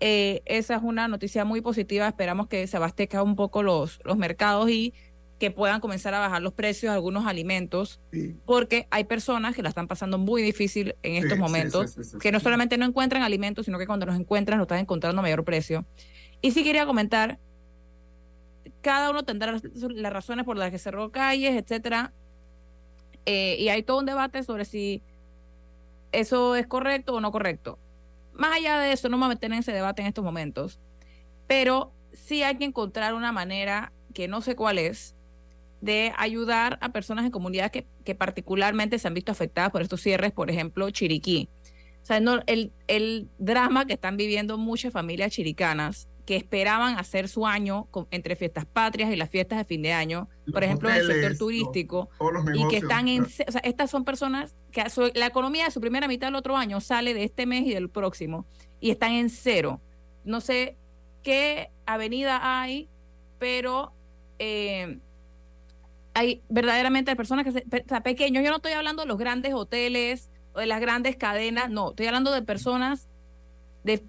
Eh, 0.00 0.42
esa 0.44 0.76
es 0.76 0.82
una 0.82 1.08
noticia 1.08 1.44
muy 1.44 1.60
positiva. 1.60 2.08
Esperamos 2.08 2.48
que 2.48 2.66
se 2.66 2.76
abastezcan 2.76 3.22
un 3.22 3.36
poco 3.36 3.62
los, 3.62 4.00
los 4.04 4.16
mercados 4.16 4.70
y 4.70 4.94
que 5.38 5.50
puedan 5.52 5.80
comenzar 5.80 6.14
a 6.14 6.18
bajar 6.18 6.42
los 6.42 6.52
precios 6.52 6.90
de 6.90 6.96
algunos 6.96 7.24
alimentos, 7.26 8.00
porque 8.44 8.88
hay 8.90 9.04
personas 9.04 9.54
que 9.54 9.62
la 9.62 9.68
están 9.68 9.86
pasando 9.86 10.18
muy 10.18 10.42
difícil 10.42 10.96
en 11.04 11.22
estos 11.22 11.38
momentos, 11.38 11.96
que 12.20 12.32
no 12.32 12.40
solamente 12.40 12.76
no 12.76 12.84
encuentran 12.84 13.22
alimentos, 13.22 13.66
sino 13.66 13.78
que 13.78 13.86
cuando 13.86 14.04
los 14.04 14.16
encuentran 14.16 14.58
lo 14.58 14.64
están 14.64 14.80
encontrando 14.80 15.20
a 15.20 15.22
mayor 15.22 15.44
precio. 15.44 15.84
Y 16.40 16.50
sí 16.50 16.64
quería 16.64 16.86
comentar 16.86 17.38
cada 18.80 19.10
uno 19.10 19.24
tendrá 19.24 19.52
las 19.52 20.12
razones 20.12 20.44
por 20.44 20.56
las 20.56 20.70
que 20.70 20.78
cerró 20.78 21.10
calles, 21.10 21.56
etcétera. 21.56 22.12
Eh, 23.26 23.56
y 23.58 23.68
hay 23.68 23.82
todo 23.82 23.98
un 23.98 24.06
debate 24.06 24.42
sobre 24.42 24.64
si 24.64 25.02
eso 26.12 26.56
es 26.56 26.66
correcto 26.66 27.14
o 27.14 27.20
no 27.20 27.30
correcto. 27.32 27.78
Más 28.38 28.56
allá 28.56 28.78
de 28.78 28.92
eso, 28.92 29.08
no 29.08 29.18
me 29.18 29.26
voy 29.26 29.32
a 29.32 29.34
meter 29.34 29.52
en 29.52 29.58
ese 29.58 29.72
debate 29.72 30.00
en 30.00 30.08
estos 30.08 30.24
momentos, 30.24 30.80
pero 31.46 31.92
sí 32.12 32.42
hay 32.42 32.56
que 32.56 32.64
encontrar 32.64 33.12
una 33.14 33.32
manera, 33.32 33.92
que 34.14 34.28
no 34.28 34.40
sé 34.40 34.56
cuál 34.56 34.78
es, 34.78 35.16
de 35.80 36.12
ayudar 36.16 36.78
a 36.80 36.90
personas 36.90 37.24
en 37.24 37.32
comunidades 37.32 37.72
que, 37.72 37.86
que 38.04 38.14
particularmente 38.14 38.98
se 38.98 39.08
han 39.08 39.14
visto 39.14 39.32
afectadas 39.32 39.70
por 39.70 39.82
estos 39.82 40.00
cierres, 40.00 40.32
por 40.32 40.50
ejemplo, 40.50 40.88
Chiriquí. 40.90 41.48
O 42.02 42.06
sea, 42.06 42.20
no, 42.20 42.40
el, 42.46 42.72
el 42.86 43.28
drama 43.38 43.84
que 43.84 43.94
están 43.94 44.16
viviendo 44.16 44.56
muchas 44.56 44.92
familias 44.92 45.32
chiricanas 45.32 46.08
que 46.28 46.36
esperaban 46.36 46.98
hacer 46.98 47.26
su 47.26 47.46
año 47.46 47.88
entre 48.10 48.36
fiestas 48.36 48.66
patrias 48.66 49.10
y 49.10 49.16
las 49.16 49.30
fiestas 49.30 49.58
de 49.58 49.64
fin 49.64 49.80
de 49.80 49.94
año, 49.94 50.28
por 50.52 50.62
ejemplo, 50.62 50.90
en 50.90 50.96
el 50.96 51.06
sector 51.06 51.38
turístico, 51.38 52.10
y 52.54 52.68
que 52.68 52.76
están 52.76 53.08
en, 53.08 53.24
o 53.24 53.26
sea, 53.26 53.62
estas 53.64 53.90
son 53.90 54.04
personas 54.04 54.54
que 54.84 55.18
la 55.18 55.26
economía 55.26 55.64
de 55.64 55.70
su 55.70 55.80
primera 55.80 56.08
mitad 56.08 56.28
del 56.28 56.36
otro 56.36 56.56
año 56.56 56.80
sale 56.80 57.14
de 57.14 57.24
este 57.24 57.46
mes 57.46 57.66
y 57.66 57.74
del 57.74 57.88
próximo, 57.88 58.46
y 58.80 58.90
están 58.90 59.12
en 59.12 59.30
cero. 59.30 59.80
No 60.24 60.40
sé 60.40 60.76
qué 61.22 61.70
avenida 61.86 62.40
hay, 62.42 62.88
pero 63.38 63.92
eh, 64.38 64.98
hay 66.14 66.42
verdaderamente 66.48 67.14
personas 67.16 67.44
que, 67.44 67.52
se, 67.52 68.00
pequeños, 68.02 68.44
yo 68.44 68.50
no 68.50 68.56
estoy 68.56 68.72
hablando 68.72 69.02
de 69.02 69.08
los 69.08 69.18
grandes 69.18 69.54
hoteles 69.54 70.30
o 70.52 70.60
de 70.60 70.66
las 70.66 70.80
grandes 70.80 71.16
cadenas, 71.16 71.70
no, 71.70 71.90
estoy 71.90 72.06
hablando 72.06 72.32
de 72.32 72.42
personas 72.42 73.08
de 73.84 74.02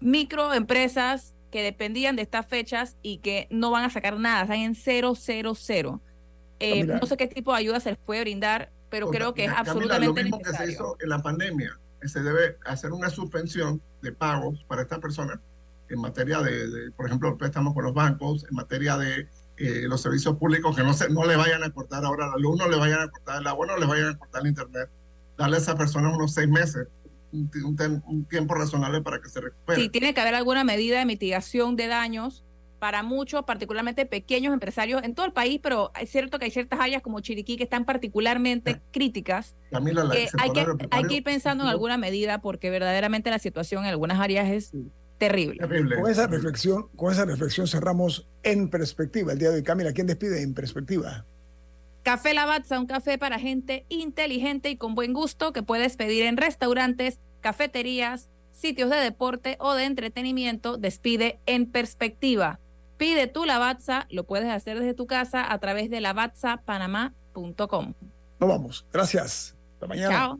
microempresas 0.00 1.34
que 1.50 1.62
dependían 1.62 2.16
de 2.16 2.22
estas 2.22 2.46
fechas 2.46 2.96
y 3.02 3.18
que 3.18 3.46
no 3.50 3.70
van 3.70 3.84
a 3.84 3.90
sacar 3.90 4.18
nada, 4.18 4.42
están 4.42 4.58
en 4.58 4.74
cero, 4.74 5.14
cero, 5.16 5.54
cero. 5.54 6.00
Eh, 6.60 6.84
no 6.84 7.06
sé 7.06 7.16
qué 7.16 7.26
tipo 7.26 7.52
de 7.52 7.58
ayuda 7.58 7.80
se 7.80 7.90
les 7.90 7.98
puede 7.98 8.20
brindar, 8.20 8.70
pero 8.90 9.10
creo 9.10 9.32
que 9.32 9.46
es 9.46 9.52
absolutamente 9.52 10.06
lo 10.06 10.24
mismo 10.24 10.38
que 10.40 10.52
se 10.52 10.72
hizo 10.72 10.96
en 11.00 11.08
la 11.08 11.22
pandemia. 11.22 11.78
se 12.04 12.22
debe 12.22 12.58
hacer 12.64 12.92
una 12.92 13.08
suspensión 13.08 13.80
de 14.02 14.12
pagos 14.12 14.64
para 14.68 14.82
estas 14.82 14.98
personas 14.98 15.38
en 15.88 16.00
materia 16.00 16.40
de, 16.40 16.90
por 16.96 17.06
ejemplo, 17.06 17.36
préstamos 17.36 17.74
con 17.74 17.84
los 17.84 17.94
bancos, 17.94 18.46
en 18.48 18.54
materia 18.56 18.96
de 18.96 19.28
eh, 19.56 19.86
los 19.88 20.00
servicios 20.00 20.36
públicos, 20.36 20.76
que 20.76 20.82
no, 20.82 20.94
se, 20.94 21.08
no 21.08 21.24
le 21.24 21.36
vayan 21.36 21.62
a 21.62 21.70
cortar 21.70 22.04
ahora 22.04 22.26
al 22.26 22.34
alumno, 22.34 22.68
le 22.68 22.76
vayan 22.76 23.00
a 23.00 23.08
cortar 23.08 23.40
el 23.40 23.46
agua, 23.46 23.66
no 23.66 23.76
le 23.76 23.86
vayan 23.86 24.08
a 24.10 24.18
cortar 24.18 24.42
el 24.42 24.48
internet, 24.48 24.88
darle 25.36 25.56
a 25.56 25.60
esas 25.60 25.74
personas 25.74 26.14
unos 26.14 26.32
seis 26.32 26.48
meses, 26.48 26.86
un, 27.32 28.02
un 28.06 28.24
tiempo 28.24 28.54
razonable 28.54 29.02
para 29.02 29.20
que 29.20 29.28
se 29.28 29.40
recupere. 29.40 29.80
Sí, 29.80 29.88
tiene 29.88 30.14
que 30.14 30.20
haber 30.20 30.34
alguna 30.34 30.64
medida 30.64 30.98
de 31.00 31.06
mitigación 31.06 31.76
de 31.76 31.88
daños 31.88 32.44
para 32.80 33.02
muchos, 33.04 33.44
particularmente 33.44 34.06
pequeños 34.06 34.52
empresarios 34.52 35.04
en 35.04 35.14
todo 35.14 35.26
el 35.26 35.32
país, 35.32 35.60
pero 35.62 35.92
es 36.00 36.10
cierto 36.10 36.38
que 36.38 36.46
hay 36.46 36.50
ciertas 36.50 36.80
áreas 36.80 37.02
como 37.02 37.20
Chiriquí 37.20 37.56
que 37.56 37.64
están 37.64 37.84
particularmente 37.84 38.80
críticas. 38.90 39.54
Eh, 39.70 40.28
hay, 40.38 40.50
que, 40.50 40.66
hay 40.90 41.04
que 41.04 41.14
ir 41.16 41.22
pensando 41.22 41.62
en 41.64 41.70
alguna 41.70 41.98
medida 41.98 42.40
porque 42.40 42.70
verdaderamente 42.70 43.30
la 43.30 43.38
situación 43.38 43.84
en 43.84 43.90
algunas 43.90 44.18
áreas 44.18 44.48
es 44.48 44.72
terrible. 45.18 45.58
Con 46.00 46.10
esa 46.10 46.26
reflexión, 46.26 46.88
con 46.96 47.12
esa 47.12 47.26
reflexión 47.26 47.66
cerramos 47.66 48.26
en 48.42 48.70
perspectiva 48.70 49.32
el 49.32 49.38
día 49.38 49.50
de 49.50 49.56
hoy. 49.56 49.62
Camila, 49.62 49.92
¿quién 49.92 50.06
despide 50.06 50.42
en 50.42 50.54
perspectiva? 50.54 51.26
Café 52.02 52.32
Lavazza, 52.32 52.80
un 52.80 52.86
café 52.86 53.18
para 53.18 53.38
gente 53.38 53.84
inteligente 53.90 54.70
y 54.70 54.76
con 54.76 54.94
buen 54.94 55.12
gusto 55.12 55.52
que 55.52 55.62
puedes 55.62 55.98
pedir 55.98 56.24
en 56.24 56.38
restaurantes, 56.38 57.20
cafeterías, 57.42 58.30
sitios 58.52 58.88
de 58.88 58.96
deporte 58.96 59.56
o 59.60 59.74
de 59.74 59.84
entretenimiento. 59.84 60.78
Despide 60.78 61.40
en 61.46 61.66
perspectiva. 61.66 62.59
Pide 63.00 63.28
tu 63.28 63.46
Lavazza, 63.46 64.06
lo 64.10 64.24
puedes 64.24 64.50
hacer 64.50 64.78
desde 64.78 64.92
tu 64.92 65.06
casa 65.06 65.50
a 65.50 65.58
través 65.58 65.88
de 65.88 66.02
lavazzapanamá.com. 66.02 67.94
Nos 68.38 68.48
vamos. 68.48 68.86
Gracias. 68.92 69.56
Hasta 69.72 69.86
mañana. 69.86 70.14
Chao. 70.14 70.38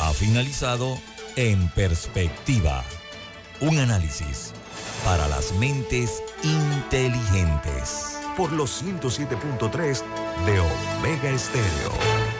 Ha 0.00 0.12
finalizado 0.12 0.98
En 1.36 1.66
Perspectiva. 1.70 2.84
Un 3.62 3.78
análisis 3.78 4.52
para 5.02 5.26
las 5.28 5.54
mentes 5.54 6.22
inteligentes. 6.42 8.20
Por 8.36 8.52
los 8.52 8.84
107.3 8.84 10.02
de 10.44 10.60
Omega 10.60 11.30
Estéreo. 11.30 12.31